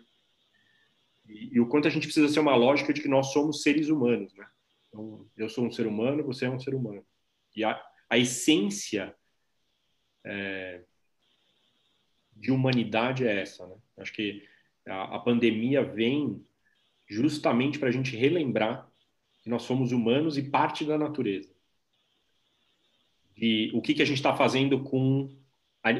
E, 1.28 1.56
e 1.56 1.60
o 1.60 1.68
quanto 1.68 1.88
a 1.88 1.92
gente 1.92 2.08
precisa 2.08 2.30
ser 2.30 2.40
uma 2.40 2.56
lógica 2.56 2.94
de 2.94 3.02
que 3.02 3.08
nós 3.08 3.34
somos 3.34 3.62
seres 3.62 3.90
humanos, 3.90 4.34
né? 4.34 4.48
Então, 4.88 5.28
eu 5.36 5.50
sou 5.50 5.66
um 5.66 5.72
ser 5.72 5.86
humano, 5.86 6.24
você 6.24 6.46
é 6.46 6.50
um 6.50 6.60
ser 6.60 6.74
humano. 6.74 7.06
E 7.56 7.64
a, 7.64 7.80
a 8.10 8.18
essência 8.18 9.14
é, 10.24 10.82
de 12.36 12.52
humanidade 12.52 13.28
é 13.28 13.42
essa, 13.42 13.68
né? 13.68 13.76
Acho 13.98 14.14
que 14.14 14.48
a, 14.86 15.16
a 15.16 15.20
pandemia 15.20 15.84
vem 15.84 16.46
justamente 17.08 17.80
para 17.80 17.90
a 17.90 17.92
gente 17.92 18.16
relembrar 18.16 18.90
que 19.42 19.50
nós 19.50 19.64
somos 19.64 19.92
humanos 19.92 20.38
e 20.38 20.50
parte 20.50 20.86
da 20.86 20.98
natureza. 20.98 21.50
E 23.36 23.72
o 23.74 23.82
que, 23.82 23.94
que 23.94 24.02
a 24.02 24.06
gente 24.06 24.18
está 24.18 24.36
fazendo 24.36 24.84
com 24.84 25.30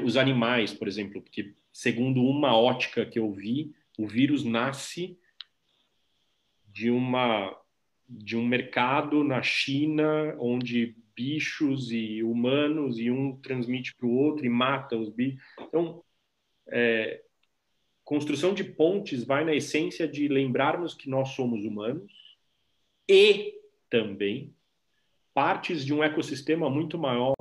os 0.04 0.18
animais, 0.18 0.74
por 0.74 0.88
exemplo, 0.88 1.22
porque 1.22 1.54
segundo 1.72 2.24
uma 2.24 2.56
ótica 2.58 3.06
que 3.06 3.20
eu 3.20 3.32
vi, 3.32 3.74
o 3.98 4.08
vírus 4.08 4.44
nasce 4.44 5.18
de 6.68 6.90
uma 6.90 7.56
de 8.10 8.38
um 8.38 8.46
mercado 8.46 9.22
na 9.22 9.42
China 9.42 10.34
onde 10.40 10.96
bichos 11.14 11.92
e 11.92 12.24
humanos 12.24 13.00
e 13.00 13.12
um 13.12 13.36
transmite 13.36 13.94
para 13.96 14.08
o 14.08 14.16
outro 14.16 14.46
e 14.46 14.50
mata 14.50 14.96
os 14.96 15.10
bichos. 15.10 15.44
Então, 15.60 16.02
é, 16.68 17.22
construção 18.06 18.54
de 18.54 18.64
pontes 18.64 19.24
vai 19.26 19.44
na 19.44 19.54
essência 19.54 20.08
de 20.08 20.28
lembrarmos 20.28 20.94
que 20.94 21.10
nós 21.10 21.30
somos 21.30 21.66
humanos 21.66 22.38
e 23.10 23.56
também 23.90 24.56
partes 25.34 25.86
de 25.86 25.94
um 25.94 26.04
ecossistema 26.04 26.70
muito 26.70 26.98
maior 26.98 27.36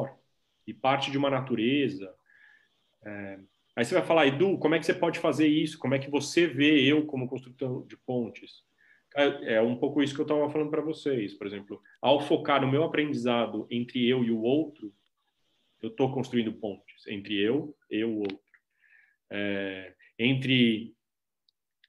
e 0.67 0.75
parte 0.75 1.11
de 1.11 1.19
uma 1.19 1.31
natureza. 1.31 2.13
É, 3.07 3.39
aí 3.77 3.85
você 3.85 3.95
vai 3.95 4.05
falar, 4.05 4.27
Edu, 4.27 4.59
como 4.59 4.75
é 4.75 4.79
que 4.79 4.85
você 4.85 4.95
pode 4.95 5.21
fazer 5.21 5.47
isso? 5.47 5.79
Como 5.79 5.95
é 5.95 5.99
que 5.99 6.11
você 6.11 6.47
vê 6.47 6.83
eu 6.83 7.07
como 7.07 7.29
construtor 7.29 7.87
de 7.87 7.97
pontes? 7.97 8.65
É, 9.15 9.63
um 9.63 9.77
pouco 9.77 10.03
isso 10.03 10.15
que 10.15 10.21
eu 10.21 10.25
estava 10.25 10.51
falando 10.51 10.71
para 10.71 10.83
vocês. 10.83 11.33
Por 11.35 11.47
exemplo, 11.47 11.81
ao 12.03 12.21
focar 12.21 12.61
no 12.61 12.71
meu 12.71 12.83
aprendizado 12.83 13.67
entre 13.71 14.07
eu 14.07 14.25
e 14.25 14.31
o 14.31 14.43
outro, 14.43 14.93
eu 15.81 15.89
estou 15.89 16.13
construindo 16.13 16.53
pontes 16.53 17.07
entre 17.07 17.35
eu 17.39 17.75
e 17.91 18.05
o 18.05 18.19
outro. 18.19 18.39
É, 19.31 19.95
entre 20.19 20.95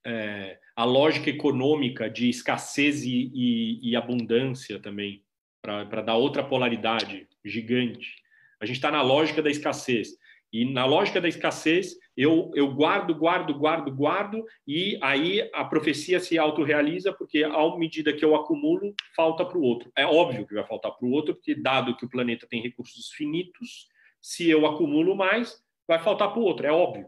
é, 0.05 0.59
a 0.75 0.85
lógica 0.85 1.29
econômica 1.29 2.09
de 2.09 2.29
escassez 2.29 3.03
e, 3.03 3.31
e, 3.33 3.89
e 3.91 3.95
abundância 3.95 4.79
também, 4.79 5.23
para 5.61 6.01
dar 6.01 6.15
outra 6.15 6.43
polaridade 6.43 7.27
gigante. 7.43 8.21
A 8.61 8.65
gente 8.65 8.77
está 8.77 8.89
na 8.89 9.01
lógica 9.01 9.41
da 9.41 9.49
escassez. 9.49 10.17
E 10.57 10.65
na 10.65 10.85
lógica 10.85 11.21
da 11.21 11.27
escassez, 11.27 11.95
eu, 12.15 12.51
eu 12.55 12.73
guardo, 12.73 13.13
guardo, 13.13 13.53
guardo, 13.53 13.91
guardo, 13.91 14.43
e 14.65 14.97
aí 15.03 15.47
a 15.53 15.63
profecia 15.63 16.19
se 16.19 16.35
autorrealiza, 16.35 17.13
porque 17.13 17.43
à 17.43 17.77
medida 17.77 18.11
que 18.11 18.25
eu 18.25 18.35
acumulo, 18.35 18.95
falta 19.15 19.45
para 19.45 19.57
o 19.57 19.61
outro. 19.61 19.91
É 19.95 20.03
óbvio 20.03 20.47
que 20.47 20.55
vai 20.55 20.65
faltar 20.65 20.93
para 20.93 21.05
o 21.05 21.11
outro, 21.11 21.35
porque 21.35 21.53
dado 21.53 21.95
que 21.95 22.05
o 22.05 22.09
planeta 22.09 22.47
tem 22.47 22.59
recursos 22.59 23.11
finitos, 23.11 23.87
se 24.19 24.49
eu 24.49 24.65
acumulo 24.65 25.15
mais, 25.15 25.63
vai 25.87 25.99
faltar 25.99 26.31
para 26.31 26.39
o 26.39 26.43
outro, 26.43 26.65
é 26.65 26.71
óbvio 26.71 27.07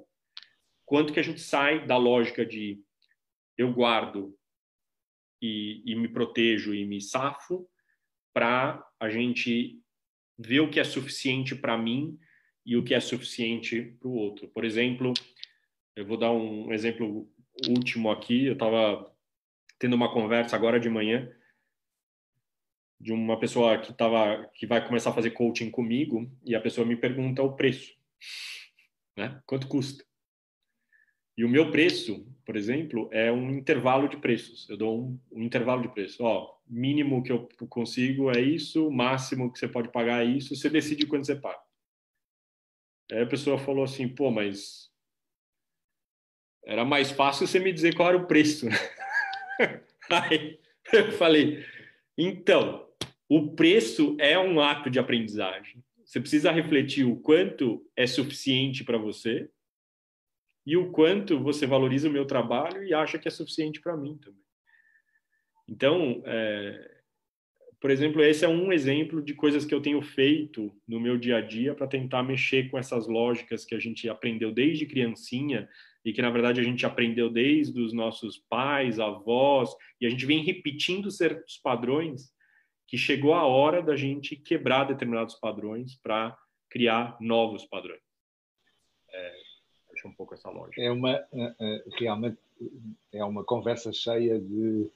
quanto 0.86 1.12
que 1.12 1.20
a 1.20 1.24
gente 1.24 1.42
sai 1.42 1.86
da 1.86 1.98
lógica 1.98 2.44
de 2.46 2.80
eu 3.58 3.74
guardo 3.74 4.36
e, 5.42 5.82
e 5.86 5.96
me 5.96 6.08
protejo 6.08 6.74
e 6.74 6.86
me 6.86 7.02
safo 7.02 7.68
para 8.32 8.84
a 9.00 9.10
gente 9.10 9.80
ver 10.38 10.60
o 10.60 10.70
que 10.70 10.80
é 10.80 10.84
suficiente 10.84 11.56
para 11.56 11.78
mim 11.78 12.18
e 12.66 12.78
o 12.78 12.84
que 12.84 12.94
é 12.94 13.00
suficiente 13.00 13.96
para 14.00 14.08
o 14.08 14.14
outro. 14.14 14.48
Por 14.48 14.64
exemplo, 14.64 15.14
eu 15.96 16.06
vou 16.06 16.18
dar 16.18 16.32
um 16.32 16.72
exemplo 16.72 17.30
último 17.68 18.12
aqui. 18.12 18.46
Eu 18.46 18.54
estava 18.54 19.12
tendo 19.78 19.96
uma 19.96 20.14
conversa 20.14 20.56
agora 20.56 20.80
de 20.80 20.90
manhã 20.90 21.30
de 23.00 23.14
uma 23.14 23.40
pessoa 23.40 23.78
que 23.78 23.94
tava, 23.94 24.50
que 24.54 24.68
vai 24.68 24.86
começar 24.86 25.12
a 25.12 25.14
fazer 25.14 25.32
coaching 25.32 25.72
comigo 25.72 26.30
e 26.46 26.54
a 26.54 26.60
pessoa 26.60 26.86
me 26.86 26.98
pergunta 26.98 27.42
o 27.42 27.56
preço, 27.56 27.94
né? 29.16 29.42
Quanto 29.46 29.68
custa? 29.68 30.04
E 31.38 31.46
o 31.46 31.50
meu 31.50 31.72
preço, 31.72 32.28
por 32.46 32.58
exemplo, 32.58 33.10
é 33.14 33.32
um 33.32 33.52
intervalo 33.52 34.10
de 34.10 34.18
preços. 34.18 34.70
Eu 34.70 34.76
dou 34.76 35.02
um, 35.02 35.20
um 35.32 35.42
intervalo 35.42 35.82
de 35.82 35.88
preço. 35.88 36.22
Ó, 36.22 36.54
mínimo 36.68 37.24
que 37.24 37.32
eu 37.32 37.48
consigo 37.70 38.30
é 38.30 38.42
isso, 38.42 38.92
máximo 38.92 39.50
que 39.50 39.58
você 39.58 39.68
pode 39.68 39.90
pagar 39.90 40.26
é 40.26 40.30
isso, 40.30 40.54
você 40.54 40.70
decide 40.70 41.06
quanto 41.06 41.26
você 41.26 41.38
paga. 41.38 41.69
Aí 43.12 43.22
a 43.22 43.28
pessoa 43.28 43.58
falou 43.58 43.84
assim, 43.84 44.08
pô, 44.08 44.30
mas 44.30 44.90
era 46.66 46.86
mais 46.86 47.12
fácil 47.12 47.48
você 47.48 47.60
me 47.60 47.74
dizer 47.74 47.96
qual 47.96 48.10
era 48.10 48.18
o 48.18 48.28
preço. 48.28 48.68
Aí 50.10 50.60
eu 50.94 51.12
falei, 51.14 51.66
então, 52.18 52.88
o 53.28 53.56
preço 53.56 54.16
é 54.20 54.38
um 54.38 54.60
ato 54.60 54.90
de 54.90 55.00
aprendizagem. 55.00 55.84
Você 56.06 56.20
precisa 56.20 56.52
refletir 56.52 57.06
o 57.06 57.20
quanto 57.20 57.86
é 57.96 58.08
suficiente 58.08 58.84
para 58.84 58.98
você 58.98 59.50
e 60.66 60.76
o 60.78 60.92
quanto 60.92 61.40
você 61.40 61.66
valoriza 61.66 62.10
o 62.10 62.12
meu 62.12 62.26
trabalho 62.26 62.84
e 62.84 62.94
acha 62.94 63.18
que 63.18 63.28
é 63.28 63.32
suficiente 63.32 63.80
para 63.80 63.98
mim 63.98 64.18
também. 64.18 64.44
Então, 65.68 66.22
é, 66.26 66.99
por 67.80 67.92
exemplo, 67.92 68.22
esse 68.22 68.44
é 68.44 68.48
um 68.48 68.74
exemplo 68.74 69.22
de 69.22 69.34
coisas 69.34 69.64
que 69.64 69.74
eu 69.74 69.82
tenho 69.82 70.02
feito 70.02 70.76
no 70.88 71.00
meu 71.00 71.18
dia 71.18 71.38
a 71.38 71.42
dia 71.42 71.74
para 71.74 71.88
tentar 71.88 72.24
mexer 72.24 72.70
com 72.70 72.78
essas 72.78 73.08
lógicas 73.08 73.64
que 73.64 73.74
a 73.74 73.80
gente 73.80 74.10
aprendeu 74.10 74.52
desde 74.52 74.86
criancinha 74.86 75.68
e 76.04 76.12
que 76.12 76.22
na 76.22 76.30
verdade 76.30 76.60
a 76.60 76.64
gente 76.64 76.86
aprendeu 76.86 77.30
desde 77.30 77.80
os 77.80 77.94
nossos 77.94 78.38
pais, 78.50 79.00
avós, 79.00 79.74
e 80.00 80.06
a 80.06 80.10
gente 80.10 80.26
vem 80.26 80.44
repetindo 80.44 81.10
certos 81.10 81.58
padrões 81.58 82.34
que 82.86 82.98
chegou 82.98 83.34
a 83.34 83.46
hora 83.46 83.82
da 83.82 83.96
gente 83.96 84.36
quebrar 84.36 84.86
determinados 84.86 85.36
padrões 85.36 85.96
para 85.96 86.38
criar 86.70 87.18
novos 87.22 87.66
padrões. 87.66 88.02
É, 89.12 89.36
fecha 89.90 90.08
um 90.08 90.14
pouco 90.14 90.34
essa 90.34 90.50
lógica. 90.50 90.82
É 90.82 90.92
uma, 90.92 91.12
é, 91.12 91.28
é, 91.34 91.84
realmente, 91.98 92.38
é 93.14 93.24
uma 93.24 93.44
conversa 93.44 93.94
cheia 93.94 94.40
de 94.40 94.90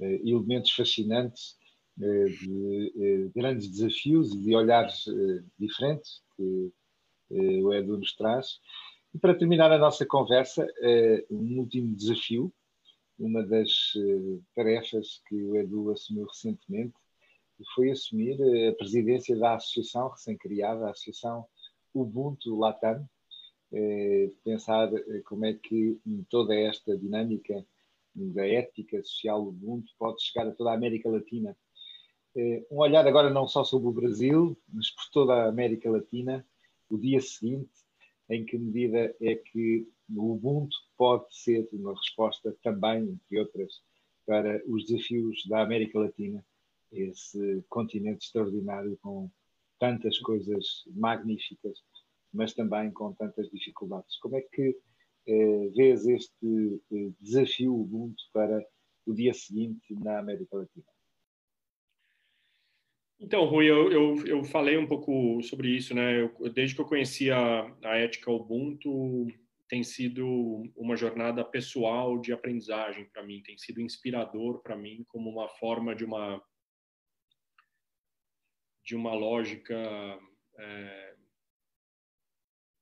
é, 0.00 0.14
elementos 0.28 0.72
fascinantes, 0.72 1.57
de 1.98 3.30
grandes 3.34 3.68
desafios 3.68 4.32
e 4.32 4.38
de 4.38 4.54
olhares 4.54 5.04
diferentes 5.58 6.22
que 6.36 6.72
o 7.30 7.72
Edu 7.74 7.98
nos 7.98 8.14
traz. 8.14 8.60
E 9.14 9.18
para 9.18 9.34
terminar 9.34 9.72
a 9.72 9.78
nossa 9.78 10.06
conversa, 10.06 10.66
um 11.30 11.58
último 11.58 11.94
desafio, 11.96 12.52
uma 13.18 13.42
das 13.44 13.92
tarefas 14.54 15.20
que 15.28 15.34
o 15.42 15.56
Edu 15.56 15.90
assumiu 15.90 16.26
recentemente, 16.26 16.94
foi 17.74 17.90
assumir 17.90 18.38
a 18.68 18.74
presidência 18.74 19.36
da 19.36 19.56
associação 19.56 20.08
recém-criada, 20.08 20.86
a 20.86 20.90
Associação 20.90 21.44
Ubuntu 21.92 22.56
Latam, 22.56 23.08
eh, 23.72 24.30
pensar 24.44 24.90
eh, 24.94 25.20
como 25.26 25.44
é 25.44 25.52
que 25.52 25.98
toda 26.30 26.54
esta 26.54 26.96
dinâmica 26.96 27.66
da 28.14 28.46
ética 28.46 29.02
social 29.02 29.52
mundo 29.52 29.86
pode 29.98 30.22
chegar 30.22 30.48
a 30.48 30.52
toda 30.52 30.70
a 30.70 30.74
América 30.74 31.10
Latina. 31.10 31.56
Eh, 32.36 32.64
um 32.70 32.78
olhar 32.78 33.06
agora 33.06 33.30
não 33.30 33.46
só 33.46 33.64
sobre 33.64 33.88
o 33.88 33.92
Brasil, 33.92 34.56
mas 34.72 34.90
por 34.90 35.04
toda 35.12 35.34
a 35.34 35.48
América 35.48 35.90
Latina, 35.90 36.46
o 36.88 36.96
dia 36.96 37.20
seguinte, 37.20 37.70
em 38.30 38.44
que 38.44 38.58
medida 38.58 39.14
é 39.20 39.34
que 39.34 39.88
o 40.14 40.32
Ubuntu 40.32 40.76
pode 40.96 41.26
ser 41.30 41.68
uma 41.72 41.94
resposta 41.94 42.56
também, 42.62 43.02
entre 43.02 43.38
outras, 43.38 43.82
para 44.26 44.62
os 44.66 44.86
desafios 44.86 45.44
da 45.46 45.62
América 45.62 45.98
Latina, 45.98 46.44
esse 46.92 47.64
continente 47.68 48.26
extraordinário 48.26 48.98
com 49.02 49.30
tantas 49.78 50.18
coisas 50.18 50.84
magníficas 50.94 51.78
mas 52.32 52.54
também 52.54 52.90
com 52.90 53.12
tantas 53.12 53.48
dificuldades. 53.50 54.18
Como 54.18 54.36
é 54.36 54.42
que 54.42 54.76
eh, 55.26 55.68
vês 55.74 56.06
este 56.06 56.82
eh, 56.92 57.10
desafio 57.20 57.74
Ubuntu 57.74 58.22
para 58.32 58.64
o 59.06 59.14
dia 59.14 59.32
seguinte 59.32 59.94
na 59.94 60.18
América 60.18 60.56
Latina? 60.56 60.97
Então, 63.20 63.44
Rui, 63.46 63.66
eu, 63.68 63.90
eu, 63.90 64.26
eu, 64.26 64.44
falei 64.44 64.78
um 64.78 64.86
pouco 64.86 65.42
sobre 65.42 65.68
isso, 65.76 65.92
né? 65.92 66.20
Eu, 66.20 66.50
desde 66.50 66.76
que 66.76 66.80
eu 66.80 66.86
conheci 66.86 67.30
a, 67.32 67.64
a 67.82 67.96
ética 67.96 68.30
Ubuntu, 68.30 69.26
tem 69.68 69.82
sido 69.82 70.70
uma 70.76 70.96
jornada 70.96 71.44
pessoal 71.44 72.18
de 72.18 72.32
aprendizagem 72.32 73.06
para 73.06 73.24
mim, 73.24 73.42
tem 73.42 73.58
sido 73.58 73.80
inspirador 73.80 74.62
para 74.62 74.76
mim 74.76 75.04
como 75.08 75.28
uma 75.28 75.48
forma 75.48 75.94
de 75.94 76.04
uma 76.04 76.42
de 78.84 78.96
uma 78.96 79.12
lógica 79.12 79.76
é, 80.56 81.14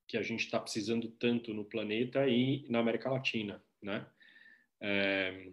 que 0.07 0.17
a 0.17 0.21
gente 0.21 0.45
está 0.45 0.57
precisando 0.57 1.09
tanto 1.09 1.53
no 1.53 1.65
planeta 1.65 2.25
e 2.29 2.65
na 2.69 2.79
América 2.79 3.09
Latina, 3.09 3.61
né? 3.81 4.07
É, 4.79 5.51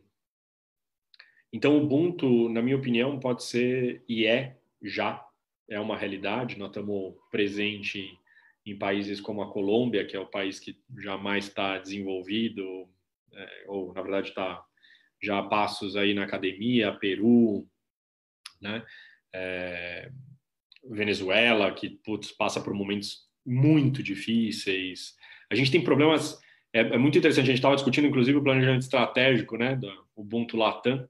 então, 1.53 1.76
Ubuntu, 1.76 2.49
na 2.49 2.62
minha 2.62 2.76
opinião, 2.76 3.18
pode 3.18 3.43
ser 3.43 4.05
e 4.09 4.26
é 4.26 4.61
já 4.85 5.24
é 5.68 5.80
uma 5.80 5.97
realidade. 5.97 6.59
Nós 6.59 6.68
estamos 6.68 7.14
presente 7.30 8.18
em 8.66 8.76
países 8.76 9.20
como 9.20 9.43
a 9.43 9.51
Colômbia, 9.51 10.07
que 10.07 10.16
é 10.16 10.20
o 10.20 10.26
país 10.26 10.61
que 10.61 10.78
jamais 10.99 11.47
está 11.47 11.78
desenvolvido, 11.78 12.89
é, 13.32 13.64
ou 13.68 13.93
na 13.93 14.03
verdade 14.03 14.28
está 14.28 14.64
já 15.22 15.39
a 15.39 15.43
passos 15.43 15.97
aí 15.97 16.14
na 16.14 16.24
academia, 16.24 16.93
Peru, 16.93 17.66
né? 18.61 18.85
É, 19.35 20.11
Venezuela, 20.91 21.72
que 21.72 21.91
putz, 22.05 22.30
passa 22.30 22.61
por 22.61 22.74
momentos 22.74 23.28
muito 23.45 24.03
difíceis. 24.03 25.14
A 25.51 25.55
gente 25.55 25.70
tem 25.70 25.82
problemas. 25.82 26.39
É, 26.72 26.80
é 26.80 26.99
muito 26.99 27.16
interessante. 27.16 27.45
A 27.45 27.49
gente 27.49 27.57
estava 27.57 27.74
discutindo, 27.74 28.07
inclusive, 28.07 28.39
o 28.39 28.43
planejamento 28.43 28.82
estratégico, 28.82 29.57
né, 29.57 29.76
do 29.76 29.91
Ubuntu 30.16 30.57
Latam, 30.57 31.09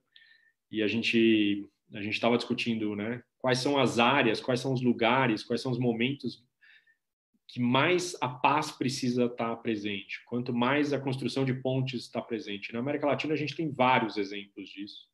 e 0.71 0.81
a 0.81 0.87
gente 0.87 1.67
a 1.93 2.01
gente 2.01 2.13
estava 2.13 2.35
discutindo, 2.35 2.95
né, 2.95 3.23
quais 3.45 3.59
são 3.59 3.77
as 3.77 3.99
áreas, 3.99 4.41
quais 4.41 4.59
são 4.59 4.73
os 4.73 4.81
lugares, 4.81 5.43
quais 5.43 5.61
são 5.61 5.71
os 5.71 5.77
momentos 5.77 6.43
que 7.47 7.59
mais 7.59 8.17
a 8.19 8.27
paz 8.27 8.71
precisa 8.71 9.25
estar 9.25 9.55
presente, 9.57 10.19
quanto 10.25 10.51
mais 10.51 10.91
a 10.91 10.97
construção 10.99 11.45
de 11.45 11.53
pontes 11.53 12.05
está 12.05 12.19
presente. 12.19 12.73
Na 12.73 12.79
América 12.79 13.05
Latina 13.05 13.35
a 13.35 13.37
gente 13.37 13.55
tem 13.55 13.69
vários 13.69 14.17
exemplos 14.17 14.67
disso. 14.67 15.07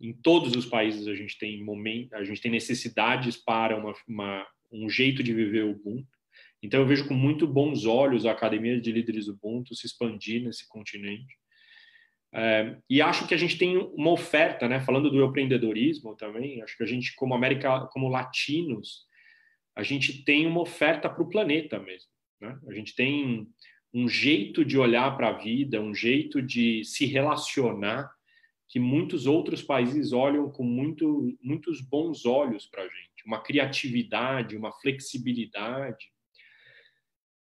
Em 0.00 0.12
todos 0.12 0.56
os 0.56 0.66
países 0.66 1.06
a 1.06 1.14
gente 1.14 1.38
tem 1.38 1.62
momento, 1.62 2.12
a 2.14 2.24
gente 2.24 2.40
tem 2.40 2.50
necessidades 2.50 3.36
para 3.36 3.76
uma, 3.76 3.94
uma, 4.08 4.44
um 4.72 4.88
jeito 4.88 5.22
de 5.22 5.32
viver 5.32 5.62
o 5.62 5.70
Ubuntu. 5.70 6.08
Então 6.60 6.80
eu 6.80 6.86
vejo 6.88 7.06
com 7.06 7.14
muito 7.14 7.46
bons 7.46 7.86
olhos 7.86 8.26
a 8.26 8.32
Academia 8.32 8.80
de 8.80 8.90
Líderes 8.90 9.28
Ubuntu 9.28 9.76
se 9.76 9.86
expandir 9.86 10.42
nesse 10.42 10.66
continente. 10.66 11.38
É, 12.34 12.76
e 12.90 13.00
acho 13.00 13.28
que 13.28 13.34
a 13.34 13.36
gente 13.36 13.56
tem 13.56 13.76
uma 13.76 14.10
oferta, 14.10 14.68
né? 14.68 14.80
Falando 14.80 15.08
do 15.08 15.24
empreendedorismo 15.24 16.16
também, 16.16 16.60
acho 16.62 16.76
que 16.76 16.82
a 16.82 16.86
gente, 16.86 17.14
como 17.14 17.32
América, 17.32 17.86
como 17.92 18.08
latinos, 18.08 19.06
a 19.76 19.82
gente 19.82 20.24
tem 20.24 20.46
uma 20.46 20.60
oferta 20.60 21.08
para 21.08 21.22
o 21.22 21.28
planeta 21.28 21.78
mesmo. 21.78 22.10
Né? 22.40 22.58
A 22.68 22.74
gente 22.74 22.94
tem 22.94 23.46
um 23.92 24.08
jeito 24.08 24.64
de 24.64 24.76
olhar 24.76 25.16
para 25.16 25.28
a 25.28 25.38
vida, 25.38 25.80
um 25.80 25.94
jeito 25.94 26.42
de 26.42 26.84
se 26.84 27.06
relacionar 27.06 28.10
que 28.68 28.80
muitos 28.80 29.26
outros 29.26 29.62
países 29.62 30.12
olham 30.12 30.50
com 30.50 30.64
muito, 30.64 31.36
muitos 31.40 31.80
bons 31.80 32.26
olhos 32.26 32.66
para 32.66 32.82
a 32.82 32.88
gente. 32.88 33.24
Uma 33.24 33.40
criatividade, 33.40 34.56
uma 34.56 34.72
flexibilidade. 34.72 36.10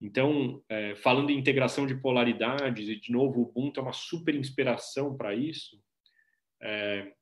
Então, 0.02 0.60
é, 0.68 0.96
falando 0.96 1.30
em 1.30 1.38
integração 1.38 1.86
de 1.86 1.94
polaridades, 1.94 2.88
e 2.88 2.96
de 2.96 3.12
novo, 3.12 3.38
o 3.38 3.42
Ubuntu 3.44 3.78
é 3.78 3.82
uma 3.84 3.92
super 3.92 4.34
inspiração 4.34 5.16
para 5.16 5.32
isso. 5.32 5.80
É, 6.60 7.14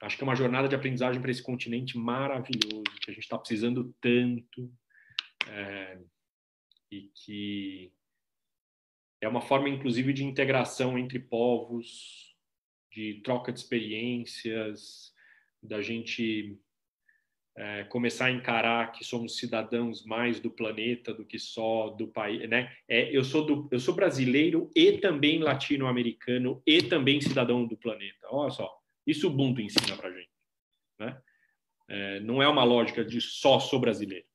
acho 0.00 0.16
que 0.16 0.22
é 0.22 0.26
uma 0.26 0.34
jornada 0.34 0.66
de 0.66 0.74
aprendizagem 0.74 1.20
para 1.20 1.30
esse 1.30 1.42
continente 1.42 1.98
maravilhoso, 1.98 2.84
que 3.02 3.10
a 3.10 3.12
gente 3.14 3.22
está 3.22 3.36
precisando 3.36 3.94
tanto, 4.00 4.72
é, 5.46 5.98
e 6.90 7.10
que 7.14 7.92
é 9.20 9.28
uma 9.28 9.42
forma, 9.42 9.68
inclusive, 9.68 10.14
de 10.14 10.24
integração 10.24 10.98
entre 10.98 11.18
povos, 11.18 12.34
de 12.90 13.20
troca 13.22 13.52
de 13.52 13.58
experiências, 13.58 15.12
da 15.62 15.82
gente 15.82 16.58
é, 17.56 17.84
começar 17.84 18.26
a 18.26 18.30
encarar 18.30 18.92
que 18.92 19.02
somos 19.02 19.38
cidadãos 19.38 20.04
mais 20.04 20.38
do 20.38 20.50
planeta 20.50 21.14
do 21.14 21.24
que 21.24 21.38
só 21.38 21.88
do 21.88 22.06
país, 22.06 22.48
né? 22.48 22.70
É, 22.86 23.16
eu 23.16 23.24
sou 23.24 23.46
do, 23.46 23.68
eu 23.70 23.80
sou 23.80 23.94
brasileiro 23.94 24.70
e 24.76 24.98
também 24.98 25.38
latino-americano 25.38 26.62
e 26.66 26.82
também 26.82 27.20
cidadão 27.20 27.66
do 27.66 27.76
planeta. 27.76 28.26
Olha 28.30 28.50
só, 28.50 28.70
isso 29.06 29.28
o 29.28 29.30
Ubuntu 29.30 29.62
ensina 29.62 29.96
para 29.96 30.12
gente, 30.12 30.30
né? 30.98 31.18
É, 31.88 32.20
não 32.20 32.42
é 32.42 32.48
uma 32.48 32.64
lógica 32.64 33.04
de 33.04 33.20
só 33.20 33.58
sou 33.58 33.80
brasileiro 33.80 34.26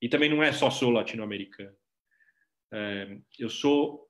e 0.00 0.08
também 0.08 0.28
não 0.28 0.42
é 0.42 0.52
só 0.52 0.70
sou 0.70 0.90
latino-americano. 0.90 1.74
É, 2.72 3.18
eu 3.38 3.48
sou 3.48 4.06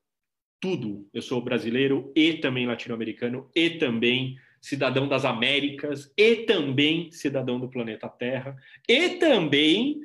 tudo. 0.60 1.08
Eu 1.12 1.22
sou 1.22 1.40
brasileiro 1.40 2.12
e 2.14 2.34
também 2.34 2.66
latino-americano 2.66 3.50
e 3.54 3.70
também 3.70 4.36
cidadão 4.66 5.06
das 5.06 5.24
Américas 5.24 6.12
e 6.16 6.36
também 6.36 7.10
cidadão 7.12 7.60
do 7.60 7.68
planeta 7.68 8.08
Terra 8.08 8.56
e 8.88 9.10
também 9.10 10.00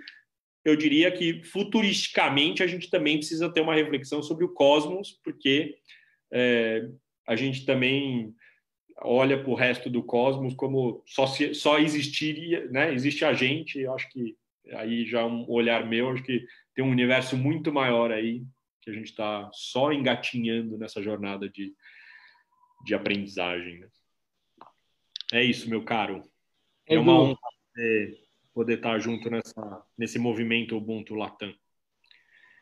eu 0.64 0.76
diria 0.76 1.12
que 1.12 1.44
futuristicamente 1.44 2.62
a 2.62 2.68
gente 2.68 2.90
também 2.90 3.18
precisa 3.18 3.52
ter 3.52 3.62
uma 3.62 3.74
reflexão 3.74 4.22
sobre 4.22 4.46
o 4.46 4.50
cosmos 4.50 5.20
porque 5.24 5.78
é, 6.32 6.88
a 7.28 7.36
gente 7.36 7.66
também 7.66 8.34
olha 8.98 9.42
para 9.42 9.50
o 9.50 9.56
resto 9.56 9.90
do 9.90 10.04
cosmos 10.04 10.54
como 10.54 11.02
só 11.08 11.26
se, 11.26 11.54
só 11.54 11.80
existiria 11.80 12.68
né 12.70 12.94
existe 12.94 13.26
a 13.26 13.34
gente 13.34 13.86
acho 13.88 14.10
que 14.10 14.36
aí 14.74 15.06
já 15.06 15.26
um 15.26 15.50
olhar 15.50 15.88
meu 15.88 16.10
acho 16.10 16.24
que 16.24 16.46
tem 16.76 16.86
um 16.86 16.92
universo 16.92 17.36
muito 17.36 17.74
maior 17.74 18.12
aí 18.12 18.44
que 18.82 18.90
a 18.90 18.94
gente 18.94 19.10
está 19.10 19.50
só 19.54 19.92
engatinhando 19.94 20.78
nessa 20.78 21.02
jornada 21.02 21.48
de, 21.48 21.74
de 22.84 22.96
aprendizagem. 22.96 23.80
Né? 23.80 23.88
É 25.32 25.44
isso, 25.44 25.70
meu 25.70 25.84
caro. 25.84 26.24
É 26.88 27.00
uma 27.00 27.20
honra 27.20 27.40
poder 28.54 28.76
estar 28.76 29.00
junto 29.00 29.30
nessa, 29.30 29.86
nesse 29.98 30.20
movimento 30.20 30.76
Ubuntu 30.76 31.16
Latam. 31.16 31.54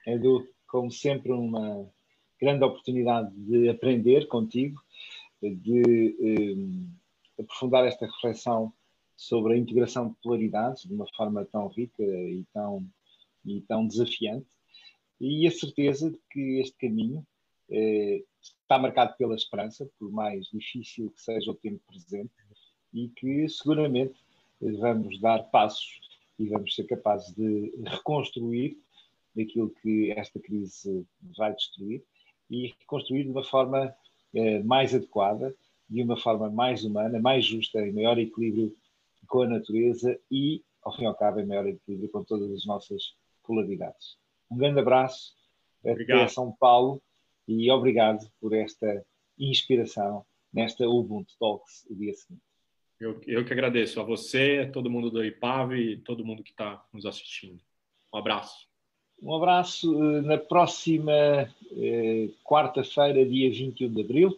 Edu, 0.05 0.47
como 0.67 0.91
sempre, 0.91 1.31
uma 1.31 1.89
grande 2.39 2.63
oportunidade 2.63 3.31
de 3.35 3.69
aprender 3.69 4.27
contigo, 4.27 4.79
de 5.41 6.15
um, 6.19 6.89
aprofundar 7.39 7.85
esta 7.85 8.05
reflexão 8.05 8.71
sobre 9.15 9.53
a 9.53 9.57
integração 9.57 10.09
de 10.09 10.15
polaridades 10.21 10.83
de 10.83 10.93
uma 10.93 11.07
forma 11.15 11.45
tão 11.45 11.67
rica 11.67 12.03
e 12.03 12.45
tão, 12.53 12.87
e 13.45 13.61
tão 13.61 13.87
desafiante 13.87 14.47
e 15.19 15.45
a 15.45 15.51
certeza 15.51 16.09
de 16.09 16.19
que 16.31 16.59
este 16.61 16.77
caminho 16.77 17.25
eh, 17.69 18.23
está 18.41 18.79
marcado 18.79 19.15
pela 19.17 19.35
esperança, 19.35 19.89
por 19.99 20.09
mais 20.11 20.45
difícil 20.45 21.11
que 21.11 21.21
seja 21.21 21.51
o 21.51 21.55
tempo 21.55 21.81
presente, 21.87 22.31
e 22.93 23.07
que 23.09 23.47
seguramente 23.49 24.15
vamos 24.61 25.19
dar 25.19 25.43
passos 25.51 25.99
e 26.37 26.47
vamos 26.47 26.73
ser 26.73 26.85
capazes 26.85 27.33
de 27.35 27.73
reconstruir 27.85 28.77
aquilo 29.39 29.69
que 29.81 30.11
esta 30.11 30.39
crise 30.39 31.05
vai 31.37 31.53
destruir 31.53 32.03
e 32.49 32.73
reconstruir 32.79 33.23
de 33.23 33.29
uma 33.29 33.43
forma 33.43 33.93
eh, 34.33 34.61
mais 34.63 34.93
adequada, 34.93 35.55
de 35.89 36.01
uma 36.01 36.17
forma 36.17 36.49
mais 36.49 36.83
humana, 36.83 37.19
mais 37.19 37.45
justa, 37.45 37.79
em 37.79 37.93
maior 37.93 38.17
equilíbrio 38.17 38.75
com 39.27 39.43
a 39.43 39.47
natureza 39.47 40.19
e, 40.31 40.63
ao 40.83 40.95
fim 40.95 41.03
e 41.03 41.05
ao 41.05 41.15
cabo, 41.15 41.39
em 41.39 41.45
maior 41.45 41.67
equilíbrio 41.67 42.09
com 42.09 42.23
todas 42.23 42.51
as 42.51 42.65
nossas 42.65 43.13
polaridades. 43.43 44.17
Um 44.49 44.57
grande 44.57 44.79
abraço 44.79 45.33
obrigado. 45.83 46.21
até 46.21 46.27
São 46.27 46.51
Paulo 46.51 47.01
e 47.47 47.69
obrigado 47.71 48.29
por 48.39 48.53
esta 48.53 49.05
inspiração 49.37 50.25
nesta 50.51 50.87
Ubuntu 50.87 51.33
Talks 51.39 51.85
o 51.89 51.95
dia 51.95 52.13
seguinte. 52.13 52.48
Eu, 52.99 53.21
eu 53.25 53.45
que 53.45 53.53
agradeço 53.53 53.99
a 54.01 54.03
você, 54.03 54.65
a 54.67 54.71
todo 54.71 54.89
mundo 54.89 55.09
do 55.09 55.23
IPAV 55.23 55.73
e 55.73 55.97
todo 55.97 56.25
mundo 56.25 56.43
que 56.43 56.51
está 56.51 56.83
nos 56.91 57.05
assistindo. 57.05 57.61
Um 58.13 58.17
abraço. 58.17 58.67
Um 59.21 59.33
abraço. 59.33 60.03
Eh, 60.03 60.21
na 60.21 60.37
próxima 60.37 61.13
eh, 61.13 62.29
quarta-feira, 62.43 63.25
dia 63.25 63.49
21 63.49 63.93
de 63.93 64.01
abril, 64.01 64.37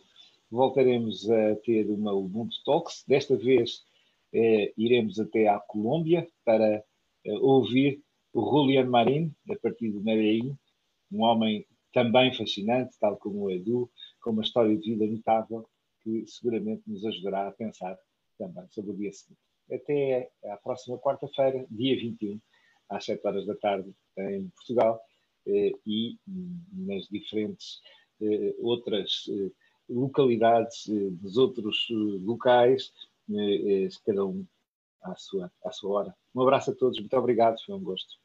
voltaremos 0.50 1.28
a 1.30 1.56
ter 1.56 1.90
uma 1.90 2.14
Ubuntu 2.14 2.64
Talks. 2.64 3.04
Desta 3.08 3.36
vez 3.36 3.84
eh, 4.32 4.72
iremos 4.78 5.20
até 5.20 5.48
à 5.48 5.60
Colômbia 5.60 6.28
para 6.46 6.84
eh, 7.26 7.34
ouvir 7.40 8.00
o 8.32 8.42
Julian 8.48 8.86
Marin, 8.86 9.34
a 9.50 9.56
partir 9.56 9.92
de 9.92 10.00
Medellín, 10.00 10.56
um 11.12 11.24
homem 11.24 11.66
também 11.92 12.32
fascinante, 12.34 12.96
tal 13.00 13.18
como 13.18 13.42
o 13.42 13.52
Edu, 13.52 13.90
com 14.22 14.30
uma 14.30 14.44
história 14.44 14.78
de 14.78 14.92
vida 14.92 15.06
notável 15.08 15.68
que 16.04 16.26
seguramente 16.28 16.84
nos 16.88 17.04
ajudará 17.06 17.48
a 17.48 17.52
pensar 17.52 17.98
também 18.42 18.68
sobre 18.70 18.92
o 18.92 18.98
dia 18.98 19.14
seguinte. 19.14 19.40
Até 19.72 20.32
à 20.46 20.58
próxima 20.58 20.98
quarta-feira, 20.98 21.66
dia 21.70 21.96
21, 21.96 22.40
às 22.90 23.06
7 23.06 23.26
horas 23.26 23.46
da 23.46 23.56
tarde, 23.56 23.94
em 24.18 24.50
Portugal 24.50 25.00
eh, 25.48 25.72
e 25.86 26.18
nas 26.74 27.08
diferentes 27.08 27.80
eh, 28.22 28.56
outras 28.60 29.26
eh, 29.30 29.52
localidades 29.88 30.88
dos 30.88 31.38
outros 31.38 31.88
locais, 31.90 32.92
cada 34.06 34.26
um 34.26 34.46
à 35.04 35.16
sua, 35.16 35.52
à 35.64 35.72
sua 35.72 35.92
hora 35.92 36.16
Um 36.36 36.42
abraço 36.42 36.72
a 36.72 36.76
todos, 36.76 37.00
muito 37.00 37.16
obrigado, 37.18 37.62
foi 37.66 37.76
um 37.76 37.84
gosto. 37.84 38.21